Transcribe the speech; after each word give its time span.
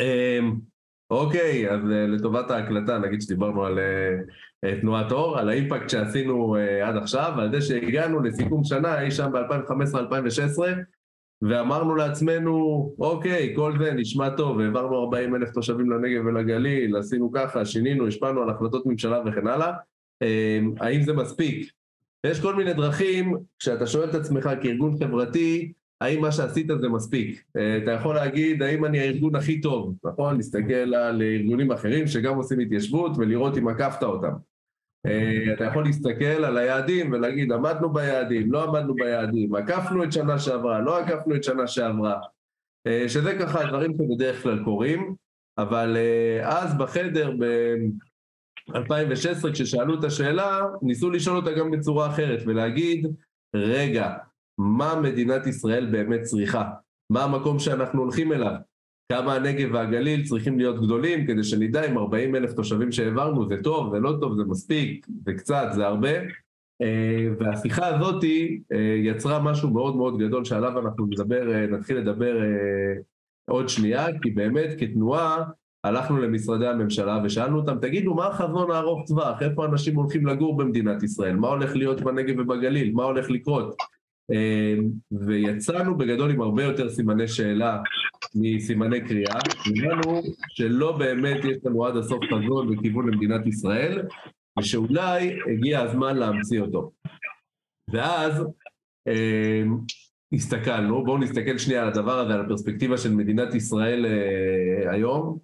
אמ, 0.00 0.54
אוקיי, 1.10 1.70
אז 1.70 1.90
אה, 1.90 2.06
לטובת 2.06 2.50
ההקלטה 2.50 2.98
נגיד 2.98 3.22
שדיברנו 3.22 3.64
על 3.64 3.78
אה, 3.78 4.16
אה, 4.64 4.80
תנועת 4.80 5.12
אור, 5.12 5.38
על 5.38 5.48
האימפקט 5.48 5.90
שעשינו 5.90 6.56
עד 6.84 6.96
עכשיו, 6.96 7.32
ועל 7.36 7.52
זה 7.52 7.62
שהגענו 7.62 8.22
לסיכום 8.22 8.64
שנה 8.64 9.00
אי 9.00 9.10
שם 9.10 9.30
ב-2015-2016, 9.32 10.62
ואמרנו 11.42 11.94
לעצמנו, 11.94 12.94
אוקיי, 12.98 13.52
כל 13.56 13.72
זה 13.78 13.92
נשמע 13.92 14.30
טוב, 14.30 14.60
העברנו 14.60 15.04
40 15.04 15.34
אלף 15.34 15.50
תושבים 15.50 15.90
לנגב 15.90 16.26
ולגליל, 16.26 16.96
עשינו 16.96 17.32
ככה, 17.34 17.64
שינינו, 17.64 18.06
השפענו 18.06 18.42
על 18.42 18.50
החלטות 18.50 18.86
ממשלה 18.86 19.20
וכן 19.26 19.46
הלאה, 19.46 19.72
אמ, 20.22 20.74
האם 20.80 21.02
זה 21.02 21.12
מספיק? 21.12 21.70
יש 22.26 22.40
כל 22.40 22.54
מיני 22.54 22.74
דרכים, 22.74 23.36
כשאתה 23.58 23.86
שואל 23.86 24.10
את 24.10 24.14
עצמך 24.14 24.50
כארגון 24.62 24.98
חברתי, 24.98 25.72
האם 26.00 26.20
מה 26.20 26.32
שעשית 26.32 26.66
זה 26.80 26.88
מספיק? 26.88 27.44
אה, 27.56 27.78
אתה 27.78 27.90
יכול 27.90 28.14
להגיד, 28.14 28.62
האם 28.62 28.84
אני 28.84 28.98
הארגון 28.98 29.36
הכי 29.36 29.60
טוב, 29.60 29.94
נכון? 30.04 30.36
להסתכל 30.36 30.94
על 30.94 31.22
ארגונים 31.22 31.72
אחרים 31.72 32.06
שגם 32.06 32.36
עושים 32.36 32.60
התיישבות 32.60 33.12
ולראות 33.18 33.58
אם 33.58 33.68
עקפת 33.68 34.02
אותם. 34.02 34.32
אה, 35.06 35.52
אתה 35.52 35.64
יכול 35.64 35.84
להסתכל 35.84 36.24
על 36.24 36.56
היעדים 36.56 37.12
ולהגיד, 37.12 37.52
עמדנו 37.52 37.92
ביעדים, 37.92 38.52
לא 38.52 38.64
עמדנו 38.64 38.94
ביעדים, 38.94 39.54
עקפנו 39.54 40.04
את 40.04 40.12
שנה 40.12 40.38
שעברה, 40.38 40.80
לא 40.80 40.98
עקפנו 40.98 41.36
את 41.36 41.44
שנה 41.44 41.66
שעברה. 41.66 42.20
אה, 42.86 43.08
שזה 43.08 43.36
ככה 43.40 43.66
דברים 43.66 43.92
שבדרך 43.94 44.42
כלל 44.42 44.64
קורים, 44.64 45.14
אבל 45.58 45.96
אז 46.42 46.78
בחדר 46.78 47.30
ב-2016 47.38 49.52
כששאלו 49.52 49.98
את 49.98 50.04
השאלה, 50.04 50.60
ניסו 50.82 51.10
לשאול 51.10 51.36
אותה 51.36 51.52
גם 51.52 51.70
בצורה 51.70 52.06
אחרת 52.06 52.42
ולהגיד, 52.46 53.06
רגע, 53.54 54.14
מה 54.58 55.00
מדינת 55.02 55.46
ישראל 55.46 55.86
באמת 55.86 56.22
צריכה, 56.22 56.70
מה 57.10 57.24
המקום 57.24 57.58
שאנחנו 57.58 58.02
הולכים 58.02 58.32
אליו, 58.32 58.54
כמה 59.12 59.34
הנגב 59.34 59.68
והגליל 59.72 60.24
צריכים 60.24 60.58
להיות 60.58 60.82
גדולים 60.82 61.26
כדי 61.26 61.44
שנדע 61.44 61.84
אם 61.84 61.98
40 61.98 62.36
אלף 62.36 62.52
תושבים 62.52 62.92
שהעברנו 62.92 63.48
זה 63.48 63.62
טוב, 63.62 63.94
זה 63.94 64.00
לא 64.00 64.12
טוב, 64.20 64.36
זה 64.36 64.44
מספיק, 64.44 65.06
זה 65.24 65.32
קצת, 65.34 65.66
זה 65.74 65.86
הרבה. 65.86 66.10
אה, 66.82 67.28
והשיחה 67.38 67.86
הזאת 67.86 68.24
אה, 68.72 68.78
יצרה 69.04 69.42
משהו 69.42 69.70
מאוד 69.70 69.96
מאוד 69.96 70.18
גדול 70.18 70.44
שעליו 70.44 70.78
אנחנו 70.78 71.06
נדבר, 71.06 71.52
אה, 71.52 71.66
נתחיל 71.66 71.96
לדבר 71.96 72.36
עוד 73.50 73.68
שנייה, 73.68 74.06
כי 74.22 74.30
באמת 74.30 74.70
כתנועה 74.78 75.44
הלכנו 75.84 76.18
למשרדי 76.18 76.66
הממשלה 76.66 77.20
ושאלנו 77.24 77.56
אותם, 77.56 77.78
תגידו, 77.80 78.14
מה 78.14 78.26
החזון 78.26 78.70
הארוך 78.70 79.06
טווח? 79.06 79.42
איפה 79.42 79.66
אנשים 79.66 79.96
הולכים 79.96 80.26
לגור 80.26 80.56
במדינת 80.56 81.02
ישראל? 81.02 81.36
מה 81.36 81.48
הולך 81.48 81.76
להיות 81.76 82.00
בנגב 82.00 82.38
ובגליל? 82.38 82.92
מה 82.94 83.04
הולך 83.04 83.30
לקרות? 83.30 83.76
אמ, 84.32 84.90
ויצאנו 85.12 85.98
בגדול 85.98 86.30
עם 86.30 86.40
הרבה 86.40 86.64
יותר 86.64 86.90
סימני 86.90 87.28
שאלה 87.28 87.78
מסימני 88.34 89.00
קריאה, 89.08 89.38
הבנו 89.66 90.22
שלא 90.48 90.98
באמת 90.98 91.44
יש 91.44 91.56
לנו 91.64 91.86
עד 91.86 91.96
הסוף 91.96 92.24
חזון 92.24 92.72
וכיוון 92.72 93.08
למדינת 93.08 93.46
ישראל, 93.46 94.02
ושאולי 94.58 95.38
הגיע 95.52 95.80
הזמן 95.80 96.16
להמציא 96.16 96.60
אותו. 96.60 96.92
ואז 97.92 98.44
אמ, 99.08 99.78
הסתכלנו, 100.32 101.04
בואו 101.04 101.18
נסתכל 101.18 101.58
שנייה 101.58 101.82
על 101.82 101.88
הדבר 101.88 102.18
הזה, 102.18 102.34
על 102.34 102.40
הפרספקטיבה 102.40 102.98
של 102.98 103.14
מדינת 103.14 103.54
ישראל 103.54 104.06
אה, 104.06 104.92
היום. 104.92 105.38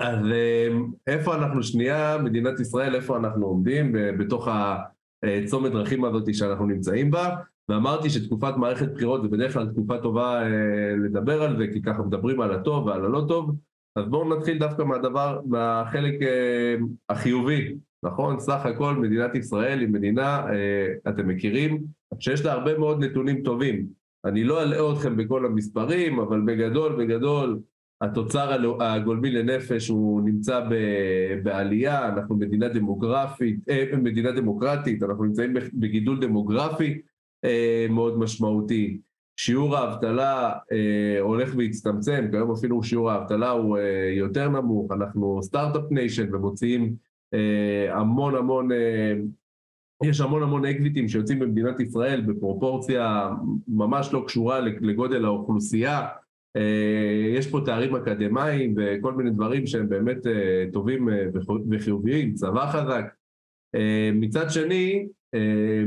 אז 0.00 0.18
אמ, 0.26 0.90
איפה 1.06 1.34
אנחנו 1.34 1.62
שנייה, 1.62 2.18
מדינת 2.24 2.60
ישראל, 2.60 2.94
איפה 2.94 3.16
אנחנו 3.16 3.46
עומדים 3.46 3.92
בתוך 4.18 4.48
הצומת 5.22 5.72
אה, 5.72 5.78
דרכים 5.78 6.04
הזאת 6.04 6.34
שאנחנו 6.34 6.66
נמצאים 6.66 7.10
בה? 7.10 7.36
ואמרתי 7.72 8.10
שתקופת 8.10 8.56
מערכת 8.56 8.92
בחירות 8.94 9.22
זה 9.22 9.28
בדרך 9.28 9.52
כלל 9.52 9.66
תקופה 9.66 9.98
טובה 9.98 10.42
אה, 10.42 10.96
לדבר 11.04 11.42
על 11.42 11.56
זה, 11.56 11.66
כי 11.72 11.82
ככה 11.82 12.02
מדברים 12.02 12.40
על 12.40 12.54
הטוב 12.54 12.86
ועל 12.86 13.04
הלא 13.04 13.24
טוב, 13.28 13.56
אז 13.96 14.08
בואו 14.08 14.36
נתחיל 14.36 14.58
דווקא 14.58 14.82
מהדבר, 14.82 15.40
מהחלק 15.46 16.22
אה, 16.22 16.74
החיובי, 17.08 17.74
נכון? 18.02 18.40
סך 18.40 18.66
הכל 18.66 18.94
מדינת 18.94 19.34
ישראל 19.34 19.80
היא 19.80 19.88
מדינה, 19.88 20.46
אה, 20.48 20.94
אתם 21.08 21.28
מכירים, 21.28 21.82
שיש 22.18 22.44
לה 22.44 22.52
הרבה 22.52 22.78
מאוד 22.78 23.04
נתונים 23.04 23.42
טובים. 23.42 23.86
אני 24.24 24.44
לא 24.44 24.62
אלאה 24.62 24.92
אתכם 24.92 25.16
בכל 25.16 25.46
המספרים, 25.46 26.18
אבל 26.18 26.40
בגדול, 26.40 27.04
בגדול, 27.04 27.58
התוצר 28.00 28.76
הגולמי 28.80 29.30
לנפש 29.30 29.88
הוא 29.88 30.22
נמצא 30.22 30.60
בעלייה, 31.42 32.08
אנחנו 32.08 32.36
מדינה 32.36 32.68
דמוגרפית, 32.68 33.68
אה, 33.68 33.84
מדינה 34.02 34.32
דמוקרטית, 34.32 35.02
אנחנו 35.02 35.24
נמצאים 35.24 35.54
בגידול 35.74 36.20
דמוגרפי, 36.20 37.00
מאוד 37.90 38.18
משמעותי. 38.18 39.00
שיעור 39.36 39.76
האבטלה 39.76 40.52
אה, 40.72 41.20
הולך 41.20 41.54
והצטמצם, 41.56 42.24
כיום 42.30 42.50
אפילו 42.50 42.82
שיעור 42.82 43.10
האבטלה 43.10 43.50
הוא 43.50 43.78
אה, 43.78 44.10
יותר 44.16 44.48
נמוך, 44.48 44.92
אנחנו 44.92 45.42
Start-Up 45.42 45.82
Nation 45.90 46.34
ומוציאים 46.34 46.94
אה, 47.34 47.98
המון 47.98 48.34
המון, 48.34 48.72
אה, 48.72 49.14
יש 50.04 50.20
המון 50.20 50.42
המון 50.42 50.64
אקזיטים 50.64 51.08
שיוצאים 51.08 51.38
במדינת 51.38 51.80
ישראל 51.80 52.20
בפרופורציה 52.20 53.30
ממש 53.68 54.12
לא 54.12 54.24
קשורה 54.26 54.60
לגודל 54.60 55.24
האוכלוסייה, 55.24 56.06
אה, 56.56 57.32
יש 57.34 57.50
פה 57.50 57.60
תארים 57.64 57.96
אקדמיים 57.96 58.74
וכל 58.76 59.12
מיני 59.12 59.30
דברים 59.30 59.66
שהם 59.66 59.88
באמת 59.88 60.26
אה, 60.26 60.64
טובים 60.72 61.08
אה, 61.08 61.26
וחיוביים, 61.70 62.34
צבא 62.34 62.66
חזק. 62.66 63.04
אה, 63.74 64.10
מצד 64.14 64.50
שני, 64.50 65.06
אה, 65.34 65.84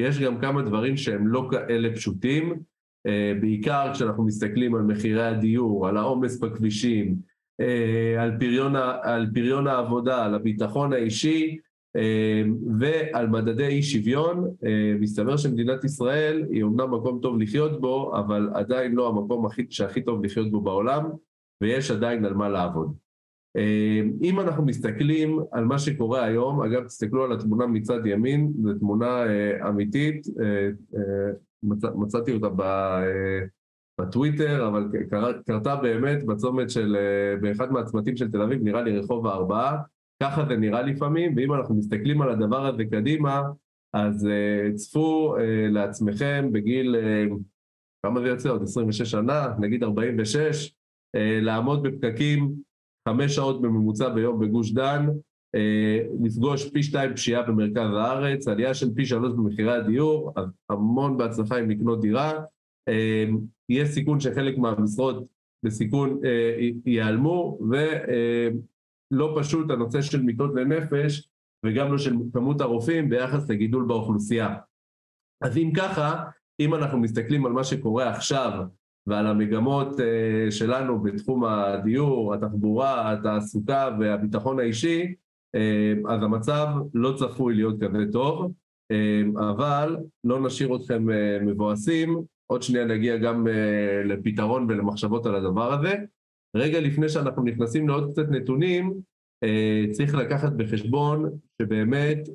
יש 0.00 0.18
גם 0.18 0.40
כמה 0.40 0.62
דברים 0.62 0.96
שהם 0.96 1.26
לא 1.28 1.48
כאלה 1.50 1.94
פשוטים, 1.94 2.62
אה, 3.06 3.32
בעיקר 3.40 3.90
כשאנחנו 3.94 4.24
מסתכלים 4.24 4.74
על 4.74 4.82
מחירי 4.82 5.26
הדיור, 5.26 5.88
על 5.88 5.96
העומס 5.96 6.38
בכבישים, 6.38 7.16
אה, 7.60 8.22
על 8.22 8.36
פריון, 8.38 8.76
על 9.02 9.26
פריון 9.34 9.66
העבודה, 9.66 10.24
על 10.24 10.34
הביטחון 10.34 10.92
האישי 10.92 11.58
אה, 11.96 12.42
ועל 12.78 13.26
מדדי 13.26 13.66
אי 13.66 13.82
שוויון, 13.82 14.50
מסתבר 15.00 15.36
שמדינת 15.36 15.84
ישראל 15.84 16.46
היא 16.50 16.62
אומנם 16.62 16.94
מקום 16.94 17.18
טוב 17.22 17.40
לחיות 17.40 17.80
בו, 17.80 18.18
אבל 18.18 18.50
עדיין 18.54 18.92
לא 18.92 19.08
המקום 19.08 19.46
הכי, 19.46 19.66
שהכי 19.70 20.02
טוב 20.02 20.24
לחיות 20.24 20.50
בו 20.50 20.60
בעולם, 20.60 21.10
ויש 21.60 21.90
עדיין 21.90 22.24
על 22.24 22.34
מה 22.34 22.48
לעבוד. 22.48 22.94
אמ, 23.56 24.12
אם 24.22 24.40
אנחנו 24.40 24.64
מסתכלים 24.64 25.38
על 25.52 25.64
מה 25.64 25.78
שקורה 25.78 26.24
היום, 26.24 26.62
אגב 26.62 26.84
תסתכלו 26.84 27.24
על 27.24 27.32
התמונה 27.32 27.66
מצד 27.66 28.06
ימין, 28.06 28.52
זו 28.62 28.74
תמונה 28.74 29.26
אה, 29.26 29.68
אמיתית, 29.68 30.26
אה, 30.40 30.68
אה, 30.96 31.32
מצ, 31.62 31.84
מצאתי 31.84 32.32
אותה 32.32 32.48
אה, 33.02 33.46
בטוויטר, 34.00 34.68
אבל 34.68 34.88
קר, 35.10 35.32
קרתה 35.46 35.76
באמת 35.76 36.26
בצומת 36.26 36.70
של, 36.70 36.96
אה, 36.96 37.36
באחד 37.40 37.72
מהצמתים 37.72 38.16
של 38.16 38.30
תל 38.30 38.42
אביב, 38.42 38.62
נראה 38.62 38.82
לי 38.82 38.98
רחוב 38.98 39.26
הארבעה, 39.26 39.76
ככה 40.22 40.44
זה 40.48 40.56
נראה 40.56 40.82
לפעמים, 40.82 41.34
ואם 41.36 41.52
אנחנו 41.52 41.74
מסתכלים 41.74 42.22
על 42.22 42.30
הדבר 42.30 42.66
הזה 42.66 42.84
קדימה, 42.84 43.42
אז 43.92 44.26
אה, 44.26 44.72
צפו 44.74 45.36
אה, 45.36 45.68
לעצמכם 45.70 46.48
בגיל, 46.52 46.96
אה, 46.96 47.24
כמה 48.02 48.20
זה 48.20 48.28
יוצא? 48.28 48.48
עוד 48.48 48.62
26 48.62 49.10
שנה, 49.10 49.54
נגיד 49.60 49.82
46, 49.84 50.74
אה, 51.14 51.38
לעמוד 51.42 51.82
בפקקים 51.82 52.52
חמש 53.08 53.34
שעות 53.34 53.62
בממוצע 53.62 54.08
ביום 54.08 54.40
בגוש 54.40 54.72
דן, 54.72 55.06
אה, 55.54 56.00
לפגוש 56.24 56.70
פי 56.70 56.82
שתיים 56.82 57.14
פשיעה 57.14 57.42
במרכז 57.42 57.90
הארץ, 57.94 58.48
עלייה 58.48 58.74
של 58.74 58.94
פי 58.94 59.06
שלוש 59.06 59.32
במחירי 59.32 59.72
הדיור, 59.72 60.32
אז 60.36 60.46
המון 60.70 61.16
בהצלחה 61.18 61.56
עם 61.58 61.70
לקנות 61.70 62.00
דירה. 62.00 62.32
אה, 62.88 63.24
יש 63.68 63.88
סיכון 63.88 64.20
שחלק 64.20 64.58
מהמשרות 64.58 65.26
בסיכון 65.62 66.20
אה, 66.24 66.68
ייעלמו, 66.86 67.58
ולא 67.70 69.36
פשוט 69.40 69.70
הנושא 69.70 70.02
של 70.02 70.22
מיטות 70.22 70.50
לנפש, 70.54 71.28
וגם 71.66 71.92
לא 71.92 71.98
של 71.98 72.16
כמות 72.32 72.60
הרופאים 72.60 73.10
ביחס 73.10 73.50
לגידול 73.50 73.84
באוכלוסייה. 73.84 74.56
אז 75.40 75.56
אם 75.56 75.72
ככה, 75.76 76.24
אם 76.60 76.74
אנחנו 76.74 76.98
מסתכלים 76.98 77.46
על 77.46 77.52
מה 77.52 77.64
שקורה 77.64 78.10
עכשיו, 78.10 78.52
ועל 79.06 79.26
המגמות 79.26 80.00
אה, 80.00 80.50
שלנו 80.50 81.02
בתחום 81.02 81.44
הדיור, 81.44 82.34
התחבורה, 82.34 83.12
התעסוקה 83.12 83.88
והביטחון 84.00 84.60
האישי, 84.60 85.14
אה, 85.54 85.92
אז 86.08 86.22
המצב 86.22 86.66
לא 86.94 87.14
צפוי 87.18 87.54
להיות 87.54 87.76
כזה 87.80 88.12
טוב, 88.12 88.52
אה, 88.90 89.22
אבל 89.50 89.96
לא 90.24 90.40
נשאיר 90.40 90.76
אתכם 90.76 91.06
מבואסים, 91.46 92.20
עוד 92.46 92.62
שנייה 92.62 92.84
נגיע 92.84 93.16
גם 93.16 93.46
לפתרון 94.04 94.66
ולמחשבות 94.68 95.26
על 95.26 95.34
הדבר 95.34 95.72
הזה. 95.72 95.94
רגע 96.56 96.80
לפני 96.80 97.08
שאנחנו 97.08 97.42
נכנסים 97.42 97.88
לעוד 97.88 98.10
קצת 98.12 98.28
נתונים, 98.30 98.94
צריך 99.92 100.14
לקחת 100.14 100.52
בחשבון 100.52 101.30
שבאמת 101.62 102.28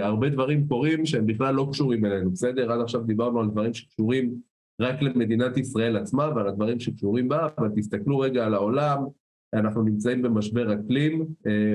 הרבה 0.00 0.28
דברים 0.28 0.68
קורים 0.68 1.06
שהם 1.06 1.26
בכלל 1.26 1.54
לא 1.54 1.68
קשורים 1.72 2.04
אלינו, 2.04 2.30
בסדר? 2.30 2.72
עד 2.72 2.80
עכשיו 2.80 3.00
דיברנו 3.02 3.40
על 3.40 3.50
דברים 3.50 3.74
שקשורים 3.74 4.34
רק 4.80 5.02
למדינת 5.02 5.56
ישראל 5.56 5.96
עצמה 5.96 6.30
ועל 6.36 6.48
הדברים 6.48 6.80
שקשורים 6.80 7.28
בה, 7.28 7.48
אבל 7.58 7.68
תסתכלו 7.76 8.18
רגע 8.18 8.46
על 8.46 8.54
העולם, 8.54 9.04
אנחנו 9.54 9.82
נמצאים 9.82 10.22
במשבר 10.22 10.74
אקלים, 10.74 11.26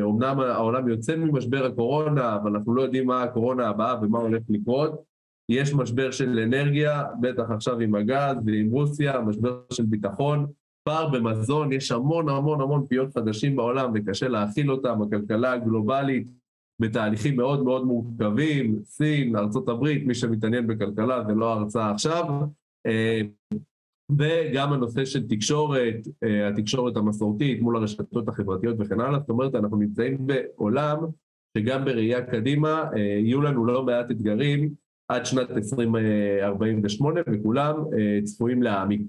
אומנם 0.02 0.40
אה, 0.40 0.54
העולם 0.54 0.90
יוצא 0.90 1.16
ממשבר 1.16 1.66
הקורונה, 1.66 2.36
אבל 2.36 2.52
אנחנו 2.56 2.76
לא 2.76 2.82
יודעים 2.82 3.08
מה 3.08 3.24
הקורונה 3.24 3.68
הבאה 3.68 3.96
ומה 4.02 4.20
הולך 4.20 4.42
לקרות. 4.50 5.04
יש 5.50 5.74
משבר 5.74 6.12
של 6.12 6.40
אנרגיה, 6.40 7.04
בטח 7.22 7.44
עכשיו 7.50 7.80
עם 7.80 7.96
הגז 7.96 8.36
ועם 8.46 8.70
רוסיה, 8.72 9.22
משבר 9.22 9.60
של 9.74 9.86
ביטחון, 9.86 10.46
פער 10.84 11.10
במזון, 11.10 11.74
יש 11.74 11.92
המון 11.92 12.30
המון 12.30 12.62
המון 12.62 12.86
פיות 12.90 13.14
חדשים 13.14 13.56
בעולם 13.56 13.92
וקשה 13.94 14.28
להכיל 14.28 14.72
אותם, 14.72 15.02
הכלכלה 15.02 15.52
הגלובלית 15.52 16.28
בתהליכים 16.80 17.36
מאוד 17.36 17.64
מאוד 17.64 17.86
מורכבים, 17.86 18.80
סין, 18.84 19.36
ארה"ב, 19.36 19.84
מי 20.06 20.16
שמתעניין 20.16 20.68
בכלכלה 20.68 21.24
זה 21.28 21.34
לא 21.34 21.54
הרצאה 21.54 21.92
עכשיו, 21.92 22.26
וגם 24.18 24.74
הנושא 24.74 25.06
של 25.06 25.28
תקשורת, 25.28 25.96
אה, 26.24 26.48
התקשורת 26.48 26.98
המסורתית 26.98 27.62
מול 27.62 27.78
הרשתות 27.78 28.28
החברתיות 28.28 28.76
וכן 28.80 29.00
הלאה, 29.00 29.20
זאת 29.20 29.30
אומרת 29.30 29.56
אנחנו 29.56 29.78
נמצאים 29.78 30.28
בעולם 30.28 30.98
שגם 31.58 31.86
בראייה 31.86 32.26
קדימה 32.26 32.84
אה, 32.96 33.00
יהיו 33.00 33.42
לנו 33.42 33.66
לא 33.66 33.84
מעט 33.84 34.12
אתגרים 34.12 34.74
עד 35.08 35.26
שנת 35.26 35.52
2048 35.52 37.22
וכולם 37.34 37.76
צפויים 38.24 38.64
להעמיק. 38.64 39.02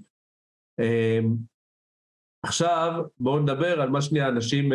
עכשיו 2.43 3.03
בואו 3.19 3.39
נדבר 3.39 3.81
על 3.81 3.89
מה 3.89 4.01
שנייה 4.01 4.27
אנשים 4.27 4.71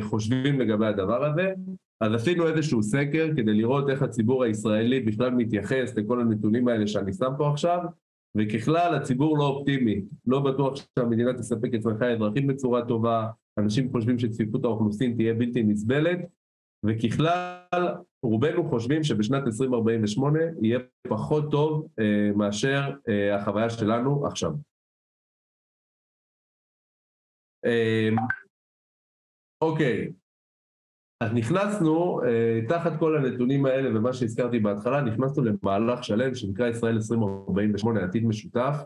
חושבים 0.00 0.60
לגבי 0.60 0.86
הדבר 0.86 1.24
הזה. 1.24 1.54
אז 2.00 2.14
עשינו 2.14 2.48
איזשהו 2.48 2.82
סקר 2.82 3.28
כדי 3.36 3.54
לראות 3.54 3.90
איך 3.90 4.02
הציבור 4.02 4.44
הישראלי 4.44 5.00
בכלל 5.00 5.30
מתייחס 5.30 5.96
לכל 5.96 6.20
הנתונים 6.20 6.68
האלה 6.68 6.86
שאני 6.86 7.12
שם 7.12 7.32
פה 7.38 7.50
עכשיו, 7.50 7.78
וככלל 8.36 8.94
הציבור 8.94 9.38
לא 9.38 9.46
אופטימי, 9.46 10.04
לא 10.26 10.40
בטוח 10.40 10.74
שהמדינה 10.76 11.34
תספק 11.34 11.74
את 11.74 11.80
צרכי 11.80 12.04
האזרחים 12.04 12.46
בצורה 12.46 12.88
טובה, 12.88 13.30
אנשים 13.58 13.92
חושבים 13.92 14.18
שצפיפות 14.18 14.64
האוכלוסין 14.64 15.14
תהיה 15.16 15.34
בלתי 15.34 15.62
נסבלת, 15.62 16.18
וככלל 16.84 17.94
רובנו 18.22 18.64
חושבים 18.70 19.04
שבשנת 19.04 19.46
2048 19.46 20.38
יהיה 20.62 20.78
פחות 21.08 21.50
טוב 21.50 21.88
אה, 21.98 22.30
מאשר 22.36 22.80
אה, 23.08 23.36
החוויה 23.36 23.70
שלנו 23.70 24.26
עכשיו. 24.26 24.52
אה, 27.64 28.08
אוקיי, 29.60 30.12
אז 31.24 31.32
נכנסנו, 31.32 32.20
אה, 32.24 32.60
תחת 32.68 32.98
כל 32.98 33.16
הנתונים 33.16 33.66
האלה 33.66 33.98
ומה 33.98 34.12
שהזכרתי 34.12 34.58
בהתחלה, 34.58 35.00
נכנסנו 35.00 35.44
למהלך 35.44 36.04
שלם 36.04 36.34
שנקרא 36.34 36.68
ישראל 36.68 36.94
2048 36.94 38.04
עתיד 38.04 38.26
משותף, 38.26 38.76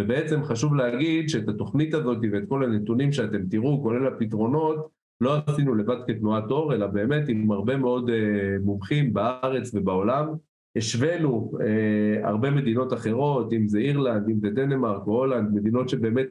ובעצם 0.00 0.42
חשוב 0.42 0.74
להגיד 0.74 1.28
שאת 1.28 1.48
התוכנית 1.48 1.94
הזאת 1.94 2.18
ואת 2.32 2.42
כל 2.48 2.64
הנתונים 2.64 3.12
שאתם 3.12 3.46
תראו, 3.50 3.82
כולל 3.82 4.06
הפתרונות, 4.06 4.88
לא 5.20 5.36
עשינו 5.46 5.74
לבד 5.74 5.96
כתנועת 6.06 6.50
אור, 6.50 6.74
אלא 6.74 6.86
באמת 6.86 7.28
עם 7.28 7.50
הרבה 7.50 7.76
מאוד 7.76 8.10
אה, 8.10 8.56
מומחים 8.62 9.12
בארץ 9.12 9.74
ובעולם. 9.74 10.28
השווינו 10.76 11.52
אה, 11.60 12.28
הרבה 12.28 12.50
מדינות 12.50 12.92
אחרות, 12.92 13.52
אם 13.52 13.68
זה 13.68 13.78
אירלנד, 13.78 14.28
אם 14.28 14.40
זה 14.40 14.50
דנמרק 14.50 15.02
הולנד, 15.04 15.54
מדינות 15.54 15.88
שבאמת 15.88 16.26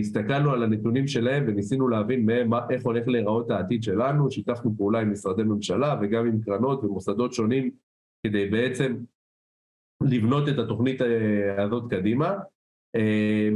הסתכלנו 0.00 0.50
על 0.50 0.62
הנתונים 0.62 1.06
שלהם 1.06 1.44
וניסינו 1.46 1.88
להבין 1.88 2.26
מהם 2.26 2.50
איך 2.70 2.84
הולך 2.84 3.08
להיראות 3.08 3.50
העתיד 3.50 3.82
שלנו, 3.82 4.30
שיתפנו 4.30 4.74
פעולה 4.76 5.00
עם 5.00 5.12
משרדי 5.12 5.42
ממשלה 5.42 5.98
וגם 6.02 6.26
עם 6.26 6.40
קרנות 6.40 6.84
ומוסדות 6.84 7.32
שונים 7.32 7.70
כדי 8.26 8.46
בעצם 8.46 8.96
לבנות 10.02 10.48
את 10.48 10.58
התוכנית 10.58 11.02
אה, 11.02 11.62
הזאת 11.64 11.90
קדימה. 11.90 12.34
אה, 12.96 13.48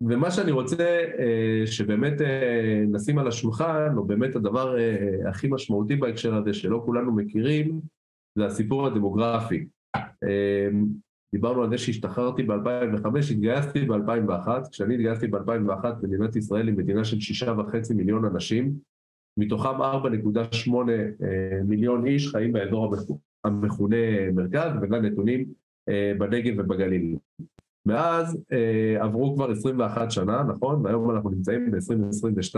ומה 0.00 0.30
שאני 0.30 0.52
רוצה 0.52 1.04
שבאמת 1.66 2.14
נשים 2.88 3.18
על 3.18 3.28
השולחן, 3.28 3.94
או 3.96 4.04
באמת 4.04 4.36
הדבר 4.36 4.76
הכי 5.28 5.48
משמעותי 5.50 5.96
בהקשר 5.96 6.34
הזה 6.34 6.54
שלא 6.54 6.82
כולנו 6.84 7.12
מכירים, 7.12 7.80
זה 8.38 8.46
הסיפור 8.46 8.86
הדמוגרפי. 8.86 9.66
דיברנו 11.32 11.62
על 11.62 11.70
זה 11.70 11.78
שהשתחררתי 11.78 12.42
ב-2005, 12.42 13.08
התגייסתי 13.30 13.80
ב-2001, 13.84 14.48
כשאני 14.72 14.94
התגייסתי 14.94 15.26
ב-2001 15.26 15.86
מדינת 16.02 16.36
ישראל 16.36 16.68
היא 16.68 16.76
מדינה 16.76 17.04
של 17.04 17.20
שישה 17.20 17.52
וחצי 17.58 17.94
מיליון 17.94 18.24
אנשים, 18.24 18.72
מתוכם 19.36 19.82
4.8 19.82 20.70
אה, 21.22 21.62
מיליון 21.64 22.06
איש 22.06 22.30
חיים 22.30 22.52
באזור 22.52 22.94
המכונה 23.44 24.30
מרכז, 24.34 24.70
וגם 24.82 25.04
נתונים 25.04 25.44
אה, 25.88 26.12
בנגב 26.18 26.54
ובגליל. 26.58 27.16
מאז 27.86 28.38
אה, 28.52 29.04
עברו 29.04 29.34
כבר 29.34 29.50
21 29.50 30.10
שנה, 30.10 30.42
נכון? 30.42 30.86
והיום 30.86 31.10
אנחנו 31.10 31.30
נמצאים 31.30 31.70
ב-2022, 31.70 32.56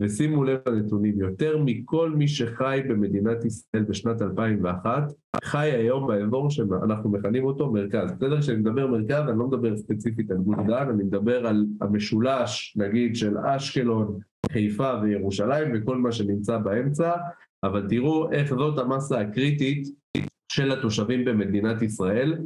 ושימו 0.00 0.44
לב 0.44 0.58
לנתונים, 0.66 1.20
יותר 1.20 1.62
מכל 1.64 2.10
מי 2.10 2.28
שחי 2.28 2.80
במדינת 2.88 3.44
ישראל 3.44 3.84
בשנת 3.84 4.22
2001, 4.22 5.12
חי 5.44 5.70
היום 5.70 6.06
באזור 6.06 6.50
שאנחנו 6.50 7.10
מכנים 7.10 7.44
אותו 7.44 7.72
מרכז. 7.72 8.12
בסדר? 8.12 8.40
כשאני 8.40 8.58
מדבר 8.58 8.86
מרכז, 8.86 9.28
אני 9.28 9.38
לא 9.38 9.46
מדבר 9.46 9.76
ספציפית 9.76 10.30
על 10.30 10.36
גוש 10.36 10.56
דן, 10.66 10.88
אני 10.90 11.04
מדבר 11.04 11.46
על 11.46 11.66
המשולש, 11.80 12.76
נגיד, 12.76 13.16
של 13.16 13.38
אשקלון, 13.38 14.18
חיפה 14.52 14.92
וירושלים 15.02 15.72
וכל 15.74 15.96
מה 15.96 16.12
שנמצא 16.12 16.58
באמצע, 16.58 17.12
אבל 17.64 17.86
תראו 17.88 18.32
איך 18.32 18.54
זאת 18.54 18.78
המסה 18.78 19.20
הקריטית 19.20 19.88
של 20.52 20.72
התושבים 20.72 21.24
במדינת 21.24 21.82
ישראל. 21.82 22.38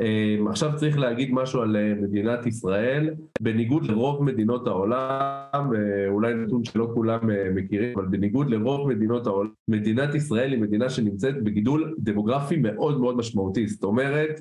אמ, 0.00 0.48
עכשיו 0.48 0.70
צריך 0.76 0.98
להגיד 0.98 1.28
משהו 1.32 1.62
על 1.62 1.76
אה, 1.76 1.94
מדינת 1.94 2.46
ישראל, 2.46 3.10
בניגוד 3.40 3.86
לרוב 3.86 4.24
מדינות 4.24 4.66
העולם, 4.66 5.74
אה, 5.74 6.08
אולי 6.08 6.34
נתון 6.34 6.64
שלא 6.64 6.90
כולם 6.94 7.30
אה, 7.30 7.50
מכירים, 7.54 7.98
אבל 7.98 8.06
בניגוד 8.08 8.50
לרוב 8.50 8.88
מדינות 8.88 9.26
העולם, 9.26 9.50
מדינת 9.68 10.14
ישראל 10.14 10.52
היא 10.52 10.60
מדינה 10.60 10.90
שנמצאת 10.90 11.42
בגידול 11.42 11.94
דמוגרפי 11.98 12.56
מאוד 12.56 13.00
מאוד 13.00 13.16
משמעותי, 13.16 13.68
זאת 13.68 13.84
אומרת, 13.84 14.40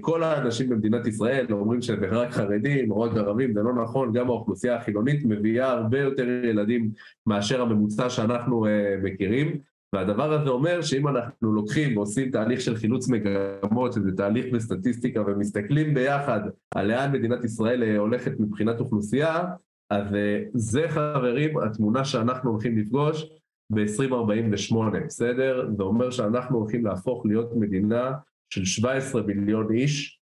כל 0.00 0.22
האנשים 0.22 0.68
במדינת 0.68 1.06
ישראל 1.06 1.46
אומרים 1.50 1.82
שזה 1.82 2.06
רק 2.06 2.30
חרדים 2.30 2.90
או 2.90 3.00
רק 3.00 3.16
ערבים, 3.16 3.54
זה 3.54 3.62
לא 3.62 3.74
נכון, 3.74 4.12
גם 4.12 4.26
האוכלוסייה 4.26 4.76
החילונית 4.76 5.24
מביאה 5.24 5.70
הרבה 5.70 6.00
יותר 6.00 6.28
ילדים 6.28 6.90
מאשר 7.26 7.62
הממוצע 7.62 8.10
שאנחנו 8.10 8.66
מכירים. 9.02 9.58
והדבר 9.94 10.32
הזה 10.32 10.50
אומר 10.50 10.82
שאם 10.82 11.08
אנחנו 11.08 11.52
לוקחים 11.52 11.96
ועושים 11.96 12.30
תהליך 12.30 12.60
של 12.60 12.76
חילוץ 12.76 13.08
מגמות, 13.08 13.92
שזה 13.92 14.12
תהליך 14.16 14.46
בסטטיסטיקה, 14.54 15.20
ומסתכלים 15.26 15.94
ביחד 15.94 16.40
על 16.74 16.86
לאן 16.86 17.12
מדינת 17.12 17.44
ישראל 17.44 17.82
אה, 17.82 17.98
הולכת 17.98 18.32
מבחינת 18.40 18.80
אוכלוסייה, 18.80 19.44
אז 19.90 20.14
אה, 20.14 20.42
זה 20.54 20.88
חברים 20.88 21.58
התמונה 21.58 22.04
שאנחנו 22.04 22.50
הולכים 22.50 22.78
לפגוש 22.78 23.30
ב-2048, 23.70 24.76
בסדר? 25.06 25.70
זה 25.76 25.82
אומר 25.82 26.10
שאנחנו 26.10 26.58
הולכים 26.58 26.86
להפוך 26.86 27.26
להיות 27.26 27.56
מדינה 27.56 28.12
של 28.50 28.64
17 28.64 29.22
מיליון 29.22 29.72
איש. 29.72 30.18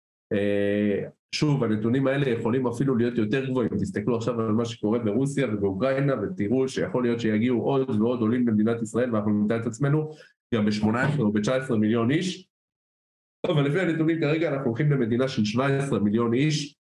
שוב, 1.36 1.64
הנתונים 1.64 2.08
האלה 2.08 2.30
יכולים 2.30 2.68
אפילו 2.68 2.96
להיות 2.96 3.18
יותר 3.18 3.46
גבוהים. 3.46 3.70
תסתכלו 3.70 4.16
עכשיו 4.18 4.42
על 4.42 4.52
מה 4.52 4.66
שקורה 4.66 5.00
ברוסיה 5.00 5.48
ובאוקראינה 5.48 6.14
ותראו 6.22 6.68
שיכול 6.68 7.04
להיות 7.04 7.20
שיגיעו 7.20 7.62
עוד 7.62 7.90
ועוד 7.90 8.20
עולים 8.20 8.48
למדינת 8.48 8.82
ישראל 8.82 9.14
ואנחנו 9.14 9.32
נמצא 9.32 9.58
את 9.58 9.66
עצמנו 9.66 10.12
גם 10.54 10.66
ב-18 10.66 11.20
או 11.20 11.32
ב-19 11.32 11.76
מיליון 11.76 12.12
איש. 12.12 12.48
אבל 13.46 13.68
לפי 13.68 13.80
הנתונים 13.80 14.22
כרגע 14.22 14.54
אנחנו 14.54 14.66
הולכים 14.66 14.92
למדינה 14.92 15.28
של 15.28 15.46
17 15.46 16.00
מיליון 16.00 16.34
איש, 16.34 16.76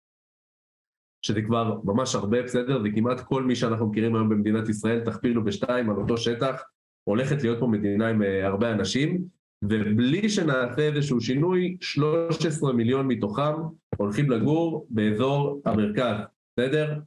שזה 1.22 1.42
כבר 1.42 1.80
ממש 1.84 2.14
הרבה, 2.14 2.42
בסדר? 2.42 2.82
זה 2.82 2.88
כמעט 2.94 3.20
כל 3.20 3.42
מי 3.42 3.56
שאנחנו 3.56 3.86
מכירים 3.86 4.14
היום 4.14 4.28
במדינת 4.28 4.68
ישראל, 4.68 5.04
תכפילו 5.04 5.44
בשתיים 5.44 5.90
על 5.90 5.96
אותו 5.96 6.16
שטח, 6.16 6.62
הולכת 7.04 7.42
להיות 7.42 7.60
פה 7.60 7.66
מדינה 7.66 8.08
עם 8.08 8.22
אה, 8.22 8.46
הרבה 8.46 8.72
אנשים. 8.72 9.24
ובלי 9.62 10.28
שנעשה 10.28 10.82
איזשהו 10.82 11.20
שינוי, 11.20 11.76
13 11.80 12.72
מיליון 12.72 13.08
מתוכם 13.08 13.52
הולכים 13.96 14.30
לגור 14.30 14.86
באזור 14.90 15.62
המרכז, 15.64 16.16
בסדר? 16.56 16.98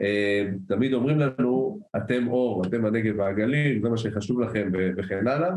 אה, 0.00 0.48
תמיד 0.68 0.92
אומרים 0.92 1.18
לנו, 1.18 1.80
אתם 1.96 2.28
אור, 2.28 2.62
אתם 2.66 2.84
הנגב 2.84 3.14
והגליל, 3.18 3.82
זה 3.82 3.88
מה 3.88 3.96
שחשוב 3.96 4.40
לכם 4.40 4.70
וכן 4.96 5.28
הלאה, 5.28 5.50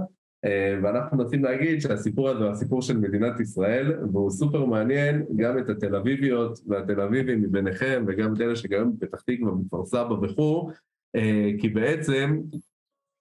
אה, 0.46 0.80
ואנחנו 0.84 1.18
מנסים 1.18 1.44
להגיד 1.44 1.82
שהסיפור 1.82 2.30
הזה 2.30 2.44
הוא 2.44 2.52
הסיפור 2.52 2.82
של 2.82 2.98
מדינת 2.98 3.40
ישראל, 3.40 4.00
והוא 4.14 4.32
סופר 4.32 4.66
מעניין 4.66 5.26
גם 5.36 5.60
את 5.60 5.70
התל 5.70 5.96
אביביות 5.96 6.60
והתל 6.68 7.02
אביבים 7.02 7.42
מביניכם, 7.42 8.06
וגם 8.08 8.34
את 8.34 8.42
אלה 8.42 8.56
שגרים 8.56 8.92
בפתח 9.00 9.22
תקווה, 9.22 9.52
בכפר 9.52 9.86
סבא 9.86 10.14
וכו', 10.14 10.70
אה, 11.16 11.50
כי 11.60 11.70
בעצם 11.70 12.42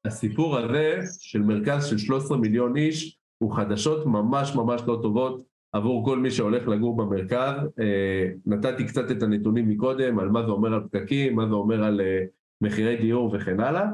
הסיפור 0.05 0.59
הזה 0.59 1.01
של 1.21 1.43
מרכז 1.43 1.87
של 1.87 1.99
13 1.99 2.37
מיליון 2.37 2.77
איש, 2.77 3.22
הוא 3.43 3.57
חדשות 3.57 4.07
ממש 4.07 4.57
ממש 4.57 4.83
לא 4.87 4.99
טובות 5.03 5.43
עבור 5.73 6.05
כל 6.05 6.19
מי 6.19 6.31
שהולך 6.31 6.69
לגור 6.69 6.97
במרכז. 6.97 7.55
אה, 7.81 8.29
נתתי 8.47 8.87
קצת 8.87 9.11
את 9.11 9.23
הנתונים 9.23 9.69
מקודם 9.69 10.19
על 10.19 10.29
מה 10.29 10.43
זה 10.43 10.51
אומר 10.51 10.75
על 10.75 10.83
פקקים, 10.91 11.37
מה 11.37 11.47
זה 11.47 11.55
אומר 11.55 11.85
על 11.85 12.01
אה, 12.01 12.25
מחירי 12.61 12.97
דיור 12.97 13.35
וכן 13.35 13.61
הלאה, 13.61 13.87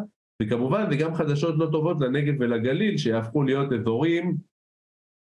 וכמובן 0.43 0.91
זה 0.91 0.97
גם 0.97 1.15
חדשות 1.15 1.55
לא 1.59 1.69
טובות 1.73 2.01
לנגב 2.01 2.35
ולגליל 2.41 2.97
שיהפכו 2.97 3.43
להיות 3.43 3.73
אזורים 3.73 4.37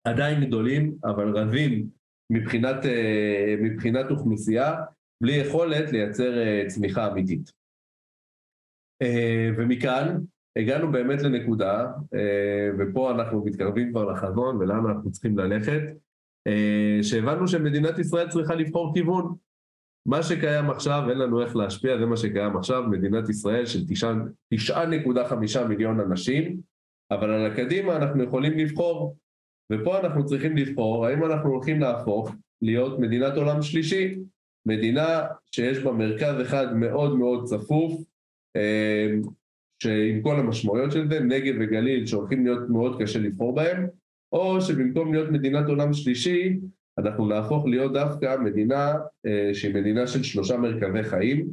עדיין 0.08 0.46
גדולים 0.46 0.96
אבל 1.04 1.38
רזים 1.38 1.88
מבחינת, 2.30 2.86
אה, 2.86 3.56
מבחינת 3.62 4.12
אוכלוסייה, 4.12 4.76
בלי 5.24 5.34
יכולת 5.34 5.92
לייצר 5.92 6.34
צמיחה 6.68 7.12
אמיתית. 7.12 7.52
ומכאן 9.58 10.18
הגענו 10.56 10.92
באמת 10.92 11.22
לנקודה, 11.22 11.88
אה, 12.14 12.70
ופה 12.80 13.12
אנחנו 13.12 13.46
מתקרבים 13.46 13.92
כבר 13.92 14.12
לחזון 14.12 14.58
ולאן 14.58 14.86
אנחנו 14.86 15.12
צריכים 15.12 15.38
ללכת, 15.38 15.82
אה, 16.48 17.00
שהבנו 17.02 17.48
שמדינת 17.48 18.00
ישראל 18.00 18.30
צריכה 18.30 18.56
לבחור 18.56 18.94
כיוון. 18.94 19.36
מה 20.06 20.24
שקיים 20.24 20.70
עכשיו, 20.70 21.10
אין 21.10 21.18
לנו 21.18 21.42
איך 21.42 21.56
להשפיע, 21.56 21.98
זה 21.98 22.06
מה 22.06 22.18
שקיים 22.18 22.58
עכשיו, 22.58 22.84
מדינת 22.84 23.30
ישראל 23.30 23.66
של 23.66 23.80
9.5 24.54 25.64
מיליון 25.70 26.00
אנשים, 26.00 26.58
אבל 27.12 27.30
על 27.30 27.52
הקדימה 27.52 27.96
אנחנו 27.96 28.24
יכולים 28.24 28.58
לבחור, 28.58 29.18
ופה 29.74 30.00
אנחנו 30.00 30.26
צריכים 30.26 30.58
לבחור 30.58 31.06
האם 31.06 31.26
אנחנו 31.26 31.50
הולכים 31.50 31.80
להפוך 31.80 32.32
להיות 32.62 33.00
מדינת 33.00 33.38
עולם 33.38 33.62
שלישי, 33.62 34.20
מדינה 34.66 35.28
שיש 35.52 35.80
בה 35.80 35.92
מרכז 35.92 36.42
אחד 36.42 36.76
מאוד 36.76 37.18
מאוד 37.18 37.46
צפוף, 37.46 38.02
אה, 38.56 39.08
שעם 39.82 40.22
כל 40.22 40.40
המשמעויות 40.40 40.92
של 40.92 41.10
זה, 41.10 41.20
נגב 41.20 41.56
וגליל 41.60 42.06
שהולכים 42.06 42.46
להיות 42.46 42.70
מאוד 42.70 43.02
קשה 43.02 43.20
לבחור 43.20 43.56
בהם, 43.56 43.88
או 44.32 44.62
שבמקום 44.62 45.14
להיות 45.14 45.32
מדינת 45.32 45.68
עולם 45.68 45.94
שלישי, 45.94 46.60
אנחנו 46.98 47.28
נהפוך 47.28 47.66
להיות 47.66 47.94
דווקא 47.94 48.38
מדינה 48.40 48.94
אה, 49.26 49.50
שהיא 49.54 49.76
מדינה 49.76 50.08
של 50.08 50.24
שלושה 50.24 50.58
מרכזי 50.58 51.04
חיים, 51.04 51.48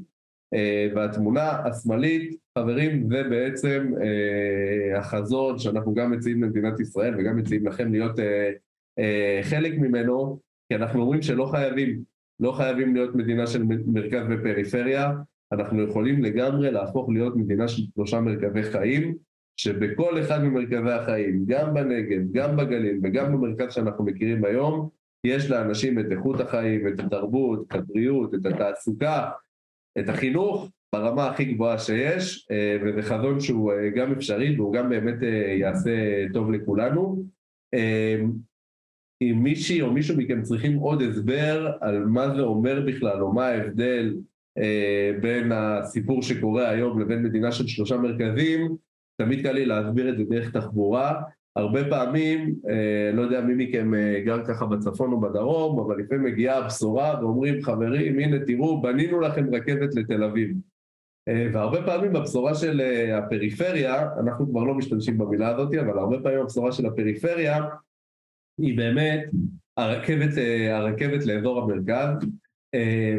אה, 0.54 0.88
והתמונה 0.94 1.50
השמאלית, 1.50 2.36
חברים, 2.58 3.08
זה 3.10 3.22
בעצם 3.22 3.92
אה, 4.02 4.98
החזון 4.98 5.58
שאנחנו 5.58 5.94
גם 5.94 6.10
מציעים 6.10 6.42
למדינת 6.42 6.80
ישראל 6.80 7.14
וגם 7.18 7.36
מציעים 7.36 7.66
לכם 7.66 7.92
להיות 7.92 8.18
אה, 8.18 8.50
אה, 8.98 9.40
חלק 9.42 9.72
ממנו, 9.78 10.40
כי 10.68 10.76
אנחנו 10.76 11.00
אומרים 11.00 11.22
שלא 11.22 11.46
חייבים, 11.46 12.02
לא 12.40 12.52
חייבים 12.52 12.94
להיות 12.94 13.14
מדינה 13.14 13.46
של 13.46 13.62
מרכז 13.86 14.26
ופריפריה, 14.30 15.12
אנחנו 15.52 15.82
יכולים 15.82 16.22
לגמרי 16.22 16.70
להפוך 16.70 17.08
להיות 17.08 17.36
מדינה 17.36 17.68
של 17.68 17.82
שלושה 17.94 18.20
מרכזי 18.20 18.62
חיים, 18.62 19.14
שבכל 19.56 20.20
אחד 20.20 20.44
ממרכזי 20.44 20.90
החיים, 20.90 21.44
גם 21.46 21.74
בנגב, 21.74 22.20
גם 22.32 22.56
בגליל 22.56 23.00
וגם 23.02 23.32
במרכז 23.32 23.72
שאנחנו 23.72 24.04
מכירים 24.04 24.44
היום, 24.44 24.88
יש 25.24 25.50
לאנשים 25.50 25.98
את 25.98 26.04
איכות 26.10 26.40
החיים, 26.40 26.88
את 26.88 27.00
התרבות, 27.00 27.66
את 27.68 27.74
הבריאות, 27.74 28.34
את 28.34 28.46
התעסוקה, 28.46 29.30
את 29.98 30.08
החינוך 30.08 30.70
ברמה 30.92 31.26
הכי 31.26 31.44
גבוהה 31.44 31.78
שיש, 31.78 32.46
אה, 32.50 32.76
וזה 32.82 33.02
חזון 33.02 33.40
שהוא 33.40 33.72
אה, 33.72 33.90
גם 33.90 34.12
אפשרי 34.12 34.56
והוא 34.56 34.74
גם 34.74 34.88
באמת 34.88 35.22
אה, 35.22 35.54
יעשה 35.60 35.90
טוב 36.32 36.50
לכולנו. 36.50 37.24
אם 39.22 39.42
מישהי 39.42 39.82
או 39.82 39.92
מישהו 39.92 40.16
מכם 40.16 40.42
צריכים 40.42 40.78
עוד 40.78 41.02
הסבר 41.02 41.72
על 41.80 42.04
מה 42.04 42.34
זה 42.34 42.40
אומר 42.40 42.84
בכלל, 42.86 43.22
או 43.22 43.32
מה 43.32 43.46
ההבדל 43.46 44.14
בין 45.20 45.52
הסיפור 45.52 46.22
שקורה 46.22 46.68
היום 46.68 47.00
לבין 47.00 47.22
מדינה 47.22 47.52
של 47.52 47.66
שלושה 47.66 47.96
מרכזים, 47.96 48.76
תמיד 49.16 49.42
קל 49.42 49.52
לי 49.52 49.66
להסביר 49.66 50.08
את 50.08 50.18
זה 50.18 50.24
דרך 50.24 50.50
תחבורה. 50.50 51.22
הרבה 51.56 51.90
פעמים, 51.90 52.54
אה, 52.70 53.10
לא 53.14 53.22
יודע 53.22 53.40
מי 53.40 53.64
מכם 53.64 53.94
אה, 53.94 54.20
גר 54.24 54.44
ככה 54.44 54.66
בצפון 54.66 55.12
או 55.12 55.20
בדרום, 55.20 55.80
אבל 55.80 55.98
לפעמים 55.98 56.24
מגיעה 56.24 56.58
הבשורה 56.58 57.18
ואומרים, 57.20 57.62
חברים, 57.62 58.18
הנה 58.18 58.38
תראו, 58.46 58.82
בנינו 58.82 59.20
לכם 59.20 59.54
רכבת 59.54 59.94
לתל 59.94 60.24
אביב. 60.24 60.56
אה, 61.28 61.48
והרבה 61.52 61.82
פעמים 61.86 62.16
הבשורה 62.16 62.54
של 62.54 62.80
אה, 62.80 63.18
הפריפריה, 63.18 64.08
אנחנו 64.20 64.50
כבר 64.50 64.64
לא 64.64 64.74
משתמשים 64.74 65.18
במילה 65.18 65.48
הזאת, 65.48 65.74
אבל 65.74 65.98
הרבה 65.98 66.20
פעמים 66.22 66.40
הבשורה 66.40 66.72
של 66.72 66.86
הפריפריה 66.86 67.64
היא 68.60 68.76
באמת 68.76 69.24
הרכבת, 69.76 70.38
אה, 70.38 70.76
הרכבת 70.76 71.26
לאזור 71.26 71.62
המרכז, 71.62 72.08
אה, 72.22 72.28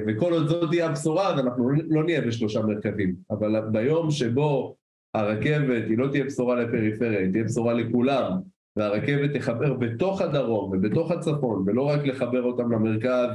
וכל 0.07 0.33
עוד 0.33 0.47
זאת 0.47 0.69
תהיה 0.69 0.85
הבשורה, 0.85 1.33
אז 1.33 1.39
אנחנו 1.39 1.69
לא 1.89 2.03
נהיה 2.03 2.21
בשלושה 2.21 2.61
מרכזים. 2.61 3.15
אבל 3.31 3.61
ביום 3.71 4.11
שבו 4.11 4.75
הרכבת 5.13 5.83
היא 5.89 5.97
לא 5.97 6.07
תהיה 6.11 6.23
בשורה 6.23 6.55
לפריפריה, 6.55 7.19
היא 7.19 7.31
תהיה 7.31 7.43
בשורה 7.43 7.73
לכולם, 7.73 8.31
והרכבת 8.75 9.35
תחבר 9.35 9.73
בתוך 9.73 10.21
הדרום 10.21 10.71
ובתוך 10.71 11.11
הצפון, 11.11 11.63
ולא 11.67 11.81
רק 11.81 12.05
לחבר 12.05 12.43
אותם 12.43 12.71
למרכז, 12.71 13.29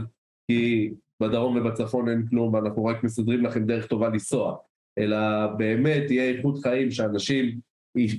כי 0.50 0.92
בדרום 1.22 1.56
ובצפון 1.56 2.08
אין 2.08 2.26
כלום 2.30 2.54
ואנחנו 2.54 2.84
רק 2.84 3.04
מסדרים 3.04 3.44
לכם 3.44 3.66
דרך 3.66 3.86
טובה 3.86 4.08
לנסוע, 4.08 4.56
אלא 4.98 5.46
באמת 5.46 6.02
תהיה 6.06 6.24
איכות 6.24 6.58
חיים 6.62 6.90
שאנשים 6.90 7.58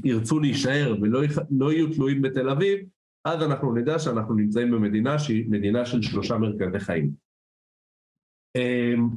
ירצו 0.03 0.39
להישאר 0.39 0.95
ולא 1.01 1.21
לא 1.51 1.73
יהיו 1.73 1.93
תלויים 1.93 2.21
בתל 2.21 2.49
אביב, 2.49 2.79
אז 3.25 3.43
אנחנו 3.43 3.75
נדע 3.75 3.99
שאנחנו 3.99 4.33
נמצאים 4.33 4.71
במדינה 4.71 5.19
שהיא 5.19 5.45
מדינה 5.49 5.85
של 5.85 6.01
שלושה 6.01 6.37
מרכזי 6.37 6.79
חיים. 6.79 7.24
אמ, 8.55 9.09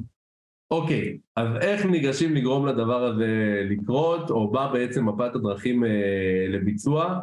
אוקיי, 0.71 1.17
אז 1.35 1.47
איך 1.61 1.85
ניגשים 1.85 2.35
לגרום 2.35 2.67
לדבר 2.67 3.03
הזה 3.03 3.61
לקרות, 3.69 4.29
או 4.29 4.51
מה 4.51 4.73
בעצם 4.73 5.09
מפת 5.09 5.35
הדרכים 5.35 5.85
אה, 5.85 6.45
לביצוע? 6.49 7.19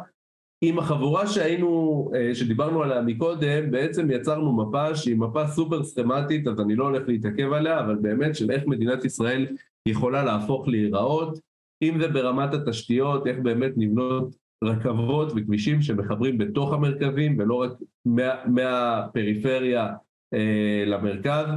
עם 0.61 0.79
החבורה 0.79 1.27
שהיינו, 1.27 2.11
אה, 2.15 2.35
שדיברנו 2.35 2.83
עליה 2.83 3.01
מקודם, 3.01 3.71
בעצם 3.71 4.11
יצרנו 4.11 4.57
מפה 4.57 4.95
שהיא 4.95 5.17
מפה 5.17 5.47
סופר 5.47 5.83
סכמטית, 5.83 6.47
אז 6.47 6.59
אני 6.59 6.75
לא 6.75 6.83
הולך 6.83 7.07
להתעכב 7.07 7.53
עליה, 7.53 7.79
אבל 7.79 7.95
באמת 7.95 8.35
של 8.35 8.51
איך 8.51 8.67
מדינת 8.67 9.05
ישראל 9.05 9.47
יכולה 9.85 10.23
להפוך 10.23 10.67
להיראות, 10.67 11.39
אם 11.81 11.99
זה 12.01 12.07
ברמת 12.07 12.53
התשתיות, 12.53 13.27
איך 13.27 13.37
באמת 13.39 13.71
נבנות 13.77 14.35
רכבות 14.63 15.31
וכבישים 15.35 15.81
שמחברים 15.81 16.37
בתוך 16.37 16.73
המרכזים 16.73 17.39
ולא 17.39 17.55
רק 17.55 17.71
מה, 18.05 18.33
מהפריפריה 18.45 19.93
אה, 20.33 20.83
למרכז, 20.87 21.47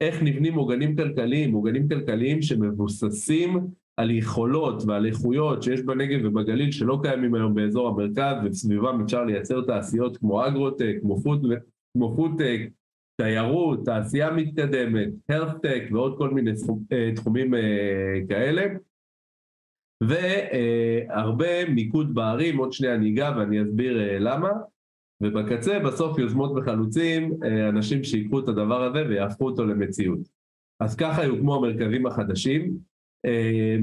איך 0.00 0.22
נבנים 0.22 0.54
עוגנים 0.54 0.96
כלכליים, 0.96 1.52
עוגנים 1.52 1.88
כלכליים 1.88 2.42
שמבוססים 2.42 3.66
על 3.96 4.10
יכולות 4.10 4.82
ועל 4.86 5.06
איכויות 5.06 5.62
שיש 5.62 5.80
בנגב 5.80 6.20
ובגליל 6.24 6.70
שלא 6.70 6.98
קיימים 7.02 7.34
היום 7.34 7.54
באזור 7.54 7.88
המרכז 7.88 8.36
וסביבם 8.44 9.00
אפשר 9.04 9.24
לייצר 9.24 9.64
תעשיות 9.64 10.16
כמו 10.16 10.46
agrotech, 10.46 10.96
כמו, 11.00 11.20
food, 11.22 11.46
כמו 11.92 12.16
פודטק, 12.16 12.60
תיירות, 13.16 13.84
תעשייה 13.84 14.30
מתקדמת, 14.30 15.08
הרפטק 15.28 15.82
ועוד 15.92 16.18
כל 16.18 16.30
מיני 16.30 16.50
אה, 16.92 17.10
תחומים 17.14 17.54
אה, 17.54 18.20
כאלה. 18.28 18.62
והרבה 20.02 21.68
מיקוד 21.68 22.14
בערים, 22.14 22.58
עוד 22.58 22.72
שנייה 22.72 22.94
אני 22.94 23.10
אגע 23.10 23.32
ואני 23.38 23.62
אסביר 23.62 24.00
אה, 24.00 24.18
למה. 24.18 24.50
ובקצה 25.20 25.78
בסוף 25.78 26.18
יוזמות 26.18 26.52
וחלוצים, 26.56 27.32
אה, 27.44 27.68
אנשים 27.68 28.04
שיקחו 28.04 28.40
את 28.40 28.48
הדבר 28.48 28.82
הזה 28.82 29.08
ויהפכו 29.08 29.46
אותו 29.46 29.64
למציאות. 29.64 30.18
אז 30.80 30.96
ככה 30.96 31.24
יוקמו 31.24 31.54
המרכזים 31.54 32.06
החדשים. 32.06 32.76
אה, 33.26 33.76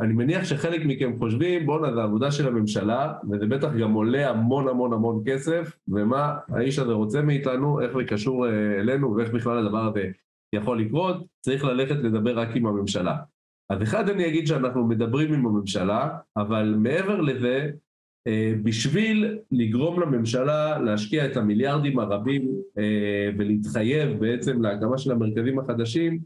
אני 0.00 0.12
מניח 0.12 0.44
שחלק 0.44 0.82
מכם 0.86 1.18
חושבים, 1.18 1.66
בואנה, 1.66 1.94
זו 1.94 2.00
עבודה 2.00 2.30
של 2.30 2.48
הממשלה, 2.48 3.12
וזה 3.30 3.46
בטח 3.46 3.68
גם 3.80 3.92
עולה 3.92 4.30
המון 4.30 4.68
המון 4.68 4.92
המון 4.92 5.22
כסף, 5.26 5.76
ומה 5.88 6.36
האיש 6.48 6.78
הזה 6.78 6.92
רוצה 6.92 7.22
מאיתנו, 7.22 7.80
איך 7.80 7.96
זה 7.96 8.04
קשור 8.04 8.46
אה, 8.46 8.80
אלינו, 8.80 9.16
ואיך 9.16 9.30
בכלל 9.30 9.58
הדבר 9.58 9.88
הזה 9.88 10.10
יכול 10.52 10.80
לקרות, 10.80 11.26
צריך 11.40 11.64
ללכת 11.64 11.96
לדבר 11.96 12.38
רק 12.38 12.56
עם 12.56 12.66
הממשלה. 12.66 13.16
אז 13.70 13.82
אחד 13.82 14.08
אני 14.08 14.28
אגיד 14.28 14.46
שאנחנו 14.46 14.86
מדברים 14.86 15.34
עם 15.34 15.46
הממשלה, 15.46 16.08
אבל 16.36 16.74
מעבר 16.78 17.20
לזה, 17.20 17.70
בשביל 18.62 19.38
לגרום 19.50 20.00
לממשלה 20.00 20.78
להשקיע 20.78 21.26
את 21.26 21.36
המיליארדים 21.36 21.98
הרבים 21.98 22.48
אה, 22.78 23.30
ולהתחייב 23.38 24.20
בעצם 24.20 24.62
להקמה 24.62 24.98
של 24.98 25.12
המרכזים 25.12 25.58
החדשים, 25.58 26.20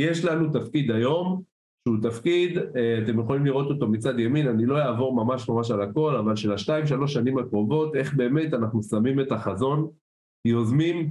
יש 0.00 0.24
לנו 0.24 0.52
תפקיד 0.52 0.90
היום, 0.90 1.42
שהוא 1.88 1.96
תפקיד, 2.02 2.58
אה, 2.58 2.98
אתם 3.04 3.20
יכולים 3.20 3.46
לראות 3.46 3.70
אותו 3.70 3.88
מצד 3.88 4.18
ימין, 4.18 4.48
אני 4.48 4.66
לא 4.66 4.78
אעבור 4.78 5.24
ממש 5.24 5.48
ממש 5.48 5.70
על 5.70 5.82
הכל, 5.82 6.16
אבל 6.16 6.36
של 6.36 6.52
השתיים 6.52 6.86
שלוש 6.86 7.12
שנים 7.12 7.38
הקרובות, 7.38 7.96
איך 7.96 8.14
באמת 8.14 8.54
אנחנו 8.54 8.82
שמים 8.82 9.20
את 9.20 9.32
החזון, 9.32 9.90
יוזמים 10.46 11.10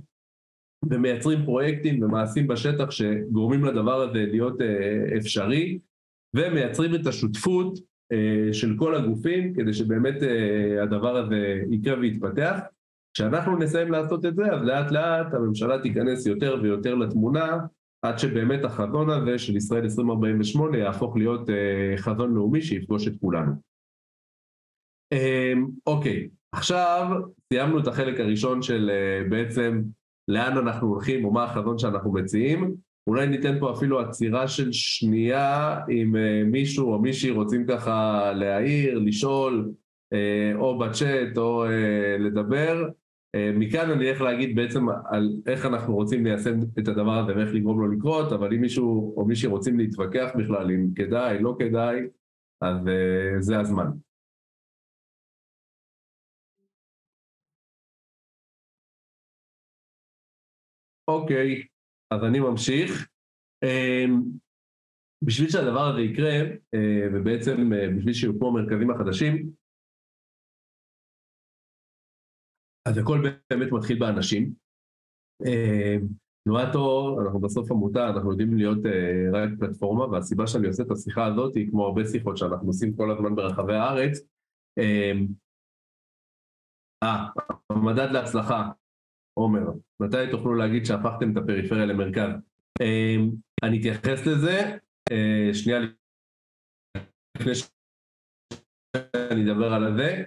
ומייצרים 0.90 1.46
פרויקטים 1.46 2.04
ומעשים 2.04 2.48
בשטח 2.48 2.92
שגורמים 2.92 3.66
לדבר 3.66 4.02
הזה 4.02 4.26
להיות 4.32 4.58
אפשרי, 5.18 5.80
ומייצרים 6.36 6.96
את 6.96 7.08
השותפות 7.08 7.78
אה, 7.78 7.93
של 8.52 8.76
כל 8.78 8.96
הגופים, 8.96 9.54
כדי 9.54 9.74
שבאמת 9.74 10.24
אה, 10.24 10.84
הדבר 10.84 11.18
הזה 11.18 11.62
יקרה 11.70 12.00
ויתפתח. 12.00 12.60
כשאנחנו 13.14 13.58
נסיים 13.58 13.92
לעשות 13.92 14.26
את 14.26 14.36
זה, 14.36 14.46
אז 14.46 14.62
לאט 14.62 14.92
לאט 14.92 15.34
הממשלה 15.34 15.80
תיכנס 15.80 16.26
יותר 16.26 16.56
ויותר 16.62 16.96
לתמונה, 16.96 17.58
עד 18.02 18.20
שבאמת 18.20 18.66
החזון 18.66 19.10
הזה 19.10 19.40
של 19.40 19.56
ישראל 19.56 19.84
2048 19.84 20.78
יהפוך 20.78 21.18
להיות 21.18 21.50
אה, 21.50 21.94
חזון 21.98 22.34
לאומי 22.34 22.62
שיפגוש 22.62 23.08
את 23.08 23.14
כולנו. 23.22 23.52
אוקיי, 25.88 26.30
עכשיו 26.52 27.08
סיימנו 27.54 27.80
את 27.80 27.88
החלק 27.88 28.20
הראשון 28.20 28.62
של 28.62 28.92
בעצם 29.30 29.82
לאן 30.28 30.58
אנחנו 30.58 30.88
הולכים 30.88 31.26
או 31.26 31.32
מה 31.32 31.44
החזון 31.44 31.78
שאנחנו 31.78 32.14
מציעים. 32.14 32.76
אולי 33.08 33.28
ניתן 33.28 33.60
פה 33.60 33.74
אפילו 33.74 34.00
עצירה 34.00 34.48
של 34.48 34.72
שנייה 34.72 35.78
אם 35.90 36.16
uh, 36.16 36.52
מישהו 36.52 36.94
או 36.94 37.02
מישהי 37.02 37.32
רוצים 37.32 37.68
ככה 37.68 38.32
להעיר, 38.36 39.00
לשאול, 39.00 39.72
uh, 40.14 40.18
או 40.56 40.80
בצ'אט 40.80 41.38
או 41.38 41.66
uh, 41.66 41.70
לדבר. 42.20 42.90
מכאן 43.36 43.92
אני 43.92 44.10
אלך 44.10 44.22
להגיד 44.22 44.56
בעצם 44.56 44.86
על 45.12 45.30
איך 45.46 45.66
אנחנו 45.66 45.96
רוצים 45.96 46.26
ליישם 46.26 46.60
את 46.80 46.88
הדבר 46.88 47.12
הזה 47.12 47.36
ואיך 47.36 47.54
לגרום 47.54 47.80
לו 47.80 47.92
לקרות, 47.92 48.32
אבל 48.32 48.54
אם 48.54 48.62
מישהו 48.62 49.14
או 49.18 49.26
מישהי 49.26 49.50
רוצים 49.50 49.80
להתווכח 49.80 50.30
בכלל 50.38 50.72
אם 50.72 50.88
כדאי, 50.96 51.40
לא 51.40 51.56
כדאי, 51.60 52.00
אז 52.62 52.78
זה 53.40 53.60
הזמן. 53.60 53.88
אוקיי, 61.08 61.64
אז 62.16 62.24
אני 62.24 62.40
ממשיך. 62.40 63.10
בשביל 65.24 65.50
שהדבר 65.50 65.88
הזה 65.88 66.02
יקרה, 66.02 66.32
ובעצם 67.14 67.70
בשביל 67.98 68.14
שיוקמו 68.14 68.48
המרכזים 68.48 68.92
החדשים, 68.92 69.50
אז 72.88 72.98
הכל 72.98 73.22
באמת 73.50 73.72
מתחיל 73.72 74.00
באנשים. 74.00 74.54
תנועת 76.44 76.76
אור, 76.76 77.22
אנחנו 77.22 77.40
בסוף 77.40 77.72
עמותה, 77.72 78.10
אנחנו 78.10 78.32
יודעים 78.32 78.58
להיות 78.58 78.78
uh, 78.78 78.90
רק 79.34 79.50
פלטפורמה, 79.60 80.06
והסיבה 80.06 80.48
שאני 80.48 80.68
עושה 80.68 80.84
את 80.84 80.92
השיחה 80.92 81.26
הזאת 81.26 81.56
היא 81.56 81.72
כמו 81.72 81.86
הרבה 81.86 82.06
שיחות 82.06 82.38
שאנחנו 82.38 82.68
עושים 82.68 82.96
כל 82.98 83.12
הזמן 83.12 83.36
ברחבי 83.36 83.76
הארץ. 83.76 84.20
אה, 84.78 85.12
אה 87.04 87.26
המדד 87.70 88.12
להצלחה, 88.12 88.72
עומר, 89.34 89.72
מתי 90.00 90.32
תוכלו 90.32 90.54
להגיד 90.56 90.86
שהפכתם 90.86 91.32
את 91.32 91.38
הפריפריה 91.38 91.86
למרכז? 91.86 92.32
אה, 92.82 93.16
אני 93.64 93.80
אתייחס 93.80 94.26
לזה, 94.26 94.78
אה, 95.12 95.54
שנייה 95.54 95.80
לפני 97.38 97.56
שאני 97.56 99.52
אדבר 99.52 99.74
על 99.74 99.98
זה. 99.98 100.24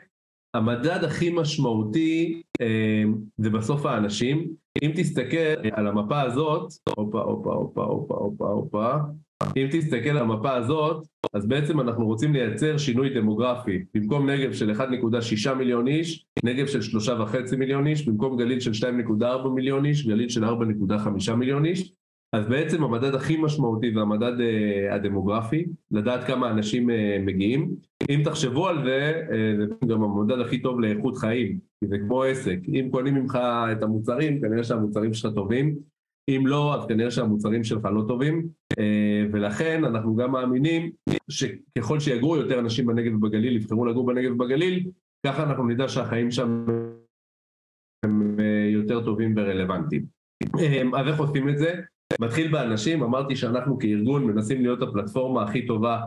המדד 0.56 1.04
הכי 1.04 1.30
משמעותי 1.30 2.42
אה, 2.60 3.02
זה 3.36 3.50
בסוף 3.50 3.86
האנשים. 3.86 4.54
אם 4.82 4.92
תסתכל 4.96 5.70
על 5.72 5.86
המפה 5.86 6.20
הזאת, 6.20 6.72
הופה, 6.96 7.20
הופה, 7.22 7.54
הופה, 7.54 7.84
הופה, 7.84 8.14
הופה, 8.14 8.48
הופה, 8.48 8.94
אם 9.56 9.66
תסתכל 9.70 10.08
על 10.08 10.18
המפה 10.18 10.54
הזאת, 10.54 11.06
אז 11.32 11.46
בעצם 11.46 11.80
אנחנו 11.80 12.06
רוצים 12.06 12.32
לייצר 12.32 12.78
שינוי 12.78 13.14
דמוגרפי. 13.14 13.84
במקום 13.94 14.30
נגב 14.30 14.52
של 14.52 14.70
1.6 14.70 15.54
מיליון 15.54 15.88
איש, 15.88 16.26
נגב 16.44 16.66
של 16.66 16.80
3.5 16.98 17.56
מיליון 17.56 17.86
איש, 17.86 18.08
במקום 18.08 18.36
גליל 18.36 18.60
של 18.60 18.70
2.4 18.70 19.48
מיליון 19.54 19.84
איש, 19.84 20.06
גליל 20.06 20.28
של 20.28 20.44
4.5 20.44 21.32
מיליון 21.32 21.64
איש. 21.64 21.92
אז 22.32 22.46
בעצם 22.46 22.84
המדד 22.84 23.14
הכי 23.14 23.36
משמעותי 23.36 23.92
זה 23.94 24.00
המדד 24.00 24.32
uh, 24.38 24.94
הדמוגרפי, 24.94 25.64
לדעת 25.90 26.24
כמה 26.24 26.50
אנשים 26.50 26.90
uh, 26.90 26.92
מגיעים. 27.20 27.70
אם 28.10 28.20
תחשבו 28.24 28.68
על 28.68 28.84
זה, 28.84 29.22
uh, 29.28 29.32
זה 29.60 29.86
גם 29.86 30.02
המדד 30.02 30.40
הכי 30.40 30.62
טוב 30.62 30.80
לאיכות 30.80 31.16
חיים, 31.16 31.58
כי 31.80 31.86
זה 31.86 31.98
כמו 31.98 32.22
עסק. 32.22 32.58
אם 32.68 32.88
קונים 32.90 33.14
ממך 33.14 33.38
את 33.72 33.82
המוצרים, 33.82 34.40
כנראה 34.40 34.64
שהמוצרים 34.64 35.14
שלך 35.14 35.34
טובים, 35.34 35.76
אם 36.28 36.46
לא, 36.46 36.74
אז 36.74 36.86
כנראה 36.86 37.10
שהמוצרים 37.10 37.64
שלך 37.64 37.84
לא 37.84 38.04
טובים, 38.08 38.48
uh, 38.72 38.76
ולכן 39.32 39.84
אנחנו 39.84 40.16
גם 40.16 40.32
מאמינים 40.32 40.90
שככל 41.30 42.00
שיגרו 42.00 42.36
יותר 42.36 42.58
אנשים 42.58 42.86
בנגב 42.86 43.14
ובגליל, 43.14 43.56
יבחרו 43.56 43.86
לגור 43.86 44.06
בנגב 44.06 44.32
ובגליל, 44.32 44.90
ככה 45.26 45.42
אנחנו 45.42 45.66
נדע 45.66 45.88
שהחיים 45.88 46.30
שם 46.30 46.66
הם 48.04 48.36
יותר 48.72 49.04
טובים 49.04 49.34
ורלוונטיים. 49.36 50.06
אז 50.98 51.08
איך 51.08 51.18
עושים 51.18 51.48
את 51.48 51.58
זה? 51.58 51.74
מתחיל 52.20 52.52
באנשים, 52.52 53.02
אמרתי 53.02 53.36
שאנחנו 53.36 53.78
כארגון 53.78 54.24
מנסים 54.24 54.62
להיות 54.62 54.82
הפלטפורמה 54.82 55.42
הכי 55.42 55.66
טובה 55.66 55.96
אה, 55.96 56.06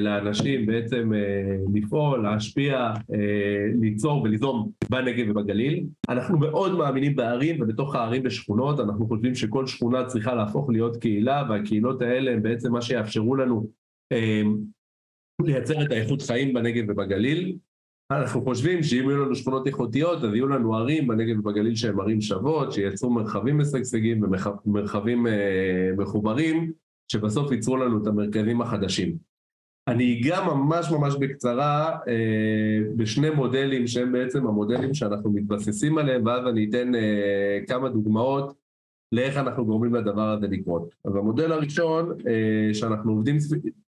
לאנשים 0.00 0.66
בעצם 0.66 1.12
אה, 1.14 1.56
לפעול, 1.74 2.22
להשפיע, 2.22 2.92
אה, 3.14 3.66
ליצור 3.80 4.22
וליזום 4.22 4.70
בנגב 4.90 5.30
ובגליל. 5.30 5.84
אנחנו 6.08 6.38
מאוד 6.38 6.78
מאמינים 6.78 7.16
בערים 7.16 7.62
ובתוך 7.62 7.94
הערים 7.94 8.22
ושכונות, 8.24 8.80
אנחנו 8.80 9.06
חושבים 9.06 9.34
שכל 9.34 9.66
שכונה 9.66 10.04
צריכה 10.04 10.34
להפוך 10.34 10.70
להיות 10.70 10.96
קהילה 10.96 11.46
והקהילות 11.50 12.02
האלה 12.02 12.30
הם 12.32 12.42
בעצם 12.42 12.72
מה 12.72 12.82
שיאפשרו 12.82 13.36
לנו 13.36 13.66
אה, 14.12 14.42
לייצר 15.44 15.82
את 15.82 15.90
האיכות 15.90 16.22
חיים 16.22 16.54
בנגב 16.54 16.84
ובגליל. 16.88 17.56
אנחנו 18.10 18.42
חושבים 18.42 18.82
שאם 18.82 19.08
יהיו 19.08 19.24
לנו 19.24 19.34
שכונות 19.34 19.66
איכותיות, 19.66 20.24
אז 20.24 20.34
יהיו 20.34 20.48
לנו 20.48 20.76
ערים 20.76 21.08
בנגב 21.08 21.38
ובגליל 21.38 21.74
שהן 21.74 22.00
ערים 22.00 22.20
שוות, 22.20 22.72
שייצרו 22.72 23.10
מרחבים 23.10 23.58
משגשגים 23.58 24.22
ומרחבים 24.66 25.26
אה, 25.26 25.90
מחוברים, 25.96 26.72
שבסוף 27.08 27.52
ייצרו 27.52 27.76
לנו 27.76 28.02
את 28.02 28.06
המרכזים 28.06 28.60
החדשים. 28.60 29.33
אני 29.88 30.20
אגע 30.20 30.44
ממש 30.44 30.90
ממש 30.90 31.14
בקצרה 31.20 31.98
אה, 32.08 32.78
בשני 32.96 33.30
מודלים 33.30 33.86
שהם 33.86 34.12
בעצם 34.12 34.46
המודלים 34.46 34.94
שאנחנו 34.94 35.32
מתבססים 35.32 35.98
עליהם, 35.98 36.26
ואז 36.26 36.46
אני 36.46 36.66
אתן 36.68 36.94
אה, 36.94 37.60
כמה 37.68 37.88
דוגמאות 37.88 38.54
לאיך 39.12 39.36
אנחנו 39.36 39.66
גורמים 39.66 39.94
לדבר 39.94 40.28
הזה 40.28 40.46
לקרות. 40.46 40.94
אז 41.04 41.16
המודל 41.16 41.52
הראשון 41.52 42.16
אה, 42.28 42.74
שאנחנו 42.74 43.12
עובדים 43.12 43.36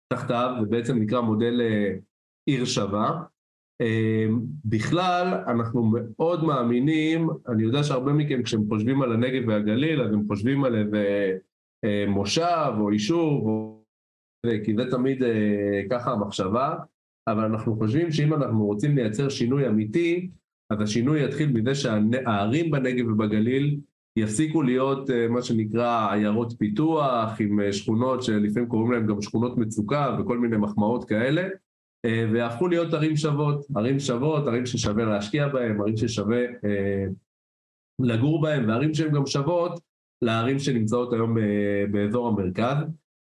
תחתיו, 0.08 0.56
זה 0.60 0.66
בעצם 0.66 0.98
נקרא 0.98 1.20
מודל 1.20 1.60
עיר 2.46 2.64
שווה. 2.64 3.22
בכלל, 4.64 5.42
אנחנו 5.46 5.92
מאוד 5.92 6.44
מאמינים, 6.44 7.28
אני 7.48 7.62
יודע 7.62 7.82
שהרבה 7.82 8.12
מכם 8.12 8.42
כשהם 8.42 8.68
חושבים 8.68 9.02
על 9.02 9.12
הנגב 9.12 9.48
והגליל, 9.48 10.02
אז 10.02 10.12
הם 10.12 10.26
חושבים 10.28 10.64
על 10.64 10.76
איזה 10.76 11.36
מושב 12.08 12.72
או 12.80 12.92
יישוב, 12.92 13.46
או... 13.46 13.79
כי 14.64 14.74
זה 14.76 14.90
תמיד 14.90 15.22
אה, 15.22 15.82
ככה 15.90 16.12
המחשבה, 16.12 16.74
אבל 17.28 17.44
אנחנו 17.44 17.76
חושבים 17.76 18.12
שאם 18.12 18.34
אנחנו 18.34 18.66
רוצים 18.66 18.96
לייצר 18.96 19.28
שינוי 19.28 19.68
אמיתי, 19.68 20.30
אז 20.70 20.80
השינוי 20.80 21.24
יתחיל 21.24 21.52
מזה 21.52 21.74
שהערים 21.74 22.70
בנגב 22.70 23.06
ובגליל 23.06 23.80
יפסיקו 24.16 24.62
להיות 24.62 25.10
אה, 25.10 25.28
מה 25.28 25.42
שנקרא 25.42 26.12
עיירות 26.12 26.52
פיתוח, 26.58 27.40
עם 27.40 27.72
שכונות 27.72 28.22
שלפעמים 28.22 28.68
קוראים 28.68 28.92
להן 28.92 29.06
גם 29.06 29.22
שכונות 29.22 29.58
מצוקה 29.58 30.16
וכל 30.20 30.38
מיני 30.38 30.56
מחמאות 30.56 31.04
כאלה, 31.04 31.48
אה, 32.04 32.24
והפכו 32.32 32.68
להיות 32.68 32.94
ערים 32.94 33.16
שוות, 33.16 33.66
ערים 33.76 34.00
שוות, 34.00 34.46
ערים 34.46 34.66
ששווה 34.66 35.04
להשקיע 35.04 35.48
בהן, 35.48 35.80
ערים 35.80 35.96
ששווה 35.96 36.40
אה, 36.64 37.04
לגור 37.98 38.42
בהן, 38.42 38.70
וערים 38.70 38.94
שהן 38.94 39.12
גם 39.12 39.26
שוות 39.26 39.80
לערים 40.22 40.58
שנמצאות 40.58 41.12
היום 41.12 41.38
אה, 41.38 41.84
באזור 41.90 42.28
המרכז. 42.28 42.76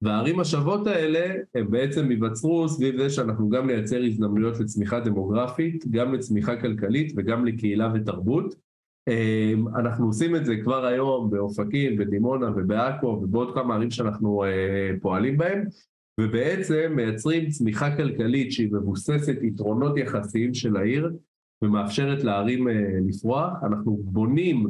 והערים 0.01 0.39
השוות 0.39 0.87
האלה, 0.87 1.35
הם 1.55 1.71
בעצם 1.71 2.11
ייווצרו 2.11 2.69
סביב 2.69 2.97
זה 2.97 3.09
שאנחנו 3.09 3.49
גם 3.49 3.67
נייצר 3.67 4.03
הזדמנויות 4.03 4.59
לצמיחה 4.59 4.99
דמוגרפית, 4.99 5.85
גם 5.91 6.13
לצמיחה 6.13 6.61
כלכלית 6.61 7.13
וגם 7.15 7.45
לקהילה 7.45 7.91
ותרבות. 7.93 8.55
אנחנו 9.75 10.05
עושים 10.05 10.35
את 10.35 10.45
זה 10.45 10.55
כבר 10.63 10.85
היום 10.85 11.29
באופקים, 11.29 11.97
בדימונה 11.97 12.51
ובעכו 12.55 13.07
ובעוד 13.07 13.53
כמה 13.53 13.75
ערים 13.75 13.91
שאנחנו 13.91 14.43
פועלים 15.01 15.37
בהן, 15.37 15.65
ובעצם 16.19 16.93
מייצרים 16.95 17.49
צמיחה 17.49 17.95
כלכלית 17.95 18.51
שהיא 18.51 18.69
מבוססת 18.71 19.37
יתרונות 19.41 19.97
יחסיים 19.97 20.53
של 20.53 20.77
העיר 20.77 21.11
ומאפשרת 21.61 22.23
לערים 22.23 22.67
אה, 22.67 22.73
לפרוח. 23.07 23.51
אנחנו 23.63 23.97
בונים 24.03 24.67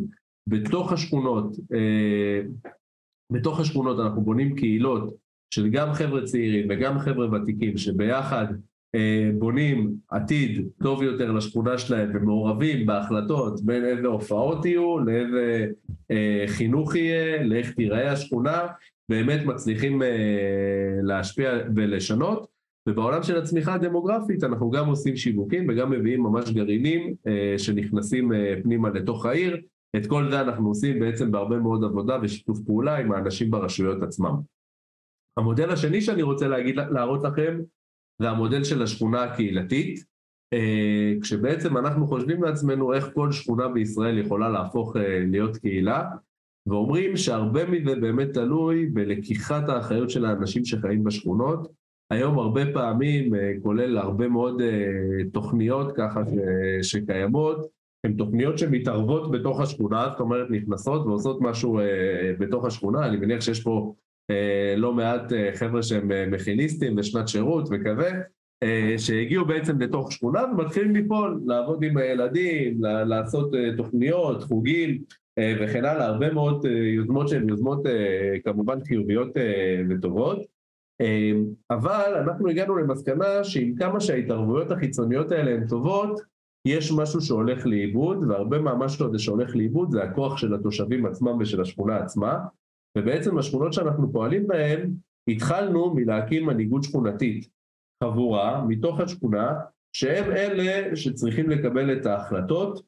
בתוך 0.48 0.94
השכונות, 0.94 1.58
אה, 1.74 2.70
בתוך 3.32 3.60
השכונות 3.60 4.00
אנחנו 4.00 4.22
בונים 4.22 4.56
קהילות 4.56 5.14
של 5.50 5.70
גם 5.70 5.94
חבר'ה 5.94 6.24
צעירים 6.24 6.68
וגם 6.70 7.00
חבר'ה 7.00 7.32
ותיקים 7.32 7.78
שביחד 7.78 8.46
אה, 8.96 9.30
בונים 9.40 9.94
עתיד 10.10 10.68
טוב 10.84 11.04
יותר 11.04 11.32
לשכונה 11.32 11.78
שלהם 11.78 12.12
ומעורבים 12.14 12.86
בהחלטות 12.86 13.62
בין 13.62 13.86
איזה 13.86 14.08
הופעות 14.08 14.66
יהיו, 14.66 15.00
לאיזה 15.00 15.68
חינוך 16.48 16.96
יהיה, 16.96 17.44
לאיך 17.44 17.72
תיראה 17.72 18.12
השכונה 18.12 18.68
באמת 19.12 19.46
מצליחים 19.46 20.04
אה, 20.04 20.08
להשפיע 21.04 21.52
ולשנות, 21.76 22.48
ובעולם 22.90 23.24
של 23.24 23.38
הצמיחה 23.38 23.74
הדמוגרפית 23.74 24.44
אנחנו 24.44 24.72
גם 24.72 24.88
עושים 24.88 25.16
שיווקים 25.16 25.70
וגם 25.70 25.92
מביאים 25.92 26.24
ממש 26.24 26.52
גרעינים 26.52 27.16
אה, 27.28 27.56
שנכנסים 27.58 28.34
אה, 28.34 28.54
פנימה 28.64 28.90
לתוך 28.90 29.26
העיר. 29.26 29.58
את 29.96 30.06
כל 30.08 30.32
זה 30.32 30.42
אנחנו 30.42 30.68
עושים 30.68 31.00
בעצם 31.00 31.32
בהרבה 31.32 31.58
מאוד 31.58 31.84
עבודה 31.84 32.18
ושיתוף 32.22 32.60
פעולה 32.66 32.98
עם 32.98 33.12
האנשים 33.12 33.52
ברשויות 33.52 34.04
עצמם. 34.04 34.36
המודל 35.38 35.70
השני 35.70 36.02
שאני 36.02 36.22
רוצה 36.22 36.48
להגיד, 36.48 36.76
להראות 36.76 37.24
לכם 37.24 37.60
זה 38.22 38.30
המודל 38.30 38.64
של 38.64 38.82
השכונה 38.82 39.24
הקהילתית, 39.24 40.12
כשבעצם 41.22 41.78
אנחנו 41.78 42.08
חושבים 42.08 42.44
לעצמנו 42.44 42.94
איך 42.94 43.10
כל 43.14 43.32
שכונה 43.32 43.68
בישראל 43.68 44.18
יכולה 44.18 44.50
להפוך 44.50 44.96
להיות 45.32 45.58
קהילה, 45.58 46.10
ואומרים 46.68 47.18
שהרבה 47.18 47.66
מזה 47.66 47.96
באמת 47.96 48.34
תלוי 48.34 48.86
בלקיחת 48.86 49.70
האחריות 49.70 50.10
של 50.10 50.26
האנשים 50.26 50.66
שחיים 50.66 51.04
בשכונות. 51.04 51.72
היום 52.12 52.40
הרבה 52.40 52.62
פעמים, 52.74 53.36
אה, 53.36 53.52
כולל 53.64 53.98
הרבה 53.98 54.28
מאוד 54.28 54.62
אה, 54.62 55.30
תוכניות 55.34 55.92
ככה 55.98 56.22
שקיימות, 56.82 57.68
הן 58.04 58.14
תוכניות 58.14 58.58
שמתערבות 58.58 59.32
בתוך 59.32 59.60
השכונה, 59.60 60.08
זאת 60.12 60.20
אומרת 60.20 60.48
נכנסות 60.50 61.06
ועושות 61.06 61.42
משהו 61.42 61.80
אה, 61.80 62.34
בתוך 62.40 62.66
השכונה, 62.66 63.06
אני 63.06 63.18
מניח 63.18 63.42
שיש 63.42 63.64
פה 63.64 63.96
לא 64.78 64.94
מעט 64.94 65.34
חבר'ה 65.56 65.84
שהם 65.84 66.32
מכיניסטים 66.32 66.98
ושנת 66.98 67.28
שירות 67.28 67.70
וכזה, 67.72 68.12
שהגיעו 68.98 69.46
בעצם 69.46 69.82
לתוך 69.82 70.12
שכונה 70.12 70.44
ומתחילים 70.44 70.96
לפעול, 70.96 71.42
לעבוד 71.46 71.84
עם 71.84 71.98
הילדים, 71.98 72.84
לעשות 72.84 73.52
תוכניות, 73.78 74.44
חוגים, 74.44 75.04
אה, 75.38 75.54
וכן 75.60 75.86
הלאה, 75.86 76.06
הרבה 76.06 76.34
מאוד 76.34 76.66
אה, 76.66 76.72
יוזמות 76.72 77.30
שהן 77.30 77.50
יוזמות 77.50 77.86
אה, 77.86 78.36
כמובן 78.44 78.84
חיוביות 78.88 79.30
וטובות, 79.90 80.62
אבל 81.72 82.14
אנחנו 82.24 82.50
הגענו 82.50 82.78
למסקנה 82.78 83.44
שעם 83.44 83.76
כמה 83.76 84.00
שההתערבויות 84.00 84.72
החיצוניות 84.72 85.32
האלה 85.32 85.52
הן 85.52 85.68
טובות, 85.68 86.22
יש 86.68 86.92
משהו 86.92 87.22
שהולך 87.22 87.66
לאיבוד, 87.66 88.24
והרבה 88.24 88.60
מהמשהו 88.60 89.06
הזה 89.06 89.20
שהולך 89.20 89.56
לאיבוד 89.56 89.92
זה 89.92 90.04
הכוח 90.04 90.38
של 90.38 90.54
התושבים 90.54 91.06
עצמם 91.06 91.38
ושל 91.40 91.62
השכונה 91.62 91.98
עצמה, 91.98 92.38
ובעצם 92.98 93.38
השכונות 93.38 93.74
שאנחנו 93.74 94.12
פועלים 94.12 94.48
בהן, 94.48 94.94
התחלנו 95.28 95.94
מלהקים 95.94 96.46
מנהיגות 96.46 96.84
שכונתית, 96.84 97.50
חבורה 98.04 98.66
מתוך 98.68 99.00
השכונה, 99.00 99.54
שהם 99.96 100.32
אלה 100.32 100.96
שצריכים 100.96 101.50
לקבל 101.50 101.98
את 101.98 102.06
ההחלטות 102.06 102.82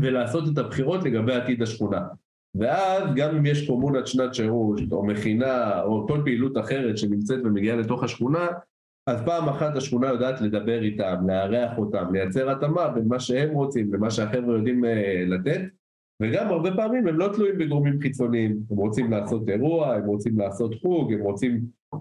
ולעשות 0.00 0.44
את 0.52 0.58
הבחירות 0.58 1.04
לגבי 1.04 1.34
עתיד 1.34 1.62
השכונה. 1.62 2.06
ואז 2.54 3.14
גם 3.16 3.36
אם 3.36 3.46
יש 3.46 3.66
קומונת 3.66 4.06
שנת 4.06 4.34
שירות, 4.34 4.80
או 4.92 5.06
מכינה, 5.06 5.82
או 5.82 6.06
כל 6.08 6.20
פעילות 6.24 6.58
אחרת 6.58 6.98
שנמצאת 6.98 7.40
ומגיעה 7.44 7.76
לתוך 7.76 8.02
השכונה, 8.02 8.46
אז 9.06 9.22
פעם 9.24 9.48
אחת 9.48 9.76
השכונה 9.76 10.08
יודעת 10.08 10.40
לדבר 10.40 10.82
איתם, 10.82 11.16
לארח 11.26 11.78
אותם, 11.78 12.12
לייצר 12.12 12.50
התאמה 12.50 12.88
בין 12.88 13.04
מה 13.08 13.20
שהם 13.20 13.54
רוצים 13.54 13.94
למה 13.94 14.10
שהחבר'ה 14.10 14.56
יודעים 14.56 14.84
uh, 14.84 14.88
לתת, 15.26 15.60
וגם 16.22 16.48
הרבה 16.48 16.70
פעמים 16.76 17.06
הם 17.06 17.18
לא 17.18 17.28
תלויים 17.34 17.58
בגורמים 17.58 18.00
חיצוניים, 18.00 18.58
הם 18.70 18.76
רוצים 18.76 19.10
לעשות 19.10 19.48
אירוע, 19.48 19.94
הם 19.94 20.04
רוצים 20.04 20.38
לעשות 20.38 20.74
חוג, 20.74 21.12
הם 21.12 21.20
רוצים 21.20 21.60
uh, 21.94 21.98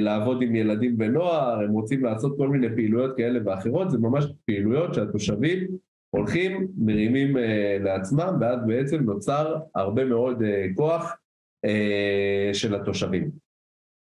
לעבוד 0.00 0.42
עם 0.42 0.54
ילדים 0.54 0.96
ונוער, 0.98 1.60
הם 1.60 1.70
רוצים 1.70 2.04
לעשות 2.04 2.36
כל 2.36 2.48
מיני 2.48 2.68
פעילויות 2.74 3.16
כאלה 3.16 3.40
ואחרות, 3.44 3.90
זה 3.90 3.98
ממש 3.98 4.24
פעילויות 4.46 4.94
שהתושבים 4.94 5.66
הולכים, 6.10 6.68
מרימים 6.78 7.36
uh, 7.36 7.40
לעצמם, 7.80 8.36
ואז 8.40 8.58
בעצם 8.66 9.04
נוצר 9.04 9.56
הרבה 9.74 10.04
מאוד 10.04 10.42
uh, 10.42 10.44
כוח 10.76 11.16
uh, 11.66 12.54
של 12.54 12.74
התושבים. 12.74 13.43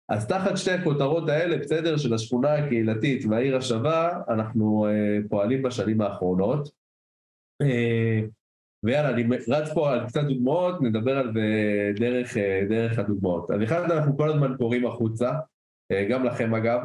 אז 0.09 0.27
תחת 0.27 0.57
שתי 0.57 0.71
הכותרות 0.71 1.29
האלה, 1.29 1.57
בסדר, 1.57 1.97
של 1.97 2.13
השכונה 2.13 2.53
הקהילתית 2.53 3.25
והעיר 3.25 3.57
השווה, 3.57 4.21
אנחנו 4.29 4.87
uh, 4.87 5.27
פועלים 5.29 5.63
בשנים 5.63 6.01
האחרונות. 6.01 6.69
Uh, 7.63 8.25
ויאללה, 8.83 9.09
אני 9.09 9.37
רץ 9.49 9.73
פה 9.73 9.91
על 9.91 10.07
קצת 10.07 10.23
דוגמאות, 10.23 10.81
נדבר 10.81 11.17
על 11.17 11.33
זה 11.33 11.41
דרך, 11.95 12.33
uh, 12.33 12.69
דרך 12.69 12.99
הדוגמאות. 12.99 13.51
אז 13.51 13.63
אחד, 13.63 13.91
אנחנו 13.91 14.17
כל 14.17 14.29
הזמן 14.29 14.57
קוראים 14.57 14.85
החוצה, 14.85 15.31
uh, 15.93 16.09
גם 16.09 16.25
לכם 16.25 16.55
אגב, 16.55 16.81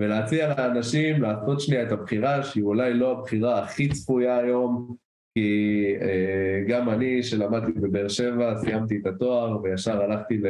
ולהציע 0.00 0.54
לאנשים 0.58 1.22
לעשות 1.22 1.60
שנייה 1.60 1.82
את 1.82 1.92
הבחירה, 1.92 2.42
שהיא 2.42 2.64
אולי 2.64 2.94
לא 2.94 3.18
הבחירה 3.18 3.62
הכי 3.62 3.88
צפויה 3.88 4.38
היום, 4.38 4.96
כי 5.34 5.84
uh, 5.98 6.70
גם 6.70 6.90
אני, 6.90 7.22
שלמדתי 7.22 7.72
בבאר 7.72 8.08
שבע, 8.08 8.56
סיימתי 8.56 8.98
את 9.00 9.06
התואר 9.06 9.62
וישר 9.62 10.02
הלכתי 10.02 10.38
ל... 10.38 10.46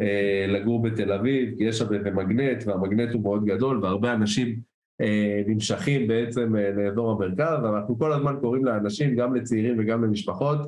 אה, 0.00 0.46
לגור 0.48 0.82
בתל 0.82 1.12
אביב, 1.12 1.56
כי 1.58 1.64
יש 1.64 1.78
שם 1.78 1.94
איזה 1.94 2.10
מגנט, 2.10 2.66
והמגנט 2.66 3.14
הוא 3.14 3.22
מאוד 3.22 3.44
גדול, 3.44 3.84
והרבה 3.84 4.12
אנשים 4.12 4.60
אה, 5.00 5.42
נמשכים 5.46 6.08
בעצם 6.08 6.56
אה, 6.56 6.70
לאזור 6.70 7.10
המרכז, 7.10 7.62
ואנחנו 7.62 7.98
כל 7.98 8.12
הזמן 8.12 8.36
קוראים 8.40 8.64
לאנשים, 8.64 9.16
גם 9.16 9.34
לצעירים 9.34 9.76
וגם 9.78 10.04
למשפחות, 10.04 10.58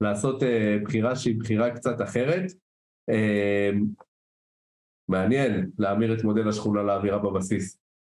לעשות 0.00 0.42
בחירה 0.84 1.16
שהיא 1.16 1.38
בחירה 1.40 1.70
קצת 1.70 2.00
אחרת. 2.02 2.52
מעניין 5.08 5.70
להמיר 5.78 6.14
את 6.14 6.24
מודל 6.24 6.48
השכונה 6.48 6.82
לאווירה 6.82 7.18
בבסיס. 7.18 7.78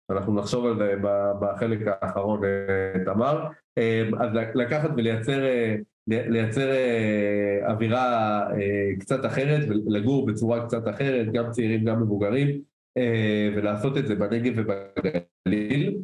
אנחנו 0.10 0.36
נחשוב 0.36 0.66
על 0.66 0.78
זה 0.78 0.96
בחלק 1.42 1.80
האחרון, 1.88 2.42
תמר. 3.06 3.48
אז 4.20 4.30
לקחת 4.56 4.90
ולייצר 4.98 5.44
לייצר 6.08 6.72
אה, 6.72 7.72
אווירה 7.72 8.42
אה, 8.52 8.90
קצת 9.00 9.26
אחרת 9.26 9.68
ולגור 9.70 10.26
בצורה 10.26 10.66
קצת 10.66 10.88
אחרת, 10.88 11.32
גם 11.32 11.52
צעירים 11.52 11.86
גם 11.86 12.02
מבוגרים, 12.02 12.62
אה, 12.98 13.50
ולעשות 13.56 13.98
את 13.98 14.08
זה 14.08 14.16
בנגב 14.16 14.54
ובגליל. 14.56 15.98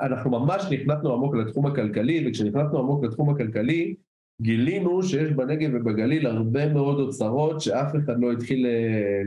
אנחנו 0.00 0.30
ממש 0.30 0.64
נכנסנו 0.70 1.12
עמוק 1.14 1.34
לתחום 1.34 1.66
הכלכלי, 1.66 2.24
וכשנכנסנו 2.28 2.78
עמוק 2.78 3.04
לתחום 3.04 3.30
הכלכלי, 3.30 3.94
גילינו 4.42 5.02
שיש 5.02 5.30
בנגב 5.30 5.70
ובגליל 5.74 6.26
הרבה 6.26 6.72
מאוד 6.72 7.00
אוצרות 7.00 7.60
שאף 7.60 7.96
אחד 7.96 8.20
לא 8.20 8.32
התחיל 8.32 8.66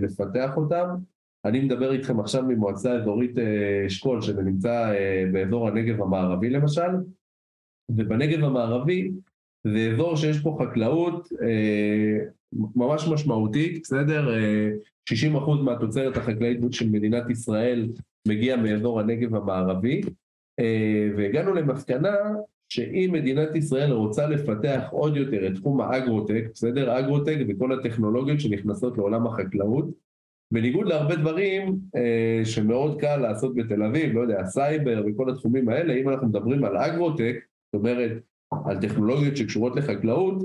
לפתח 0.02 0.58
אותם. 0.58 0.88
אני 1.46 1.60
מדבר 1.60 1.92
איתכם 1.92 2.20
עכשיו 2.20 2.44
ממועצה 2.44 2.94
אזורית 2.94 3.38
אשכול, 3.88 4.22
שזה 4.22 4.44
נמצא 4.44 4.94
באזור 5.32 5.68
הנגב 5.68 6.02
המערבי 6.02 6.50
למשל, 6.50 6.90
ובנגב 7.90 8.44
המערבי 8.44 9.12
זה 9.74 9.92
אזור 9.94 10.16
שיש 10.16 10.40
פה 10.40 10.58
חקלאות 10.62 11.30
אה, 11.42 12.18
ממש 12.76 13.08
משמעותית, 13.08 13.82
בסדר? 13.84 14.34
אה, 14.34 14.70
60% 15.10 15.62
מהתוצרת 15.64 16.18
החקלאית 16.18 16.60
של 16.72 16.90
מדינת 16.90 17.30
ישראל 17.30 17.90
מגיע 18.28 18.56
מאזור 18.58 19.00
הנגב 19.00 19.36
המערבי, 19.36 20.02
אה, 20.60 21.10
והגענו 21.18 21.54
למסקנה 21.54 22.16
שאם 22.70 23.10
מדינת 23.14 23.56
ישראל 23.56 23.92
רוצה 23.92 24.28
לפתח 24.28 24.84
עוד 24.92 25.18
יותר 25.18 25.48
את 25.48 25.56
תחום 25.56 25.82
האגרוטק, 25.82 26.44
בסדר? 26.54 27.00
אגרוטק 27.00 27.38
וכל 27.48 27.72
הטכנולוגיות 27.72 28.40
שנכנסות 28.40 28.98
לעולם 28.98 29.28
החקלאות, 29.28 29.86
בניגוד 30.52 30.88
להרבה 30.88 31.16
דברים 31.16 31.80
אה, 31.96 32.46
שמאוד 32.46 33.02
קל 33.02 33.18
לעשות 33.18 33.56
בתל 33.56 33.84
אביב, 33.84 34.14
לא 34.14 34.22
יודע, 34.22 34.46
סייבר 34.46 35.04
וכל 35.08 35.30
התחומים 35.30 35.70
האלה, 35.70 35.94
אם 35.94 36.10
אנחנו 36.10 36.28
מדברים 36.28 36.64
על 36.64 36.78
אגרוטק, 36.78 37.36
זאת 37.74 37.80
אומרת 37.80 38.12
על 38.66 38.82
טכנולוגיות 38.82 39.38
שקשורות 39.38 39.76
לחקלאות, 39.76 40.44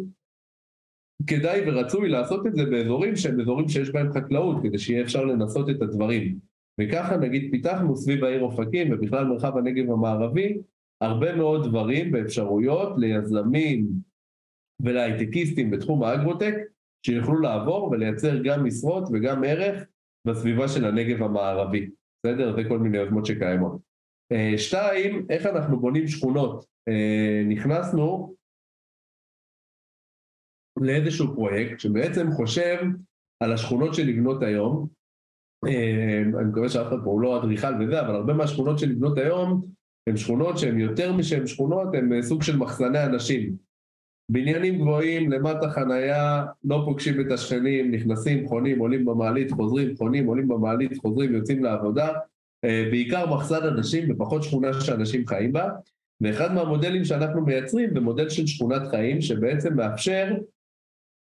כדאי 1.27 1.61
ורצוי 1.67 2.09
לעשות 2.09 2.47
את 2.47 2.55
זה 2.55 2.65
באזורים 2.65 3.17
שהם 3.17 3.41
אזורים 3.41 3.69
שיש 3.69 3.91
בהם 3.91 4.13
חקלאות, 4.13 4.57
כדי 4.63 4.79
שיהיה 4.79 5.03
אפשר 5.03 5.25
לנסות 5.25 5.71
את 5.71 5.83
הדברים. 5.83 6.39
וככה 6.81 7.17
נגיד 7.17 7.51
פיתחנו 7.51 7.97
סביב 7.97 8.25
העיר 8.25 8.43
אופקים 8.43 8.93
ובכלל 8.93 9.25
מרחב 9.25 9.57
הנגב 9.57 9.91
המערבי 9.91 10.59
הרבה 11.01 11.37
מאוד 11.37 11.69
דברים 11.69 12.13
ואפשרויות 12.13 12.93
ליזמים 12.99 13.87
ולהייטקיסטים 14.81 15.71
בתחום 15.71 16.03
האגרוטק 16.03 16.55
שיוכלו 17.07 17.41
לעבור 17.41 17.91
ולייצר 17.91 18.43
גם 18.45 18.65
משרות 18.65 19.09
וגם 19.13 19.45
ערך 19.45 19.85
בסביבה 20.27 20.69
של 20.69 20.85
הנגב 20.85 21.23
המערבי, 21.23 21.91
בסדר? 22.19 22.57
זה 22.57 22.69
כל 22.69 22.79
מיני 22.79 22.99
יוזמות 22.99 23.27
שקיימות. 23.27 23.79
אה, 24.33 24.59
שתיים, 24.59 25.27
איך 25.31 25.47
אנחנו 25.47 25.81
בונים 25.81 26.09
שכונות. 26.09 26.70
אה, 26.89 27.43
נכנסנו 27.49 28.35
לאיזשהו 30.81 31.35
פרויקט 31.35 31.81
שבעצם 31.81 32.31
חושב 32.33 32.79
על 33.41 33.53
השכונות 33.53 33.95
שנבנות 33.95 34.43
היום, 34.43 34.89
אה, 35.67 36.23
אני 36.41 36.49
מקווה 36.49 36.69
שאף 36.69 36.89
אחד 36.89 36.97
פה 37.05 37.11
הוא 37.11 37.21
לא 37.21 37.39
אדריכל 37.39 37.75
וזה, 37.81 38.01
אבל 38.01 38.15
הרבה 38.15 38.35
מהשכונות 38.35 38.79
שנבנות 38.79 39.19
היום 39.19 39.63
הן 40.07 40.17
שכונות 40.17 40.59
שהן 40.59 40.81
יותר 40.81 41.13
משהן 41.13 41.47
שכונות, 41.47 41.89
הן 41.95 42.23
סוג 42.23 42.43
של 42.43 42.57
מחסני 42.57 43.05
אנשים. 43.05 43.57
בניינים 44.31 44.79
גבוהים, 44.79 45.33
למטה 45.33 45.71
חנייה, 45.71 46.45
לא 46.65 46.83
פוגשים 46.85 47.21
את 47.21 47.33
השכנים, 47.33 47.91
נכנסים, 47.91 48.49
חונים, 48.49 48.79
עולים 48.79 49.05
במעלית, 49.05 49.51
חוזרים, 49.51 49.97
חונים, 49.97 50.27
עולים 50.27 50.49
במעלית, 50.49 50.99
חוזרים, 50.99 51.35
יוצאים 51.35 51.65
לעבודה. 51.65 52.09
אה, 52.65 52.85
בעיקר 52.91 53.35
מחסן 53.35 53.67
אנשים 53.67 54.11
ופחות 54.11 54.43
שכונה 54.43 54.81
שאנשים 54.81 55.27
חיים 55.27 55.53
בה, 55.53 55.69
ואחד 56.21 56.55
מהמודלים 56.55 57.05
שאנחנו 57.05 57.45
מייצרים 57.45 57.95
זה 57.95 58.01
מודל 58.01 58.29
של 58.29 58.47
שכונת 58.47 58.89
חיים 58.89 59.21
שבעצם 59.21 59.77
מאפשר 59.77 60.37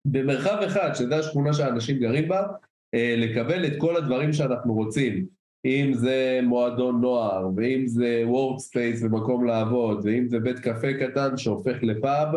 במרחב 0.04 0.62
אחד, 0.66 0.94
שזה 0.94 1.16
השכונה 1.16 1.52
שאנשים 1.52 1.98
גרים 1.98 2.28
בה, 2.28 2.46
אה, 2.94 3.14
לקבל 3.18 3.66
את 3.66 3.72
כל 3.78 3.96
הדברים 3.96 4.32
שאנחנו 4.32 4.74
רוצים, 4.74 5.26
אם 5.64 5.90
זה 5.94 6.40
מועדון 6.42 7.00
נוער, 7.00 7.48
ואם 7.56 7.86
זה 7.86 8.22
workspace 8.26 9.02
ומקום 9.02 9.46
לעבוד, 9.46 10.00
ואם 10.04 10.28
זה 10.28 10.40
בית 10.40 10.58
קפה 10.58 10.92
קטן 10.92 11.36
שהופך 11.36 11.82
לפאב, 11.82 12.28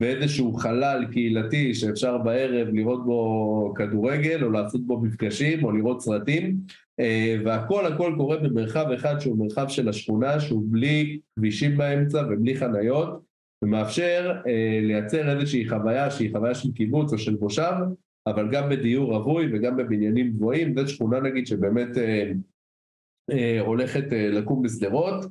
ואיזשהו 0.00 0.52
חלל 0.52 1.06
קהילתי 1.12 1.74
שאפשר 1.74 2.18
בערב 2.18 2.68
לראות 2.72 3.04
בו 3.04 3.74
כדורגל, 3.76 4.44
או 4.44 4.50
לעשות 4.50 4.86
בו 4.86 5.00
מפגשים, 5.00 5.64
או 5.64 5.72
לראות 5.72 6.00
סרטים, 6.00 6.56
אה, 7.00 7.36
והכל 7.44 7.86
הכל 7.86 8.14
קורה 8.16 8.36
במרחב 8.36 8.90
אחד 8.94 9.18
שהוא 9.18 9.38
מרחב 9.38 9.68
של 9.68 9.88
השכונה, 9.88 10.40
שהוא 10.40 10.62
בלי 10.70 11.18
כבישים 11.36 11.76
באמצע 11.76 12.22
ובלי 12.30 12.56
חניות, 12.56 13.22
ומאפשר 13.64 14.32
אה, 14.46 14.78
לייצר 14.82 15.30
איזושהי 15.30 15.68
חוויה 15.68 16.10
שהיא 16.10 16.30
חוויה 16.32 16.54
של 16.54 16.72
קיבוץ 16.72 17.12
או 17.12 17.18
של 17.18 17.36
מושב, 17.40 17.72
אבל 18.26 18.48
גם 18.52 18.68
בדיור 18.68 19.16
רווי 19.16 19.46
וגם 19.52 19.76
בבניינים 19.76 20.30
גבוהים, 20.30 20.74
זו 20.74 20.88
שכונה 20.88 21.20
נגיד 21.20 21.46
שבאמת 21.46 21.88
אה, 23.30 23.60
הולכת 23.60 24.04
לקום 24.10 24.62
בשדרות, 24.62 25.24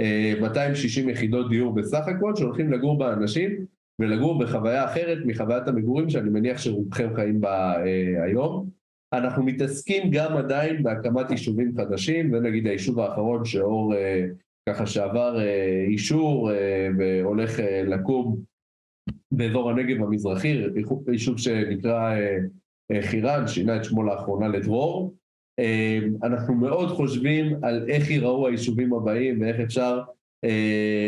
אה, 0.00 0.34
260 0.40 1.08
יחידות 1.08 1.50
דיור 1.50 1.74
בסך 1.74 2.08
הכל, 2.08 2.36
שהולכים 2.36 2.72
לגור 2.72 2.98
בה 2.98 3.12
אנשים, 3.12 3.66
ולגור 3.98 4.38
בחוויה 4.38 4.84
אחרת 4.84 5.18
מחוויית 5.26 5.68
המגורים 5.68 6.10
שאני 6.10 6.30
מניח 6.30 6.58
שרובכם 6.58 7.14
חיים 7.14 7.40
בה 7.40 7.84
אה, 7.86 8.24
היום. 8.24 8.70
אנחנו 9.12 9.42
מתעסקים 9.42 10.10
גם 10.10 10.36
עדיין 10.36 10.82
בהקמת 10.82 11.30
יישובים 11.30 11.72
חדשים, 11.76 12.30
זה 12.30 12.40
נגיד 12.40 12.66
היישוב 12.66 13.00
האחרון 13.00 13.44
שאור 13.44 13.94
אה, 13.94 14.26
ככה 14.68 14.86
שעבר 14.86 15.40
אה, 15.40 15.84
אישור 15.88 16.52
אה, 16.52 16.88
והולך 16.98 17.60
אה, 17.60 17.82
לקום 17.82 18.36
באזור 19.32 19.70
הנגב 19.70 20.02
המזרחי, 20.02 20.62
יישוב 21.08 21.38
שנקרא 21.38 22.14
אה, 22.14 22.38
אה, 22.92 23.02
חירן, 23.02 23.46
שינה 23.46 23.76
את 23.76 23.84
שמו 23.84 24.02
לאחרונה 24.02 24.48
לדרור. 24.48 25.14
אה, 25.58 25.98
אנחנו 26.22 26.54
מאוד 26.54 26.88
חושבים 26.88 27.64
על 27.64 27.88
איך 27.88 28.10
ייראו 28.10 28.46
היישובים 28.46 28.94
הבאים 28.94 29.40
ואיך 29.40 29.60
אפשר 29.60 30.00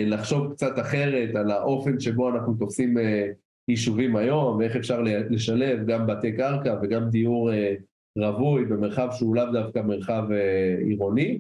לחשוב 0.07 0.53
קצת 0.53 0.79
אחרת 0.79 1.35
על 1.35 1.51
האופן 1.51 2.01
שבו 2.01 2.31
אנחנו 2.31 2.55
תופסים 2.55 2.99
אה, 2.99 3.29
יישובים 3.69 4.17
היום, 4.17 4.57
ואיך 4.57 4.77
אפשר 4.77 5.03
לשלב 5.31 5.87
גם 5.87 6.07
בתי 6.07 6.33
קרקע 6.33 6.79
וגם 6.83 7.11
דיור 7.11 7.51
רווי 8.19 8.65
במרחב 8.65 9.09
שהוא 9.13 9.37
לאו 9.37 9.53
דווקא 9.53 9.79
מרחב 9.79 10.25
עירוני. 10.87 11.39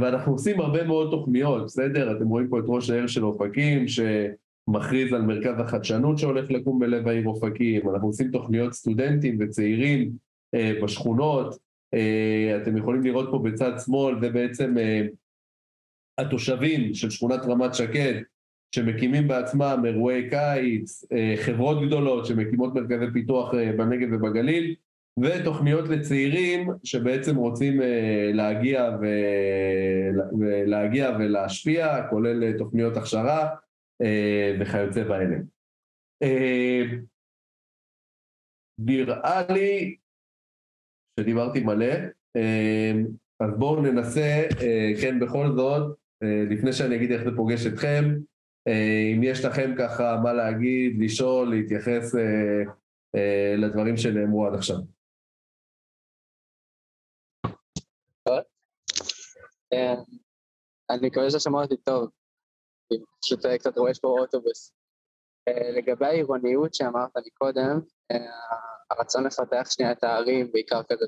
ואנחנו 0.00 0.32
עושים 0.32 0.60
הרבה 0.60 0.84
מאוד 0.84 1.10
תוכניות, 1.10 1.64
בסדר? 1.64 2.16
אתם 2.16 2.28
רואים 2.28 2.48
פה 2.48 2.58
את 2.58 2.64
ראש 2.66 2.90
העיר 2.90 3.06
של 3.06 3.24
אופקים, 3.24 3.84
שמכריז 3.88 5.12
על 5.12 5.22
מרכז 5.22 5.60
החדשנות 5.60 6.18
שהולך 6.18 6.50
לקום 6.50 6.78
בלב 6.78 7.08
העיר 7.08 7.26
אופקים, 7.26 7.90
אנחנו 7.90 8.06
עושים 8.06 8.30
תוכניות 8.30 8.72
סטודנטים 8.72 9.36
וצעירים 9.40 10.10
בשכונות, 10.82 11.56
אתם 12.62 12.76
יכולים 12.76 13.02
לראות 13.02 13.28
פה 13.30 13.38
בצד 13.38 13.72
שמאל, 13.84 14.20
זה 14.20 14.30
בעצם 14.30 14.74
התושבים 16.18 16.94
של 16.94 17.10
שכונת 17.10 17.40
רמת 17.44 17.74
שקד, 17.74 18.22
שמקימים 18.74 19.28
בעצמם 19.28 19.82
אירועי 19.86 20.30
קיץ, 20.30 21.04
חברות 21.36 21.86
גדולות 21.86 22.26
שמקימות 22.26 22.74
מרכזי 22.74 23.12
פיתוח 23.12 23.54
בנגב 23.76 24.08
ובגליל, 24.12 24.74
ותוכניות 25.20 25.88
לצעירים 25.88 26.68
שבעצם 26.84 27.36
רוצים 27.36 27.80
להגיע, 28.32 28.90
ו... 29.00 29.06
להגיע 30.66 31.16
ולהשפיע, 31.18 32.06
כולל 32.10 32.58
תוכניות 32.58 32.96
הכשרה 32.96 33.54
וכיוצא 34.60 35.04
באלה. 35.04 35.36
נראה 38.78 39.42
לי 39.52 39.96
שדיברתי 41.20 41.60
מלא, 41.60 41.94
אז 43.40 43.50
בואו 43.58 43.82
ננסה, 43.82 44.42
כן 45.00 45.20
בכל 45.20 45.46
זאת, 45.56 45.96
לפני 46.22 46.72
שאני 46.72 46.96
אגיד 46.96 47.12
איך 47.12 47.22
זה 47.24 47.30
פוגש 47.36 47.66
אתכם, 47.66 48.04
אם 49.14 49.20
יש 49.22 49.44
לכם 49.44 49.74
ככה 49.78 50.16
מה 50.22 50.32
להגיד, 50.32 50.96
לשאול, 51.00 51.50
להתייחס 51.50 52.14
לדברים 53.58 53.96
שנאמרו 53.96 54.46
עד 54.46 54.54
עכשיו. 54.54 54.76
אני 60.90 61.06
מקווה 61.06 61.30
ששמעו 61.30 61.62
אותי 61.62 61.76
טוב, 61.76 62.10
פשוט 63.22 63.46
קצת 63.46 63.78
רואה 63.78 63.92
פה 64.02 64.08
אוטובוס. 64.08 64.72
לגבי 65.76 66.06
העירוניות 66.06 66.74
שאמרת 66.74 67.16
לי 67.16 67.30
קודם, 67.30 67.80
הרצון 68.90 69.26
לפתח 69.26 69.70
שנייה 69.70 69.92
את 69.92 70.04
הערים, 70.04 70.52
בעיקר 70.52 70.82
כזה 70.88 71.04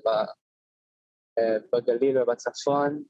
בגליל 1.73 2.19
ובצפון, 2.19 3.03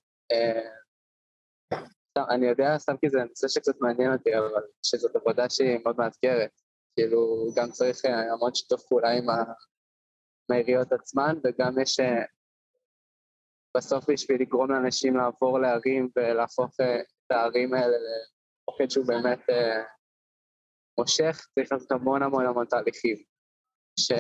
אני 2.31 2.47
יודע, 2.47 2.79
סתם 2.79 2.97
כי 2.97 3.11
זה 3.11 3.19
נושא 3.29 3.49
שקצת 3.49 3.81
מעניין 3.81 4.13
אותי, 4.13 4.39
אבל 4.39 4.63
שזאת 4.83 5.17
עבודה 5.17 5.51
שהיא 5.51 5.79
מאוד 5.85 5.97
מאתגרת. 5.99 6.51
כאילו, 6.97 7.51
גם 7.57 7.71
צריך 7.71 8.05
המון 8.05 8.55
שיתוף 8.55 8.87
פעולה 8.89 9.11
עם 9.11 9.27
העיריות 10.51 10.93
עצמן, 10.93 11.35
וגם 11.45 11.81
יש 11.83 12.01
בסוף 13.77 14.11
בשביל 14.11 14.41
לגרום 14.43 14.71
לאנשים 14.71 15.17
לעבור 15.17 15.59
לערים 15.59 16.09
ולהפוך 16.17 16.77
את 16.81 17.31
הערים 17.31 17.75
האלה 17.75 17.97
למוקד 17.97 18.91
שהוא 18.91 19.07
באמת 19.07 19.41
מושך, 20.99 21.47
צריך 21.55 21.73
לעשות 21.73 21.93
המון 21.93 22.23
המון 22.23 22.47
המון 22.47 22.67
תהליכים 22.67 23.17
ש... 23.99 24.13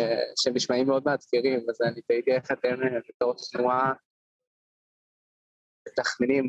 שנשמעים 0.42 0.86
מאוד 0.86 1.02
מאתגרים, 1.06 1.60
אז 1.70 1.82
אני 1.82 2.02
תהיתי 2.02 2.32
איך 2.32 2.52
אתם 2.52 2.74
בתור 3.08 3.34
תנועה 3.52 3.92
מתכננים 5.88 6.44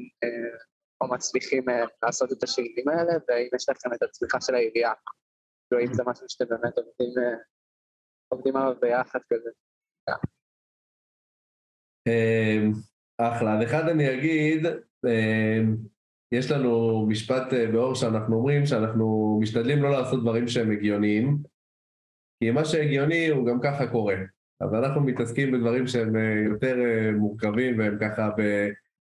או 1.02 1.08
מצליחים 1.08 1.66
לעשות 2.04 2.32
את 2.32 2.44
השינויים 2.44 2.90
האלה, 2.90 3.14
והאם 3.28 3.50
יש 3.56 3.70
לכם 3.70 3.94
את 3.94 4.04
הצמיחה 4.04 4.42
של 4.42 4.56
העירייה, 4.56 4.94
כאילו 5.68 5.84
אם 5.86 5.94
זה 5.94 6.04
משהו 6.06 6.26
שאתם 6.30 6.46
באמת 6.50 6.78
עובדים, 6.78 7.14
עובדים 8.28 8.56
עליו 8.56 8.76
ביחד 8.82 9.20
כזה. 9.30 9.50
אחלה. 13.18 13.58
אז 13.58 13.64
אחד 13.64 13.84
אני 13.90 14.14
אגיד, 14.14 14.66
יש 16.32 16.52
לנו 16.52 17.06
משפט 17.10 17.54
באור 17.74 17.96
שאנחנו 17.96 18.36
אומרים 18.36 18.66
שאנחנו 18.66 19.40
משתדלים 19.42 19.84
לא 19.84 19.92
לעשות 19.92 20.22
דברים 20.22 20.48
שהם 20.48 20.72
הגיוניים, 20.72 21.38
כי 22.44 22.52
מה 22.52 22.66
שהגיוני 22.66 23.28
הוא 23.28 23.48
גם 23.48 23.60
ככה 23.64 23.92
קורה. 23.92 24.16
אז 24.62 24.74
אנחנו 24.74 25.02
מתעסקים 25.02 25.52
בדברים 25.52 25.88
שהם 25.88 26.16
יותר 26.46 26.76
מורכבים 27.18 27.80
והם 27.80 27.98
ככה 28.02 28.30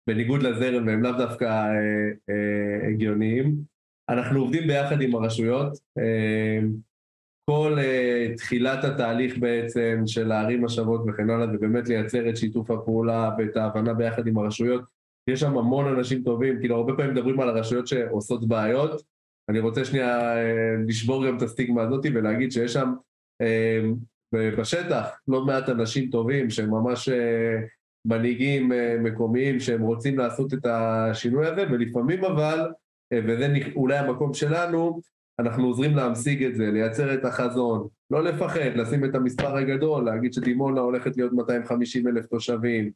בניגוד 0.08 0.44
לזרם 0.44 0.88
והם 0.88 1.04
לאו 1.04 1.12
דווקא 1.12 1.66
הגיוניים. 2.90 3.56
אנחנו 4.10 4.40
עובדים 4.40 4.68
ביחד 4.68 5.02
עם 5.02 5.16
הרשויות. 5.16 5.78
כל 7.50 7.78
uh, 7.78 8.38
תחילת 8.38 8.84
התהליך 8.84 9.38
בעצם 9.38 10.04
של 10.06 10.32
הערים 10.32 10.66
השוות 10.66 11.02
וכן 11.08 11.30
הלאה, 11.30 11.48
זה 11.48 11.58
באמת 11.58 11.88
לייצר 11.88 12.30
את 12.30 12.38
שיתוף 12.38 12.72
הפעולה 12.72 13.32
ואת 13.38 13.58
ההבנה 13.58 13.94
ביחד 13.94 14.28
עם 14.28 14.38
הרשויות. 14.38 14.82
יש 15.30 15.40
שם 15.40 15.58
המון 15.58 15.96
אנשים 15.96 16.24
טובים, 16.24 16.60
כאילו 16.60 16.76
הרבה 16.76 16.94
פעמים 16.94 17.12
מדברים 17.12 17.40
על 17.40 17.50
הרשויות 17.50 17.88
שעושות 17.88 18.48
בעיות. 18.48 19.02
אני 19.50 19.60
רוצה 19.60 19.86
שנייה 19.86 20.34
uh, 20.34 20.38
לשבור 20.88 21.28
גם 21.28 21.38
את 21.38 21.42
הסטיגמה 21.42 21.82
הזאת 21.82 22.06
ולהגיד 22.14 22.52
שיש 22.52 22.74
שם 22.74 22.94
uh, 23.44 24.36
בשטח 24.36 25.20
לא 25.28 25.46
מעט 25.46 25.70
אנשים 25.70 26.10
טובים 26.10 26.50
שהם 26.50 26.70
ממש 26.70 27.10
uh, 27.10 27.14
מנהיגים 28.06 28.72
uh, 28.72 28.76
מקומיים 29.02 29.60
שהם 29.60 29.82
רוצים 29.82 30.18
לעשות 30.18 30.54
את 30.54 30.66
השינוי 30.66 31.48
הזה, 31.48 31.66
ולפעמים 31.72 32.26
אבל, 32.26 32.72
uh, 33.14 33.18
וזה 33.28 33.54
אולי 33.76 33.98
המקום 33.98 34.34
שלנו, 34.34 35.02
אנחנו 35.40 35.68
עוזרים 35.68 35.96
להמשיג 35.96 36.44
את 36.44 36.56
זה, 36.56 36.72
לייצר 36.72 37.14
את 37.14 37.26
החזון, 37.26 37.88
לא 38.12 38.24
לפחד, 38.24 38.76
לשים 38.76 39.06
את 39.06 39.16
המספר 39.16 39.58
הגדול, 39.58 40.06
להגיד 40.06 40.34
שדימונה 40.34 40.82
הולכת 40.82 41.18
להיות 41.18 41.34
250 41.34 42.08
אלף 42.08 42.26
תושבים, 42.26 42.92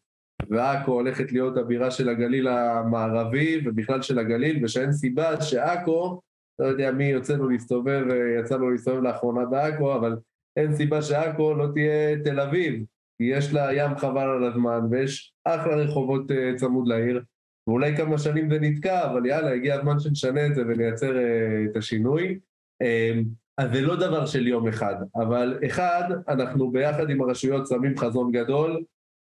ועכו 0.50 0.92
הולכת 0.92 1.32
להיות 1.32 1.58
הבירה 1.58 1.92
של 1.92 2.10
הגליל 2.10 2.48
המערבי 2.48 3.62
ובכלל 3.66 4.02
של 4.02 4.20
הגליל, 4.20 4.66
ושאין 4.66 4.92
סיבה 4.92 5.42
שעכו, 5.42 6.22
לא 6.60 6.66
יודע 6.66 6.92
מי 6.92 7.06
יוצא 7.06 7.36
לו 7.36 7.50
להסתובב, 7.50 8.04
יצא 8.40 8.58
לו 8.58 8.70
להסתובב 8.70 9.02
לאחרונה 9.02 9.46
בעכו, 9.46 9.96
אבל 9.96 10.18
אין 10.58 10.76
סיבה 10.76 11.02
שעכו 11.02 11.54
לא 11.54 11.68
תהיה 11.74 12.24
תל 12.24 12.40
אביב, 12.40 12.84
יש 13.20 13.54
לה 13.54 13.70
ים 13.74 13.98
חבל 13.98 14.30
על 14.30 14.44
הזמן, 14.44 14.80
ויש 14.92 15.34
אחלה 15.46 15.76
רחובות 15.76 16.32
צמוד 16.58 16.88
לעיר, 16.88 17.22
ואולי 17.70 17.98
כמה 17.98 18.18
שנים 18.18 18.50
זה 18.50 18.60
נתקע, 18.60 19.12
אבל 19.12 19.26
יאללה, 19.26 19.54
הגיע 19.54 19.76
הזמן 19.76 20.00
שנשנה 20.00 20.46
את 20.46 20.56
זה 20.56 20.62
ונייצר 20.62 21.12
uh, 21.12 21.72
את 21.72 21.76
השינוי. 21.76 22.40
Um, 22.84 23.26
אז 23.58 23.72
זה 23.72 23.82
לא 23.82 23.96
דבר 23.96 24.26
של 24.26 24.48
יום 24.48 24.68
אחד, 24.68 24.96
אבל 25.16 25.60
אחד, 25.68 26.04
אנחנו 26.28 26.72
ביחד 26.72 27.10
עם 27.10 27.22
הרשויות 27.22 27.68
שמים 27.68 27.98
חזון 27.98 28.32
גדול, 28.32 28.84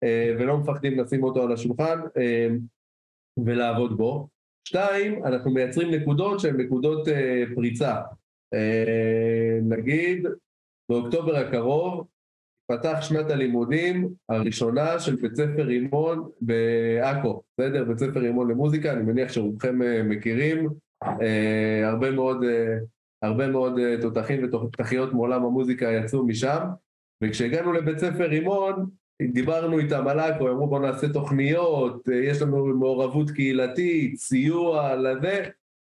uh, 0.05 0.07
ולא 0.39 0.57
מפחדים 0.57 0.99
לשים 0.99 1.23
אותו 1.23 1.43
על 1.43 1.51
השולחן 1.51 1.99
uh, 1.99 2.59
ולעבוד 3.45 3.97
בו. 3.97 4.27
שתיים, 4.67 5.25
אנחנו 5.25 5.51
מייצרים 5.51 5.91
נקודות 5.91 6.39
שהן 6.39 6.61
נקודות 6.61 7.07
פריצה. 7.55 7.95
נגיד, 9.61 10.27
באוקטובר 10.89 11.35
הקרוב 11.35 12.07
פתח 12.67 12.97
שנת 13.01 13.31
הלימודים 13.31 14.09
הראשונה 14.29 14.99
של 14.99 15.15
בית 15.15 15.35
ספר 15.35 15.61
רימון 15.61 16.29
בעכו, 16.41 17.41
בסדר? 17.57 17.83
בית 17.83 17.99
ספר 17.99 18.19
רימון 18.19 18.51
למוזיקה, 18.51 18.91
אני 18.91 19.01
מניח 19.01 19.31
שרובכם 19.31 19.79
מכירים, 20.09 20.69
אה, 21.03 21.89
הרבה 21.89 22.11
מאוד, 22.11 22.43
אה, 22.43 22.77
הרבה 23.21 23.47
מאוד 23.47 23.79
אה, 23.79 23.95
תותחים 24.01 24.43
ותותחיות 24.43 25.13
מעולם 25.13 25.45
המוזיקה 25.45 25.85
יצאו 25.85 26.25
משם, 26.25 26.59
וכשהגענו 27.23 27.73
לבית 27.73 27.99
ספר 27.99 28.25
רימון, 28.25 28.85
דיברנו 29.21 29.79
איתם 29.79 30.07
על 30.07 30.19
עכו, 30.19 30.49
אמרו 30.49 30.67
בואו 30.67 30.81
נעשה 30.81 31.09
תוכניות, 31.09 32.07
יש 32.23 32.41
לנו 32.41 32.65
מעורבות 32.65 33.31
קהילתית, 33.31 34.17
סיוע 34.17 34.95
לזה, 34.95 35.43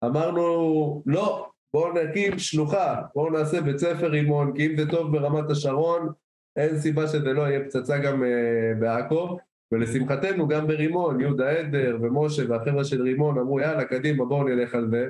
אמרנו 0.05 1.03
לא, 1.05 1.49
בואו 1.73 1.93
נקים 1.93 2.39
שלוחה, 2.39 3.01
בואו 3.15 3.29
נעשה 3.29 3.61
בית 3.61 3.77
ספר 3.77 4.07
רימון, 4.07 4.53
כי 4.55 4.65
אם 4.65 4.77
זה 4.77 4.89
טוב 4.89 5.11
ברמת 5.11 5.49
השרון, 5.49 6.09
אין 6.55 6.79
סיבה 6.79 7.07
שזה 7.07 7.33
לא 7.33 7.41
יהיה 7.41 7.65
פצצה 7.65 7.97
גם 7.97 8.23
uh, 8.23 8.79
בעכו, 8.79 9.37
ולשמחתנו 9.71 10.47
גם 10.47 10.67
ברימון, 10.67 11.21
יהודה 11.21 11.51
עדר 11.51 11.97
ומשה 12.01 12.43
והחבר'ה 12.49 12.83
של 12.83 13.01
רימון 13.01 13.37
אמרו 13.37 13.59
יאללה 13.59 13.85
קדימה 13.85 14.25
בואו 14.25 14.43
נלך 14.43 14.75
על 14.75 14.89
זה, 14.89 15.09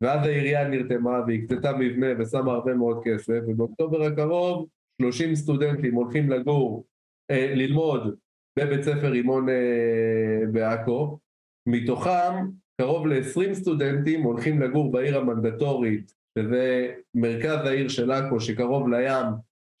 ואז 0.00 0.26
העירייה 0.26 0.68
נרתמה 0.68 1.20
והקצתה 1.26 1.72
מבנה 1.76 2.06
ושמה 2.18 2.52
הרבה 2.52 2.74
מאוד 2.74 3.00
כסף, 3.04 3.40
ובאוקטובר 3.48 4.02
הקרוב 4.02 4.68
30 5.02 5.34
סטודנטים 5.34 5.94
הולכים 5.94 6.30
לגור, 6.30 6.84
אה, 7.30 7.52
ללמוד 7.54 8.16
בבית 8.58 8.82
ספר 8.82 9.08
רימון 9.08 9.48
אה, 9.48 10.46
בעכו, 10.52 11.18
מתוכם 11.66 12.46
קרוב 12.80 13.06
ל-20 13.06 13.54
סטודנטים 13.54 14.22
הולכים 14.22 14.62
לגור 14.62 14.92
בעיר 14.92 15.18
המנדטורית, 15.18 16.12
שזה 16.38 16.94
מרכז 17.14 17.66
העיר 17.66 17.88
של 17.88 18.10
עכו 18.10 18.40
שקרוב 18.40 18.88
לים, 18.88 19.26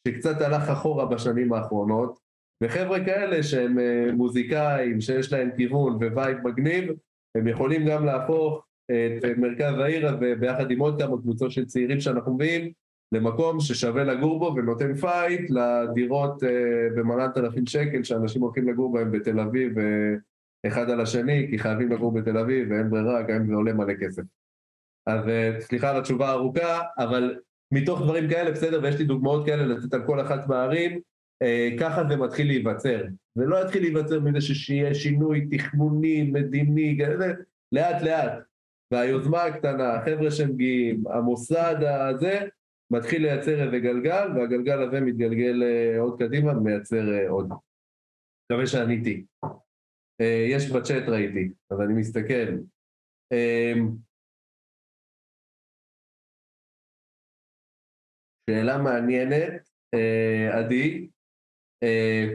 שקצת 0.08 0.40
הלך 0.40 0.68
אחורה 0.68 1.06
בשנים 1.06 1.52
האחרונות, 1.52 2.18
וחבר'ה 2.62 3.04
כאלה 3.04 3.42
שהם 3.42 3.78
אה, 3.78 4.12
מוזיקאים, 4.12 5.00
שיש 5.00 5.32
להם 5.32 5.50
כיוון 5.56 5.96
vibe 5.96 6.38
מגניב, 6.44 6.90
הם 7.36 7.48
יכולים 7.48 7.86
גם 7.86 8.04
להפוך 8.04 8.66
את 9.18 9.38
מרכז 9.38 9.78
העיר 9.78 10.08
הזה 10.08 10.34
ביחד 10.40 10.70
עם 10.70 10.78
עוד 10.78 11.02
כמה 11.02 11.16
קבוצות 11.16 11.50
של 11.50 11.64
צעירים 11.64 12.00
שאנחנו 12.00 12.34
מביאים 12.34 12.72
למקום 13.12 13.60
ששווה 13.60 14.04
לגור 14.04 14.38
בו 14.38 14.54
ונותן 14.56 14.94
fight 14.94 15.50
לדירות 15.50 16.42
בשמונת 16.96 17.38
אלפים 17.38 17.66
שקל 17.66 18.02
שאנשים 18.02 18.42
הולכים 18.42 18.68
לגור 18.68 18.92
בהם 18.92 19.12
בתל 19.12 19.40
אביב 19.40 19.72
אחד 20.66 20.90
על 20.90 21.00
השני, 21.00 21.46
כי 21.50 21.58
חייבים 21.58 21.92
לגור 21.92 22.12
בתל 22.12 22.38
אביב 22.38 22.70
ואין 22.70 22.90
ברירה, 22.90 23.22
גם 23.22 23.36
אם 23.36 23.46
זה 23.46 23.54
עולה 23.54 23.72
מלא 23.72 23.94
כסף. 24.00 24.22
אז 25.06 25.20
סליחה 25.58 25.90
על 25.90 25.96
התשובה 25.96 26.28
הארוכה, 26.28 26.80
אבל 26.98 27.38
מתוך 27.72 28.00
דברים 28.02 28.30
כאלה, 28.30 28.50
בסדר, 28.50 28.80
ויש 28.82 28.98
לי 28.98 29.04
דוגמאות 29.04 29.46
כאלה 29.46 29.66
לתת 29.66 29.94
על 29.94 30.06
כל 30.06 30.20
אחת 30.20 30.48
מהערים, 30.48 31.00
ככה 31.80 32.02
זה 32.08 32.16
מתחיל 32.16 32.46
להיווצר. 32.46 33.04
זה 33.34 33.46
לא 33.46 33.64
יתחיל 33.64 33.82
להיווצר 33.82 34.20
מזה 34.20 34.40
שיהיה 34.40 34.94
שינוי 34.94 35.46
תכנוני, 35.50 36.22
מדיני, 36.22 36.98
לאט 37.72 38.02
לאט. 38.02 38.32
והיוזמה 38.92 39.42
הקטנה, 39.42 39.94
החבר'ה 39.94 40.30
שמגיעים, 40.30 41.04
המוסד 41.08 41.76
הזה, 41.82 42.40
מתחיל 42.92 43.22
לייצר 43.22 43.64
איזה 43.64 43.78
גלגל, 43.78 44.28
והגלגל 44.36 44.82
הזה 44.82 45.00
מתגלגל 45.00 45.62
עוד 45.98 46.18
קדימה 46.18 46.58
ומייצר 46.58 47.04
עוד. 47.28 47.48
מקווה 48.44 48.66
שעניתי. 48.66 49.24
יש 50.48 50.70
בצ'אט 50.70 51.08
ראיתי, 51.08 51.50
אז 51.70 51.80
אני 51.80 51.94
מסתכל. 51.94 52.56
שאלה 58.46 58.78
מעניינת, 58.78 59.68
עדי, 60.52 61.08
אה, 61.82 62.34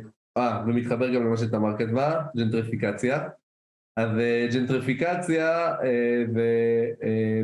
ומתחבר 0.67 1.15
גם 1.15 1.25
למה 1.25 1.37
שתמר 1.37 1.77
כתבה, 1.77 2.21
ג'נטריפיקציה. 2.37 3.27
אז 3.97 4.09
ג'נטריפיקציה 4.53 5.75
זה 6.33 6.85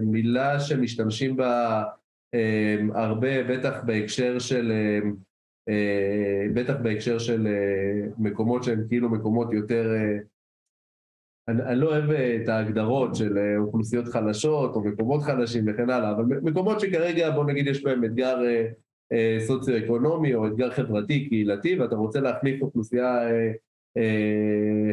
מילה 0.02 0.60
שמשתמשים 0.60 1.36
בה 1.36 1.84
הרבה, 2.94 3.44
בטח 3.44 3.84
בהקשר 3.86 4.40
של, 4.40 4.72
בטח 6.54 6.74
בהקשר 6.84 7.20
של 7.20 7.48
מקומות 8.18 8.64
שהם 8.64 8.88
כאילו 8.88 9.10
מקומות 9.10 9.54
יותר, 9.54 9.90
אני, 11.48 11.64
אני 11.64 11.80
לא 11.80 11.90
אוהב 11.90 12.12
את 12.12 12.50
ההגדרות 12.50 13.16
של 13.16 13.38
אוכלוסיות 13.58 14.08
חלשות 14.08 14.76
או 14.76 14.82
מקומות 14.82 15.22
חלשים 15.22 15.66
וכן 15.68 15.90
הלאה, 15.90 16.12
אבל 16.12 16.24
מקומות 16.24 16.80
שכרגע 16.80 17.30
בוא 17.30 17.46
נגיד 17.46 17.68
יש 17.68 17.84
בהם 17.84 18.06
אתגר 18.06 18.38
סוציו-אקונומי 19.40 20.36
או 20.36 20.48
אתגר 20.48 20.72
חברתי 20.72 21.30
קהילתי 21.30 21.80
ואתה 21.80 21.96
רוצה 21.96 22.20
להחליף 22.20 22.62
אוכלוסייה 22.62 23.20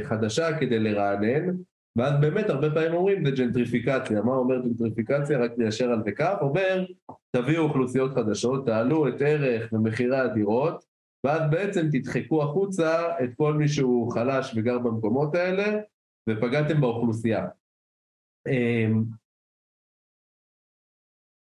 חדשה 0.03 0.59
כדי 0.59 0.79
לרענן 0.79 1.57
ואז 1.97 2.21
באמת 2.21 2.51
הרבה 2.51 2.71
פעמים 2.71 2.95
אומרים 2.95 3.25
זה 3.25 3.31
ג'נטריפיקציה, 3.31 4.23
מה 4.23 4.33
אומר 4.33 4.61
ג'נטריפיקציה? 4.61 5.39
רק 5.39 5.53
ניישר 5.59 5.91
על 5.91 6.03
זה 6.05 6.13
קו, 6.13 6.25
אומר 6.41 6.85
תביאו 7.31 7.63
אוכלוסיות 7.63 8.15
חדשות, 8.15 8.67
תעלו 8.67 9.09
את 9.09 9.23
ערך 9.23 9.73
ומחירי 9.73 10.17
הדירות 10.17 10.85
ואז 11.25 11.51
בעצם 11.51 11.89
תדחקו 11.93 12.43
החוצה 12.43 13.03
את 13.25 13.31
כל 13.37 13.55
מי 13.55 13.69
שהוא 13.69 14.13
חלש 14.13 14.55
וגר 14.57 14.79
במקומות 14.79 15.35
האלה 15.35 15.81
ופגעתם 16.29 16.81
באוכלוסייה. 16.81 17.47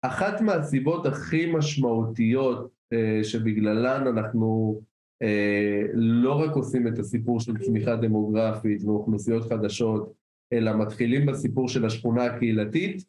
אחת 0.02 0.42
מהסיבות 0.42 1.06
הכי 1.06 1.52
משמעותיות 1.54 2.72
uh, 2.94 3.24
שבגללן 3.24 4.08
אנחנו 4.08 4.82
uh, 5.24 5.90
לא 5.94 6.34
רק 6.34 6.56
עושים 6.56 6.88
את 6.88 7.00
הסיפור 7.00 7.40
של 7.40 7.58
צמיחה 7.58 7.96
דמוגרפית 7.96 8.84
ואוכלוסיות 8.84 9.44
חדשות, 9.44 10.14
אלא 10.54 10.78
מתחילים 10.78 11.26
בסיפור 11.26 11.70
של 11.70 11.86
השכונה 11.86 12.26
הקהילתית, 12.26 13.04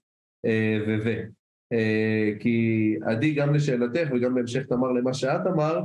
וזה. 0.89 1.25
Uh, 1.75 2.41
כי 2.41 2.97
עדי, 3.03 3.35
גם 3.35 3.55
לשאלתך 3.55 4.09
וגם 4.15 4.35
בהמשך 4.35 4.67
תמר 4.67 4.93
למה 4.93 5.15
שאת 5.15 5.47
אמרת, 5.47 5.85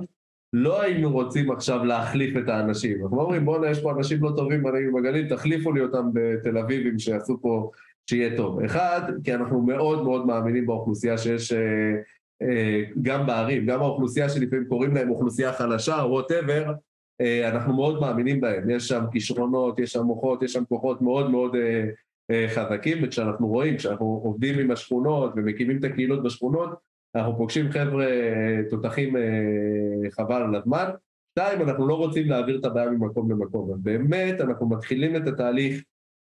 לא 0.53 0.81
היינו 0.81 1.11
רוצים 1.11 1.51
עכשיו 1.51 1.85
להחליף 1.85 2.37
את 2.37 2.49
האנשים. 2.49 3.03
אנחנו 3.03 3.21
אומרים, 3.21 3.45
בואנה, 3.45 3.69
יש 3.69 3.81
פה 3.81 3.91
אנשים 3.91 4.23
לא 4.23 4.31
טובים 4.35 4.63
בנגב 4.63 4.97
בגליל, 4.99 5.29
תחליפו 5.29 5.71
לי 5.71 5.81
אותם 5.81 6.09
בתל 6.13 6.57
אביבים 6.57 6.99
שיעשו 6.99 7.37
פה 7.41 7.71
שיהיה 8.09 8.37
טוב. 8.37 8.63
אחד, 8.63 9.01
כי 9.23 9.35
אנחנו 9.35 9.61
מאוד 9.61 10.03
מאוד 10.03 10.25
מאמינים 10.25 10.65
באוכלוסייה 10.65 11.17
שיש 11.17 11.53
אה, 11.53 11.93
אה, 12.41 12.83
גם 13.01 13.27
בערים, 13.27 13.65
גם 13.65 13.81
האוכלוסייה 13.81 14.29
שלפעמים 14.29 14.65
קוראים 14.65 14.95
להם 14.95 15.09
אוכלוסייה 15.09 15.53
חלשה 15.53 15.93
וואטאבר, 15.93 16.73
אה, 17.21 17.49
אנחנו 17.49 17.73
מאוד 17.73 18.01
מאמינים 18.01 18.41
בהם. 18.41 18.69
יש 18.69 18.87
שם 18.87 19.03
כישרונות, 19.11 19.79
יש 19.79 19.91
שם 19.91 20.03
מוחות, 20.03 20.43
יש 20.43 20.53
שם 20.53 20.63
כוחות 20.65 21.01
מאוד 21.01 21.31
מאוד 21.31 21.55
אה, 21.55 21.85
אה, 22.31 22.45
חזקים, 22.49 22.97
וכשאנחנו 23.03 23.47
רואים, 23.47 23.77
כשאנחנו 23.77 24.21
עובדים 24.23 24.59
עם 24.59 24.71
השכונות 24.71 25.33
ומקימים 25.35 25.77
את 25.77 25.83
הקהילות 25.83 26.23
בשכונות, 26.23 26.69
אנחנו 27.15 27.38
פוגשים 27.38 27.71
חבר'ה 27.71 28.06
אה, 28.06 28.62
תותחים 28.69 29.17
אה, 29.17 30.12
חבל 30.12 30.41
על 30.41 30.56
הזמן. 30.56 30.89
שתיים, 31.32 31.62
אנחנו 31.62 31.88
לא 31.88 31.95
רוצים 31.95 32.30
להעביר 32.30 32.60
את 32.60 32.65
הבעיה 32.65 32.89
ממקום 32.89 33.32
למקום, 33.32 33.73
אז 33.73 33.80
באמת 33.82 34.41
אנחנו 34.41 34.69
מתחילים 34.69 35.15
את 35.15 35.28
התהליך 35.28 35.84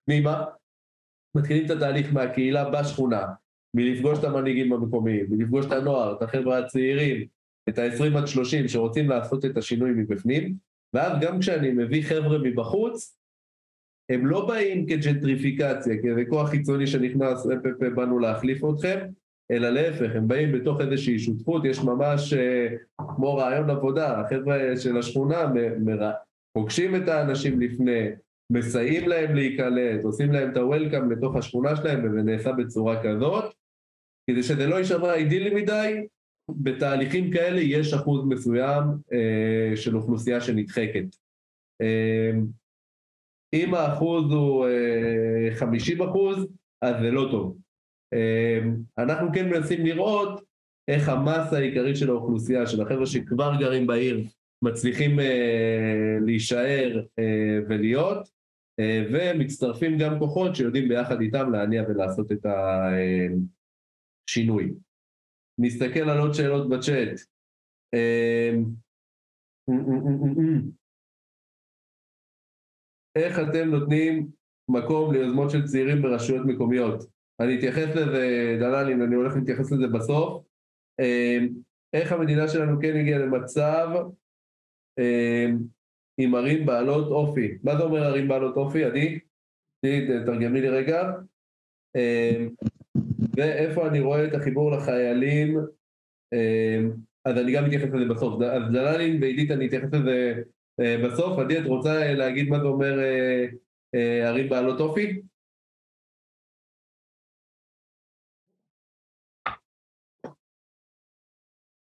ממה? 0.09 0.45
מתחילים 1.37 1.66
את 1.66 1.71
התהליך 1.71 2.12
מהקהילה 2.12 2.71
בשכונה, 2.71 3.27
מלפגוש 3.75 4.19
את 4.19 4.25
המנהיגים 4.25 4.73
המקומיים, 4.73 5.27
מלפגוש 5.31 5.66
את 5.66 5.73
הנוער, 5.73 6.16
את 6.16 6.23
החבר'ה 6.23 6.59
הצעירים, 6.59 7.27
את 7.69 7.79
ה-20 7.79 8.19
עד 8.19 8.27
30 8.27 8.69
שרוצים 8.69 9.09
לעשות 9.09 9.45
את 9.45 9.57
השינוי 9.57 9.90
מבפנים, 9.90 10.55
ואז 10.95 11.12
גם 11.21 11.38
כשאני 11.40 11.71
מביא 11.73 12.03
חבר'ה 12.03 12.38
מבחוץ, 12.38 13.19
הם 14.11 14.27
לא 14.27 14.47
באים 14.47 14.87
כג'נטריפיקציה, 14.87 16.03
כאיזה 16.03 16.25
כוח 16.29 16.51
חיצוני 16.51 16.87
שנכנס, 16.87 17.47
באנו 17.95 18.19
להחליף 18.19 18.62
אתכם, 18.64 18.99
אלא 19.51 19.71
להפך, 19.71 20.11
הם 20.15 20.29
באים 20.29 20.53
בתוך 20.53 20.81
איזושהי 20.81 21.19
שותפות, 21.19 21.65
יש 21.65 21.79
ממש 21.79 22.35
כמו 22.99 23.37
רעיון 23.37 23.71
עבודה, 23.71 24.21
החבר'ה 24.21 24.77
של 24.77 24.99
השכונה 24.99 25.53
פוגשים 26.53 26.97
את 26.97 27.09
האנשים 27.09 27.61
לפני, 27.61 28.09
מסייעים 28.53 29.09
להם 29.09 29.35
להיקלט, 29.35 30.05
עושים 30.05 30.33
להם 30.33 30.51
את 30.53 30.57
ה-Welcome 30.57 31.13
לתוך 31.13 31.37
השכונה 31.37 31.77
שלהם, 31.77 32.05
וזה 32.05 32.23
נעשה 32.23 32.53
בצורה 32.53 33.03
כזאת, 33.03 33.45
כדי 34.31 34.43
שזה 34.43 34.67
לא 34.67 34.77
יישמע 34.77 35.15
אידילי 35.15 35.63
מדי, 35.63 36.07
בתהליכים 36.51 37.31
כאלה 37.31 37.61
יש 37.61 37.95
אחוז 37.95 38.25
מסוים 38.29 38.85
אה, 39.13 39.77
של 39.77 39.97
אוכלוסייה 39.97 40.41
שנדחקת. 40.41 41.17
אה, 41.81 42.31
אם 43.53 43.75
האחוז 43.75 44.33
הוא 44.33 44.67
אה, 44.67 45.55
50 45.55 46.03
אחוז, 46.03 46.47
אז 46.83 46.95
זה 47.03 47.11
לא 47.11 47.29
טוב. 47.31 47.57
אה, 48.12 48.59
אנחנו 48.99 49.29
כן 49.35 49.51
מנסים 49.51 49.87
לראות 49.87 50.44
איך 50.88 51.09
המסה 51.09 51.57
העיקרית 51.57 51.96
של 51.96 52.11
האוכלוסייה, 52.11 52.66
של 52.66 52.83
החבר'ה 52.83 53.07
שכבר 53.07 53.53
גרים 53.61 53.87
בעיר, 53.87 54.27
מצליחים 54.62 55.20
אה, 55.20 56.16
להישאר 56.27 57.01
אה, 57.18 57.59
ולהיות, 57.68 58.29
אה, 58.81 59.05
ומצטרפים 59.12 59.99
גם 59.99 60.18
כוחות 60.18 60.57
שיודעים 60.57 60.88
ביחד 60.88 61.20
איתם 61.20 61.53
להניע 61.53 61.83
ולעשות 61.88 62.33
את 62.33 62.46
השינוי. 64.29 64.75
נסתכל 65.59 66.11
על 66.11 66.18
עוד 66.18 66.33
שאלות 66.35 66.68
בצ'אט. 66.68 67.20
אה, 67.94 68.53
איך 73.16 73.38
אתם 73.38 73.70
נותנים 73.70 74.31
מקום 74.68 75.14
ליוזמות 75.14 75.51
של 75.51 75.66
צעירים 75.66 76.03
ברשויות 76.03 76.46
מקומיות? 76.46 77.19
אני 77.40 77.59
אתייחס 77.59 77.96
לזה, 77.96 78.57
דללין, 78.61 79.03
אני 79.03 79.14
הולך 79.14 79.37
להתייחס 79.37 79.72
לזה 79.72 79.87
בסוף. 79.87 80.42
אה, 81.00 81.38
איך 81.92 82.12
המדינה 82.12 82.48
שלנו 82.48 82.81
כן 82.81 82.96
הגיעה 82.96 83.18
למצב 83.18 83.88
עם 86.18 86.35
ערים 86.35 86.66
בעלות 86.66 87.07
אופי. 87.07 87.59
מה 87.62 87.76
זה 87.76 87.83
אומר 87.83 88.03
ערים 88.03 88.29
בעלות 88.29 88.57
אופי, 88.57 88.85
עדי? 88.85 89.18
תתרגמי 89.87 90.61
לי 90.61 90.68
רגע. 90.68 91.12
אמ, 91.96 92.48
ואיפה 93.37 93.88
אני 93.88 94.00
רואה 94.00 94.24
את 94.24 94.35
החיבור 94.35 94.72
לחיילים, 94.72 95.59
אמ, 96.33 96.90
אז 97.25 97.38
אני 97.38 97.52
גם 97.52 97.67
אתייחס 97.67 97.88
לזה 97.88 98.15
בסוף. 98.15 98.42
אז 98.42 98.62
דללין 98.73 99.23
ועידית 99.23 99.50
אני 99.50 99.67
אתייחס 99.67 99.92
לזה 99.92 100.42
אה, 100.81 100.96
בסוף. 101.04 101.38
עדי, 101.38 101.58
את 101.58 101.67
רוצה 101.67 102.15
להגיד 102.15 102.48
מה 102.48 102.60
זה 102.60 102.65
אומר 102.65 102.98
אה, 102.98 103.46
אה, 103.94 104.29
ערים 104.29 104.48
בעלות 104.48 104.81
אופי? 104.81 105.23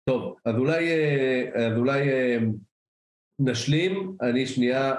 טוב, 0.08 0.36
אז 0.44 0.54
אולי, 0.56 0.90
אז 1.54 1.78
אולי 1.78 2.00
נשלים, 3.38 4.16
אני 4.20 4.46
שנייה... 4.46 4.94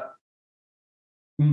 Hmm. 1.41 1.45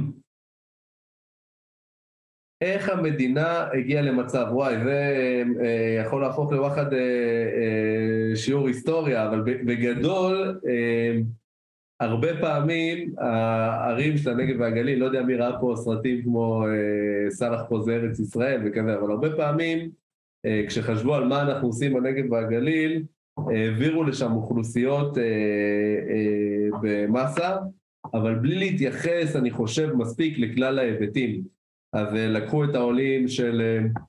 איך 2.61 2.89
המדינה 2.89 3.69
הגיעה 3.73 4.03
למצב, 4.03 4.47
וואי, 4.53 4.85
זה 4.85 5.13
אה, 5.61 6.03
יכול 6.05 6.23
להפוך 6.23 6.53
לוואחד 6.53 6.93
אה, 6.93 6.99
אה, 6.99 8.37
שיעור 8.37 8.67
היסטוריה, 8.67 9.29
אבל 9.29 9.43
בגדול, 9.45 10.61
אה, 10.69 11.19
הרבה 12.01 12.29
פעמים 12.41 13.15
הערים 13.19 14.17
של 14.17 14.31
הנגב 14.31 14.61
והגליל, 14.61 14.99
לא 14.99 15.05
יודע 15.05 15.23
מי 15.23 15.35
ראה 15.35 15.61
פה 15.61 15.75
סרטים 15.77 16.23
כמו 16.23 16.67
אה, 16.67 17.31
סאלח 17.31 17.61
פה 17.69 17.81
זה 17.81 17.97
ארץ 17.97 18.19
ישראל 18.19 18.63
וכזה, 18.67 18.99
אבל 18.99 19.11
הרבה 19.11 19.37
פעמים 19.37 19.91
אה, 20.47 20.63
כשחשבו 20.69 21.15
על 21.15 21.25
מה 21.25 21.43
אנחנו 21.43 21.67
עושים 21.67 21.95
בנגב 21.95 22.33
והגליל, 22.33 23.03
העבירו 23.39 24.05
לשם 24.05 24.33
אוכלוסיות 24.33 25.19
אה, 25.19 25.23
אה, 26.11 26.79
במסה, 26.83 27.57
אבל 28.15 28.35
בלי 28.35 28.59
להתייחס, 28.59 29.37
אני 29.37 29.51
חושב, 29.51 29.93
מספיק 29.97 30.39
לכלל 30.39 30.79
ההיבטים. 30.79 31.43
אז 31.93 32.15
אה, 32.15 32.29
לקחו 32.29 32.65
את 32.65 32.75
העולים 32.75 33.29
של 33.29 33.61
אה, 33.61 34.03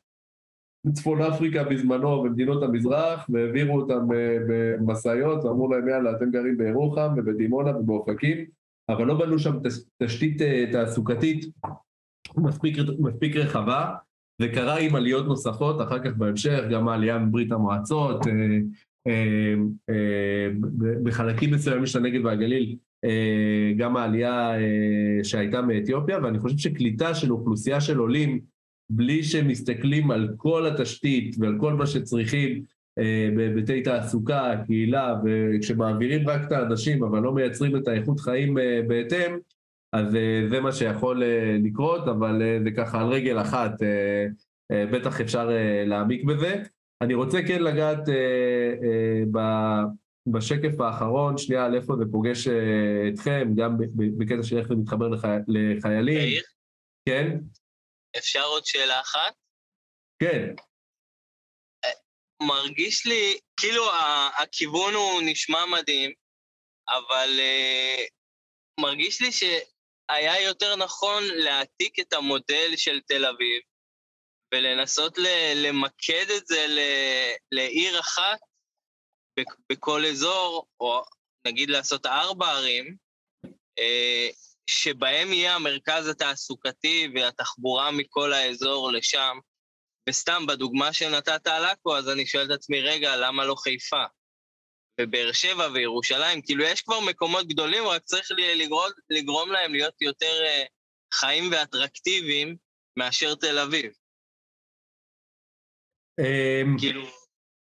צפון 0.94 1.22
אפריקה 1.22 1.64
בזמנו 1.64 2.08
ומדינות 2.08 2.64
המזרח, 2.64 3.26
והעבירו 3.30 3.80
אותם 3.82 4.12
אה, 4.14 4.38
במשאיות, 4.48 5.46
ואמרו 5.46 5.72
להם, 5.72 5.88
יאללה, 5.88 6.12
אתם 6.12 6.32
גרים 6.32 6.58
בירוחם 6.58 7.14
ובדימונה 7.18 7.78
ובאופקים, 7.78 8.46
אבל 8.90 9.06
לא 9.06 9.20
בנו 9.20 9.40
שם 9.40 9.56
תשתית 10.04 10.42
אה, 10.42 10.66
תעסוקתית 10.72 11.46
מספיק, 12.38 12.78
מספיק 13.00 13.36
רחבה, 13.36 13.96
וקרה 14.42 14.80
עם 14.80 14.96
עליות 14.96 15.26
נוספות, 15.26 15.82
אחר 15.82 16.00
כך 16.00 16.18
בהמשך, 16.18 16.60
גם 16.72 16.88
העלייה 16.88 17.20
מברית 17.20 17.52
המועצות, 17.52 18.28
אה, 18.28 18.60
בחלקים 21.04 21.54
מסוימים 21.54 21.86
של 21.86 22.00
הנגב 22.00 22.26
והגליל, 22.26 22.76
גם 23.78 23.98
העלייה 23.98 24.52
שהייתה 25.24 25.62
מאתיופיה, 25.62 26.20
ואני 26.24 26.40
חושב 26.40 26.58
שקליטה 26.58 27.14
של 27.14 27.32
אוכלוסייה 27.32 27.82
של 27.82 27.98
עולים, 27.98 28.40
בלי 28.90 29.24
שמסתכלים 29.24 30.12
על 30.12 30.30
כל 30.38 30.68
התשתית 30.68 31.36
ועל 31.40 31.58
כל 31.60 31.74
מה 31.74 31.86
שצריכים 31.86 32.64
בהיבטי 33.36 33.82
תעסוקה, 33.82 34.54
קהילה, 34.66 35.16
וכשמעבירים 35.26 36.30
רק 36.30 36.42
את 36.48 36.52
האנשים 36.52 37.04
אבל 37.04 37.20
לא 37.20 37.34
מייצרים 37.34 37.76
את 37.76 37.88
האיכות 37.88 38.20
חיים 38.20 38.58
בהתאם, 38.88 39.38
אז 39.94 40.16
אה, 40.16 40.42
זה 40.50 40.60
מה 40.60 40.72
שיכול 40.72 41.24
אה, 41.24 41.58
לקרות, 41.64 42.08
אבל 42.08 42.42
אה, 42.42 42.60
זה 42.64 42.72
ככה 42.72 43.02
על 43.02 43.08
רגל 43.08 43.42
אחת, 43.42 43.72
בטח 44.92 45.22
אפשר 45.22 45.50
להעמיק 45.86 46.24
בזה. 46.24 46.64
אני 47.02 47.14
רוצה 47.14 47.38
כן 47.48 47.64
לגעת 47.64 48.00
בשקף 50.28 50.80
האחרון, 50.80 51.38
שנייה 51.38 51.66
על 51.66 51.76
איפה 51.76 51.94
זה 52.00 52.04
פוגש 52.12 52.48
אתכם, 53.14 53.48
גם 53.56 53.78
בקטע 54.18 54.44
של 54.44 54.58
איך 54.58 54.68
זה 54.68 54.76
מתחבר 54.76 55.06
לחיילים. 55.48 56.18
יאיר? 56.18 56.44
כן? 57.10 57.38
אפשר 58.18 58.44
עוד 58.44 58.66
שאלה 58.66 59.02
אחת? 59.02 59.34
כן. 60.20 60.56
מרגיש 62.42 63.06
לי, 63.06 63.40
כאילו 63.60 63.84
הכיוון 64.44 64.94
הוא 64.94 65.22
נשמע 65.26 65.66
מדהים, 65.66 66.12
אבל 66.90 67.30
מרגיש 68.80 69.22
לי 69.22 69.32
ש... 69.32 69.44
היה 70.10 70.42
יותר 70.42 70.76
נכון 70.76 71.24
להעתיק 71.24 72.00
את 72.00 72.14
המודל 72.14 72.72
של 72.76 73.00
תל 73.08 73.26
אביב 73.26 73.57
ולנסות 74.54 75.18
למקד 75.56 76.26
את 76.38 76.48
זה 76.48 76.66
לעיר 77.52 78.00
אחת 78.00 78.40
בכל 79.72 80.06
אזור, 80.06 80.68
או 80.80 81.02
נגיד 81.48 81.70
לעשות 81.70 82.06
ארבע 82.06 82.52
ערים, 82.52 82.96
אה, 83.80 84.30
שבהם 84.70 85.34
יהיה 85.34 85.56
המרכז 85.56 86.08
התעסוקתי 86.08 87.08
והתחבורה 87.16 87.92
מכל 87.92 88.34
האזור 88.34 88.92
לשם. 88.92 89.38
וסתם, 90.10 90.46
בדוגמה 90.48 90.94
שנתת 90.94 91.48
על 91.48 91.66
עכו, 91.66 91.98
אז 91.98 92.10
אני 92.10 92.26
שואל 92.26 92.46
את 92.46 92.52
עצמי, 92.52 92.82
רגע, 92.82 93.16
למה 93.16 93.46
לא 93.46 93.56
חיפה? 93.56 94.04
ובאר 95.02 95.32
שבע 95.32 95.68
וירושלים, 95.74 96.42
כאילו 96.42 96.64
יש 96.64 96.82
כבר 96.82 97.00
מקומות 97.00 97.48
גדולים, 97.48 97.88
רק 97.88 98.04
צריך 98.04 98.32
לגרום, 98.56 98.90
לגרום 99.10 99.52
להם 99.52 99.74
להיות 99.74 100.02
יותר 100.02 100.44
uh, 100.46 100.68
חיים 101.14 101.52
ואטרקטיביים 101.52 102.56
מאשר 102.98 103.36
תל 103.36 103.60
אביב. 103.60 103.92
Um, 106.22 106.80
כאילו, 106.80 107.04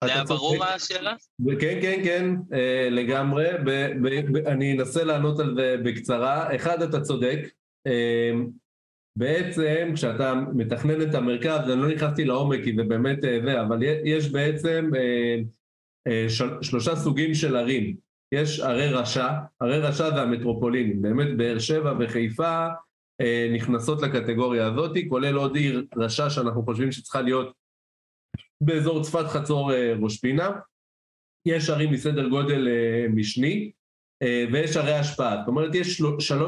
זה 0.05 0.15
היה 0.15 0.25
ברור 0.25 0.65
השאלה? 0.65 1.15
כן, 1.61 1.79
כן, 1.83 2.01
כן, 2.05 2.35
uh, 2.53 2.91
לגמרי. 2.91 3.47
אני 4.47 4.73
אנסה 4.73 5.05
לענות 5.05 5.41
על 5.41 5.55
זה 5.57 5.77
בקצרה. 5.85 6.57
אחד, 6.57 6.83
אתה 6.83 7.01
צודק. 7.01 7.39
Uh, 7.89 8.51
בעצם 9.17 9.91
כשאתה 9.95 10.35
מתכנן 10.55 11.03
את 11.03 11.15
המרכז, 11.15 11.71
אני 11.71 11.83
לא 11.83 11.89
נכנסתי 11.89 12.25
לעומק 12.25 12.65
כי 12.65 12.77
זה 12.77 12.83
באמת 12.83 13.19
זה, 13.23 13.61
אבל 13.61 13.79
יש 14.05 14.33
בעצם 14.33 14.91
אה, 16.09 16.27
שלושה 16.63 16.97
סוגים 16.97 17.35
של 17.35 17.57
ערים. 17.57 17.97
יש 18.33 18.61
ערי 18.61 18.89
רשע, 18.89 19.29
ערי 19.61 19.79
רשע 19.79 20.11
זה 20.11 20.23
המטרופולינים, 20.23 21.03
באמת 21.03 21.37
באר 21.37 21.59
שבע 21.59 21.95
וחיפה 22.01 22.67
אה, 23.21 23.51
נכנסות 23.55 24.03
לקטגוריה 24.03 24.67
הזאת, 24.67 24.97
כולל 25.09 25.35
עוד 25.35 25.57
עיר 25.57 25.87
רשע 25.97 26.31
שאנחנו 26.31 26.63
חושבים 26.63 26.93
שצריכה 26.93 27.21
להיות 27.21 27.53
באזור 28.61 29.03
צפת 29.03 29.27
חצור 29.27 29.73
אה, 29.73 29.95
ראש 30.01 30.21
פינה. 30.21 30.51
יש 31.47 31.71
ערים 31.71 31.93
מסדר 31.93 32.29
גודל 32.29 32.69
משני, 33.15 33.73
ויש 34.53 34.77
ערי 34.77 34.95
השפעה. 34.95 35.37
זאת 35.37 35.49
אומרת, 35.49 35.75
יש 35.75 35.97
של... 35.97 36.05
של... 36.19 36.39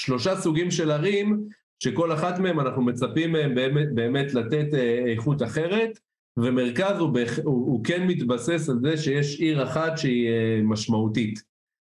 שלושה 0.00 0.36
סוגים 0.36 0.70
של 0.70 0.90
ערים, 0.90 1.48
שכל 1.82 2.12
אחת 2.12 2.38
מהם 2.38 2.60
אנחנו 2.60 2.82
מצפים 2.82 3.32
מהם 3.32 3.54
באמת, 3.54 3.94
באמת 3.94 4.34
לתת 4.34 4.66
איכות 5.06 5.42
אחרת, 5.42 5.98
ומרכז 6.38 6.98
הוא, 6.98 7.08
בח... 7.08 7.38
הוא, 7.38 7.66
הוא 7.66 7.84
כן 7.84 8.06
מתבסס 8.06 8.68
על 8.68 8.76
זה 8.82 8.96
שיש 8.96 9.40
עיר 9.40 9.64
אחת 9.64 9.98
שהיא 9.98 10.30
משמעותית. 10.62 11.42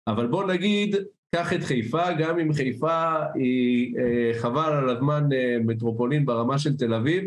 אבל 0.07 0.27
בוא 0.27 0.43
נגיד, 0.43 0.95
קח 1.35 1.53
את 1.53 1.63
חיפה, 1.63 2.13
גם 2.19 2.39
אם 2.39 2.53
חיפה 2.53 3.13
היא 3.35 3.95
חבל 4.39 4.73
על 4.73 4.89
הזמן 4.89 5.23
מטרופולין 5.65 6.25
ברמה 6.25 6.59
של 6.59 6.77
תל 6.77 6.93
אביב, 6.93 7.23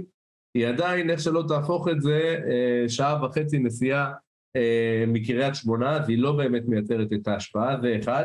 היא 0.59 0.67
עדיין, 0.67 1.11
איך 1.11 1.21
שלא 1.21 1.45
תהפוך 1.49 1.89
את 1.89 2.03
זה, 2.03 2.37
uh, 2.39 2.89
שעה 2.89 3.25
וחצי 3.25 3.59
נסיעה 3.59 4.13
uh, 4.57 4.61
מקריית 5.07 5.55
שמונה, 5.55 5.97
אז 5.97 6.09
היא 6.09 6.19
לא 6.19 6.33
באמת 6.33 6.63
מייצרת 6.69 7.13
את 7.13 7.29
ההשפעה, 7.29 7.81
זה 7.83 7.97
אחד. 8.03 8.25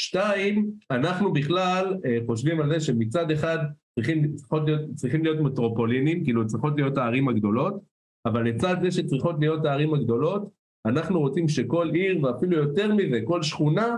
שתיים, 0.00 0.70
אנחנו 0.90 1.32
בכלל 1.32 1.94
uh, 1.94 2.26
חושבים 2.26 2.60
על 2.60 2.68
זה 2.68 2.80
שמצד 2.80 3.30
אחד 3.30 3.58
צריכים, 3.94 4.34
להיות, 4.66 4.80
צריכים 4.94 5.24
להיות 5.24 5.40
מטרופולינים, 5.40 6.24
כאילו 6.24 6.46
צריכות 6.46 6.72
להיות 6.76 6.98
הערים 6.98 7.28
הגדולות, 7.28 7.74
אבל 8.26 8.48
לצד 8.48 8.76
זה 8.82 8.90
שצריכות 8.90 9.36
להיות 9.40 9.64
הערים 9.64 9.94
הגדולות, 9.94 10.50
אנחנו 10.86 11.20
רוצים 11.20 11.48
שכל 11.48 11.90
עיר, 11.94 12.24
ואפילו 12.24 12.56
יותר 12.56 12.94
מזה, 12.94 13.20
כל 13.24 13.42
שכונה, 13.42 13.96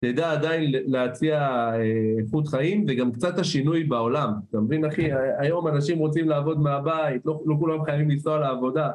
תדע 0.00 0.32
עדיין 0.32 0.72
להציע 0.86 1.40
אה, 1.74 2.14
איכות 2.18 2.48
חיים, 2.48 2.84
וגם 2.88 3.12
קצת 3.12 3.38
השינוי 3.38 3.84
בעולם. 3.84 4.32
אתה 4.50 4.60
מבין, 4.60 4.84
אחי? 4.84 5.08
היום 5.38 5.68
אנשים 5.68 5.98
רוצים 5.98 6.28
לעבוד 6.28 6.60
מהבית, 6.60 7.26
לא, 7.26 7.42
לא 7.46 7.56
כולם 7.58 7.84
חייבים 7.84 8.10
לנסוע 8.10 8.38
לעבודה. 8.38 8.90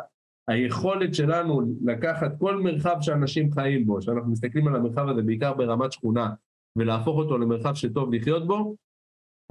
היכולת 0.48 1.14
שלנו 1.14 1.62
לקחת 1.86 2.32
כל 2.40 2.62
מרחב 2.62 2.98
שאנשים 3.02 3.52
חיים 3.52 3.86
בו, 3.86 4.02
שאנחנו 4.02 4.32
מסתכלים 4.32 4.68
על 4.68 4.76
המרחב 4.76 5.10
הזה 5.10 5.22
בעיקר 5.22 5.54
ברמת 5.54 5.92
שכונה, 5.92 6.34
ולהפוך 6.78 7.18
אותו 7.18 7.38
למרחב 7.38 7.76
שטוב 7.76 8.14
לחיות 8.14 8.48
בו, 8.48 8.76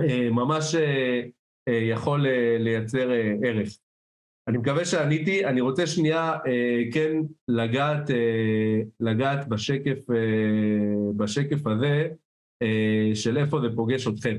אה, 0.01 0.31
ממש 0.31 0.75
אה, 0.75 1.23
יכול 1.69 2.27
לייצר 2.59 3.11
ערך. 3.45 3.69
אני 4.49 4.59
מקווה 4.59 4.85
שעניתי, 4.85 5.47
אני 5.47 5.61
רוצה 5.61 5.87
שנייה 5.87 6.33
אה, 6.47 6.83
כן 6.93 7.17
לגעת, 7.49 8.11
אה, 8.11 8.81
לגעת 9.01 9.49
בשקף, 9.49 10.11
אה, 10.11 11.13
בשקף 11.17 11.67
הזה 11.67 12.09
אה, 12.63 13.11
של 13.15 13.39
איפה 13.39 13.61
זה 13.61 13.77
פוגש 13.77 14.07
אתכם. 14.07 14.37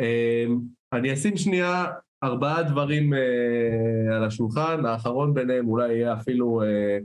אה, 0.00 0.46
אני 0.92 1.12
אשים 1.12 1.36
שנייה 1.36 1.84
ארבעה 2.24 2.62
דברים 2.62 3.14
אה, 3.14 4.16
על 4.16 4.24
השולחן, 4.24 4.84
האחרון 4.84 5.34
ביניהם 5.34 5.68
אולי 5.68 5.92
יהיה 5.92 6.14
אפילו 6.14 6.62
אה, 6.62 6.98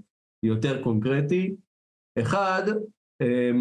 יותר 0.43 0.83
קונקרטי. 0.83 1.55
אחד, 2.19 2.63
אה, 3.21 3.51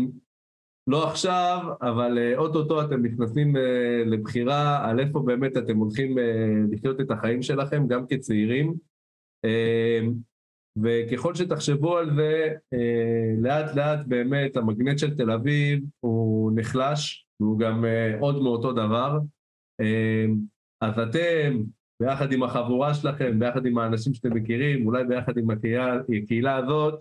לא 0.87 1.09
עכשיו, 1.09 1.59
אבל 1.83 2.19
אה, 2.19 2.39
אוטוטו 2.39 2.83
אתם 2.83 3.07
נכנסים 3.07 3.57
אה, 3.57 4.03
לבחירה 4.07 4.91
על 4.91 5.01
איפה 5.01 5.21
באמת 5.21 5.57
אתם 5.57 5.77
הולכים 5.77 6.19
אה, 6.19 6.25
לחיות 6.71 7.01
את 7.01 7.11
החיים 7.11 7.43
שלכם, 7.43 7.87
גם 7.89 8.07
כצעירים. 8.07 8.75
וככל 10.83 11.35
שתחשבו 11.35 11.97
על 11.97 12.15
זה, 12.17 12.53
לאט 13.39 13.77
לאט 13.77 14.07
באמת 14.07 14.57
המגנט 14.57 14.99
של 14.99 15.17
תל 15.17 15.31
אביב 15.31 15.85
הוא 16.01 16.53
נחלש, 16.55 17.27
והוא 17.41 17.59
גם 17.59 17.85
עוד 18.21 18.43
מאותו 18.43 18.73
דבר. 18.73 19.19
אז 20.81 20.99
אתם, 20.99 21.63
ביחד 22.01 22.33
עם 22.33 22.43
החבורה 22.43 22.95
שלכם, 22.95 23.39
ביחד 23.39 23.67
עם 23.67 23.79
האנשים 23.79 24.15
שאתם 24.15 24.35
מכירים, 24.35 24.87
אולי 24.87 25.05
ביחד 25.05 25.39
עם 25.39 25.51
הקהילה, 25.51 26.57
הזאת, 26.57 27.01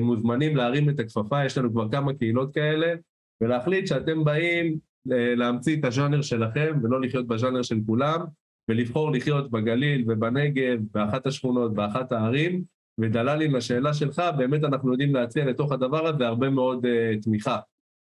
מוזמנים 0.00 0.56
להרים 0.56 0.90
את 0.90 1.00
הכפפה, 1.00 1.44
יש 1.44 1.58
לנו 1.58 1.72
כבר 1.72 1.88
כמה 1.90 2.14
קהילות 2.14 2.54
כאלה, 2.54 2.94
ולהחליט 3.40 3.86
שאתם 3.86 4.24
באים 4.24 4.78
אה, 5.12 5.34
להמציא 5.34 5.76
את 5.76 5.84
הז'אנר 5.84 6.22
שלכם 6.22 6.78
ולא 6.82 7.00
לחיות 7.00 7.26
בז'אנר 7.26 7.62
של 7.62 7.78
כולם, 7.86 8.20
ולבחור 8.68 9.12
לחיות 9.12 9.50
בגליל 9.50 10.04
ובנגב, 10.08 10.78
באחת 10.94 11.26
השכונות, 11.26 11.74
באחת 11.74 12.12
הערים, 12.12 12.62
ודללי, 13.00 13.48
לשאלה 13.48 13.94
שלך, 13.94 14.22
באמת 14.36 14.64
אנחנו 14.64 14.92
יודעים 14.92 15.14
להציע 15.14 15.44
לתוך 15.44 15.72
הדבר 15.72 16.06
הזה 16.06 16.26
הרבה 16.26 16.50
מאוד 16.50 16.86
uh, 16.86 17.22
תמיכה. 17.22 17.58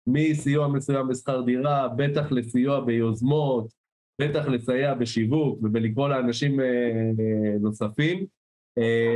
מסיוע 0.07 0.67
מסוים 0.67 1.07
בשכר 1.07 1.41
דירה, 1.41 1.87
בטח 1.87 2.31
לסיוע 2.31 2.85
ביוזמות, 2.85 3.67
בטח 4.21 4.47
לסייע 4.47 4.93
בשיווק 4.93 5.59
ובלקרוא 5.63 6.09
לאנשים 6.09 6.59
uh, 6.59 6.63
נוספים. 7.61 8.25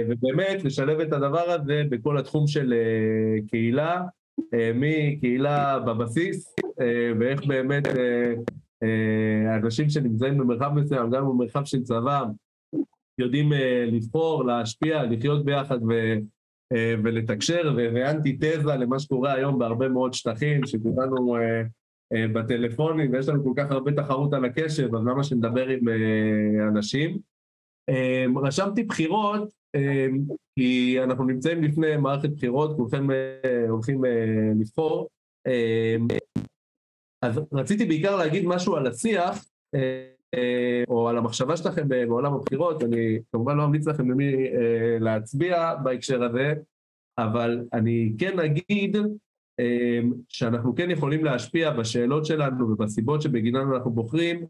ובאמת 0.09 0.63
לשלב 0.63 0.99
את 0.99 1.13
הדבר 1.13 1.49
הזה 1.49 1.83
בכל 1.89 2.17
התחום 2.17 2.47
של 2.47 2.73
קהילה, 3.47 4.01
מקהילה 4.75 5.79
בבסיס, 5.79 6.55
ואיך 7.19 7.45
באמת 7.45 7.83
אנשים 9.63 9.89
שנמצאים 9.89 10.37
במרחב 10.37 10.71
מסוים, 10.73 11.11
גם 11.11 11.25
במרחב 11.25 11.65
של 11.65 11.83
צבא, 11.83 12.23
יודעים 13.17 13.51
לבחור, 13.87 14.45
להשפיע, 14.45 15.03
לחיות 15.03 15.45
ביחד 15.45 15.79
ו... 15.89 16.15
אה, 16.73 16.95
ולתקשר, 17.03 17.73
ואנטיתזה 17.75 18.75
למה 18.75 18.99
שקורה 18.99 19.33
היום 19.33 19.59
בהרבה 19.59 19.89
מאוד 19.89 20.13
שטחים, 20.13 20.65
שכולנו 20.65 21.35
אה, 21.37 21.61
אה, 22.13 22.27
בטלפונים, 22.27 23.13
ויש 23.13 23.29
לנו 23.29 23.43
כל 23.43 23.53
כך 23.55 23.71
הרבה 23.71 23.91
תחרות 23.91 24.33
על 24.33 24.45
הקשב, 24.45 24.95
אז 24.95 25.05
למה 25.05 25.23
שנדבר 25.23 25.67
עם 25.67 25.87
אנשים? 26.67 27.17
רשמתי 28.43 28.83
בחירות, 28.83 29.49
כי 30.55 30.97
אנחנו 31.03 31.23
נמצאים 31.23 31.63
לפני 31.63 31.97
מערכת 31.97 32.29
בחירות, 32.29 32.75
כולכם 32.77 33.07
הולכים 33.69 34.03
לבחור. 34.59 35.09
אז 37.21 37.41
רציתי 37.53 37.85
בעיקר 37.85 38.15
להגיד 38.15 38.45
משהו 38.45 38.75
על 38.75 38.87
השיח, 38.87 39.45
או 40.87 41.09
על 41.09 41.17
המחשבה 41.17 41.57
שלכם 41.57 41.87
בעולם 41.87 42.33
הבחירות, 42.33 42.83
אני 42.83 43.19
כמובן 43.31 43.57
לא 43.57 43.65
אמליץ 43.65 43.87
לכם 43.87 44.11
למי 44.11 44.33
אה, 44.33 44.97
להצביע 44.99 45.75
בהקשר 45.83 46.23
הזה, 46.23 46.53
אבל 47.17 47.65
אני 47.73 48.13
כן 48.17 48.39
אגיד 48.39 48.97
אה, 49.59 49.99
שאנחנו 50.29 50.75
כן 50.75 50.91
יכולים 50.91 51.25
להשפיע 51.25 51.71
בשאלות 51.71 52.25
שלנו 52.25 52.69
ובסיבות 52.69 53.21
שבגינן 53.21 53.73
אנחנו 53.73 53.91
בוחרים 53.91 54.45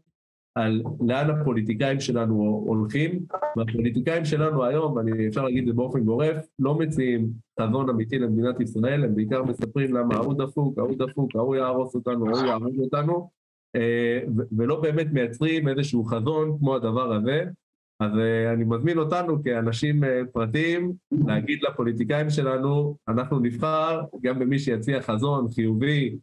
על 0.56 0.82
לאן 1.06 1.30
הפוליטיקאים 1.30 2.00
שלנו 2.00 2.64
הולכים, 2.66 3.20
והפוליטיקאים 3.56 4.24
שלנו 4.24 4.64
היום, 4.64 4.98
אני 4.98 5.28
אפשר 5.28 5.44
להגיד 5.44 5.62
את 5.62 5.66
זה 5.66 5.72
באופן 5.72 6.00
גורף, 6.00 6.46
לא 6.58 6.74
מציעים 6.74 7.30
חזון 7.60 7.90
אמיתי 7.90 8.18
למדינת 8.18 8.60
ישראל, 8.60 9.04
הם 9.04 9.14
בעיקר 9.14 9.42
מספרים 9.42 9.94
למה 9.94 10.14
ההוא 10.14 10.34
דפוק, 10.34 10.78
ההוא 10.78 10.96
דפוק, 10.98 11.36
ההוא 11.36 11.56
יהרוס 11.56 11.94
אותנו, 11.94 12.26
ההוא 12.26 12.46
יהרוג 12.46 12.80
אותנו, 12.80 13.30
אה, 13.76 14.20
ולא 14.56 14.80
באמת 14.80 15.06
מייצרים 15.12 15.68
איזשהו 15.68 16.04
חזון 16.04 16.58
כמו 16.58 16.74
הדבר 16.74 17.12
הזה. 17.12 17.44
אז 18.00 18.10
אה, 18.18 18.52
אני 18.52 18.64
מזמין 18.64 18.98
אותנו 18.98 19.42
כאנשים 19.42 20.04
אה, 20.04 20.20
פרטיים 20.32 20.92
להגיד 21.26 21.58
לפוליטיקאים 21.62 22.30
שלנו, 22.30 22.96
אנחנו 23.08 23.40
נבחר 23.40 24.00
גם 24.22 24.38
במי 24.38 24.58
שיציע 24.58 25.02
חזון 25.02 25.48
חיובי 25.48 26.16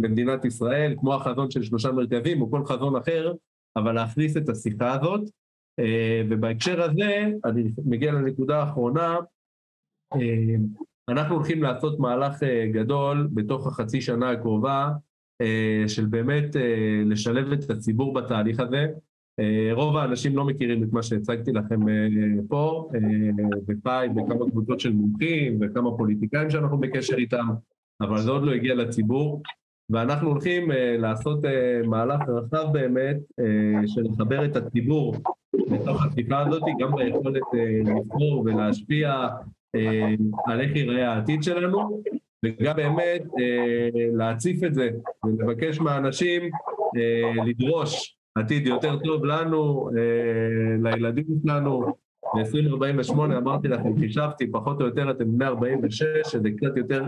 למדינת 0.00 0.44
ישראל, 0.44 0.94
כמו 1.00 1.14
החזון 1.14 1.50
של 1.50 1.62
שלושה 1.62 1.92
מרכזים 1.92 2.42
או 2.42 2.50
כל 2.50 2.64
חזון 2.64 2.96
אחר, 2.96 3.32
אבל 3.76 3.92
להכניס 3.92 4.36
את 4.36 4.48
השיחה 4.48 4.92
הזאת. 4.92 5.30
ובהקשר 6.28 6.82
הזה, 6.82 7.26
אני 7.44 7.64
מגיע 7.86 8.12
לנקודה 8.12 8.58
האחרונה, 8.60 9.16
אנחנו 11.08 11.34
הולכים 11.34 11.62
לעשות 11.62 11.98
מהלך 11.98 12.42
גדול 12.72 13.28
בתוך 13.32 13.66
החצי 13.66 14.00
שנה 14.00 14.30
הקרובה, 14.30 14.90
אה, 15.40 15.84
של 15.88 16.06
באמת 16.06 16.56
אה, 16.56 17.02
לשלב 17.06 17.52
את 17.52 17.70
הציבור 17.70 18.14
בתהליך 18.14 18.60
הזה. 18.60 18.86
אה, 19.40 19.70
רוב 19.72 19.96
האנשים 19.96 20.36
לא 20.36 20.44
מכירים 20.44 20.82
את 20.82 20.92
מה 20.92 21.02
שהצגתי 21.02 21.52
לכם 21.52 21.80
פה, 22.48 22.90
בפאי, 23.66 24.08
בכמה 24.08 24.50
קבוצות 24.50 24.80
של 24.80 24.92
מומחים 24.92 25.58
וכמה 25.60 25.96
פוליטיקאים 25.96 26.50
שאנחנו 26.50 26.78
בקשר 26.78 27.16
איתם, 27.16 27.46
אבל 28.00 28.20
זה 28.20 28.30
עוד 28.30 28.42
לא 28.42 28.52
הגיע 28.52 28.74
לציבור. 28.74 29.42
ואנחנו 29.90 30.28
הולכים 30.28 30.70
לעשות 30.98 31.38
מהלך 31.84 32.20
רחב 32.28 32.72
באמת 32.72 33.16
של 33.86 34.02
לחבר 34.02 34.44
את 34.44 34.56
הציבור 34.56 35.14
לתוך 35.54 36.04
השיחה 36.04 36.40
הזאת, 36.40 36.62
גם 36.80 36.96
ביכולת 36.96 37.42
לבחור 37.84 38.42
ולהשפיע 38.44 39.26
על 40.46 40.60
איך 40.60 40.76
ייראה 40.76 41.12
העתיד 41.12 41.42
שלנו, 41.42 42.02
וגם 42.44 42.76
באמת 42.76 43.22
אה, 43.40 43.88
להציף 44.12 44.64
את 44.64 44.74
זה 44.74 44.90
ולבקש 45.24 45.80
מהאנשים 45.80 46.42
אה, 46.96 47.44
לדרוש 47.46 48.16
עתיד 48.34 48.66
יותר 48.66 48.98
טוב 49.04 49.24
לנו, 49.24 49.90
אה, 49.96 50.90
לילדים 50.90 51.24
שלנו. 51.46 51.86
ב-2048 52.34 53.14
אמרתי 53.14 53.68
לכם, 53.68 53.98
חישבתי, 53.98 54.50
פחות 54.50 54.80
או 54.80 54.86
יותר 54.86 55.10
אתם 55.10 55.38
בני 55.38 55.46
46, 55.46 56.04
שזה 56.24 56.50
קצת 56.50 56.76
יותר 56.76 57.04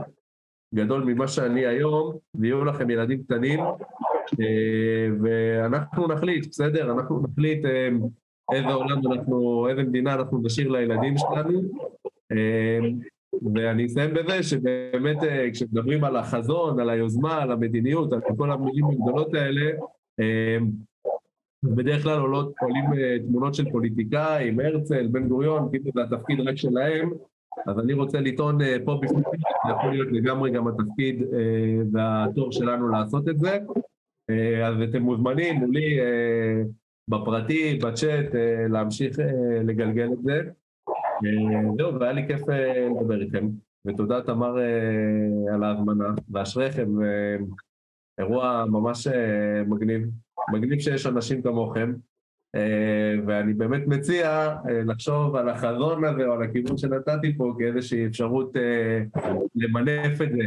גדול 0.74 1.04
ממה 1.04 1.28
שאני 1.28 1.66
היום, 1.66 2.16
ויהיו 2.34 2.64
לכם 2.64 2.90
ילדים 2.90 3.22
קטנים, 3.22 3.60
אה, 4.40 5.08
ואנחנו 5.22 6.06
נחליט, 6.06 6.46
בסדר? 6.46 6.92
אנחנו 6.92 7.22
נחליט 7.22 7.64
אה, 7.64 7.88
איזה 8.52 8.72
עולם 8.72 9.00
אנחנו, 9.12 9.68
איזה 9.68 9.82
מדינה 9.82 10.14
אנחנו 10.14 10.42
נשאיר 10.42 10.68
לילדים 10.68 11.14
שלנו. 11.18 11.60
אה, 12.32 12.78
ואני 13.54 13.86
אסיים 13.86 14.14
בזה 14.14 14.42
שבאמת 14.42 15.16
כשמדברים 15.52 16.04
על 16.04 16.16
החזון, 16.16 16.80
על 16.80 16.90
היוזמה, 16.90 17.42
על 17.42 17.52
המדיניות, 17.52 18.12
על 18.12 18.20
כל 18.36 18.52
המילים 18.52 18.84
הגדולות 18.84 19.34
האלה, 19.34 19.70
בדרך 21.62 22.02
כלל 22.02 22.20
עולות, 22.20 22.52
עולים 22.60 22.84
תמונות 23.26 23.54
של 23.54 23.70
פוליטיקאים, 23.70 24.60
הרצל, 24.60 25.06
בן 25.06 25.28
גוריון, 25.28 25.68
כאילו 25.70 25.90
זה 25.94 26.02
התפקיד 26.02 26.40
רק 26.40 26.56
שלהם, 26.56 27.10
אז 27.66 27.78
אני 27.78 27.92
רוצה 27.92 28.20
לטעון 28.20 28.58
פה 28.84 28.98
בפנים, 29.02 29.22
זה 29.66 29.72
יכול 29.72 29.90
להיות 29.90 30.08
לגמרי 30.12 30.50
גם 30.50 30.68
התפקיד 30.68 31.22
והתור 31.92 32.52
שלנו 32.52 32.88
לעשות 32.88 33.28
את 33.28 33.40
זה. 33.40 33.58
אז 34.64 34.74
אתם 34.90 35.02
מוזמנים 35.02 35.56
מולי 35.56 35.98
בפרטי, 37.08 37.78
בצ'אט, 37.82 38.34
להמשיך 38.68 39.18
לגלגל 39.64 40.12
את 40.12 40.22
זה. 40.22 40.40
אה, 41.24 41.70
זהו, 41.76 42.00
והיה 42.00 42.12
לי 42.12 42.26
כיף 42.26 42.48
אה, 42.48 42.88
לדבר 42.88 43.20
איתכם, 43.20 43.48
ותודה 43.86 44.22
תמר 44.22 44.58
אה, 44.58 45.54
על 45.54 45.64
ההזמנה, 45.64 46.08
ואשריכם, 46.30 46.88
אירוע 48.18 48.64
ממש 48.68 49.06
מגניב, 49.66 50.10
מגניב 50.52 50.78
שיש 50.78 51.06
אנשים 51.06 51.42
כמוכם, 51.42 51.92
ואני 53.26 53.54
באמת 53.54 53.82
מציע 53.86 54.56
לחשוב 54.86 55.36
על 55.36 55.48
החזון 55.48 56.04
הזה 56.04 56.26
או 56.26 56.32
על 56.32 56.42
הכיוון 56.42 56.76
שנתתי 56.76 57.36
פה 57.36 57.54
כאיזושהי 57.58 58.06
אפשרות 58.06 58.52
למנף 59.54 60.22
את 60.22 60.32
זה, 60.32 60.42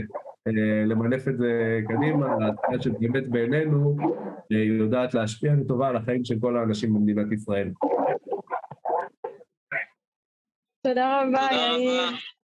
למנף 0.86 1.28
את 1.28 1.38
זה 1.38 1.82
קדימה, 1.88 2.38
להצעה 2.40 2.82
שבאמת 2.82 3.28
בעינינו 3.28 3.98
יודעת 4.50 5.14
להשפיע 5.14 5.54
לטובה 5.56 5.88
על 5.88 5.96
החיים 5.96 6.26
של 6.26 6.36
כל 6.42 6.58
האנשים 6.58 6.94
במדינת 6.94 7.32
ישראל. 7.32 7.72
תודה 10.84 11.22
רבה, 11.22 11.48
יאיר. 11.52 12.35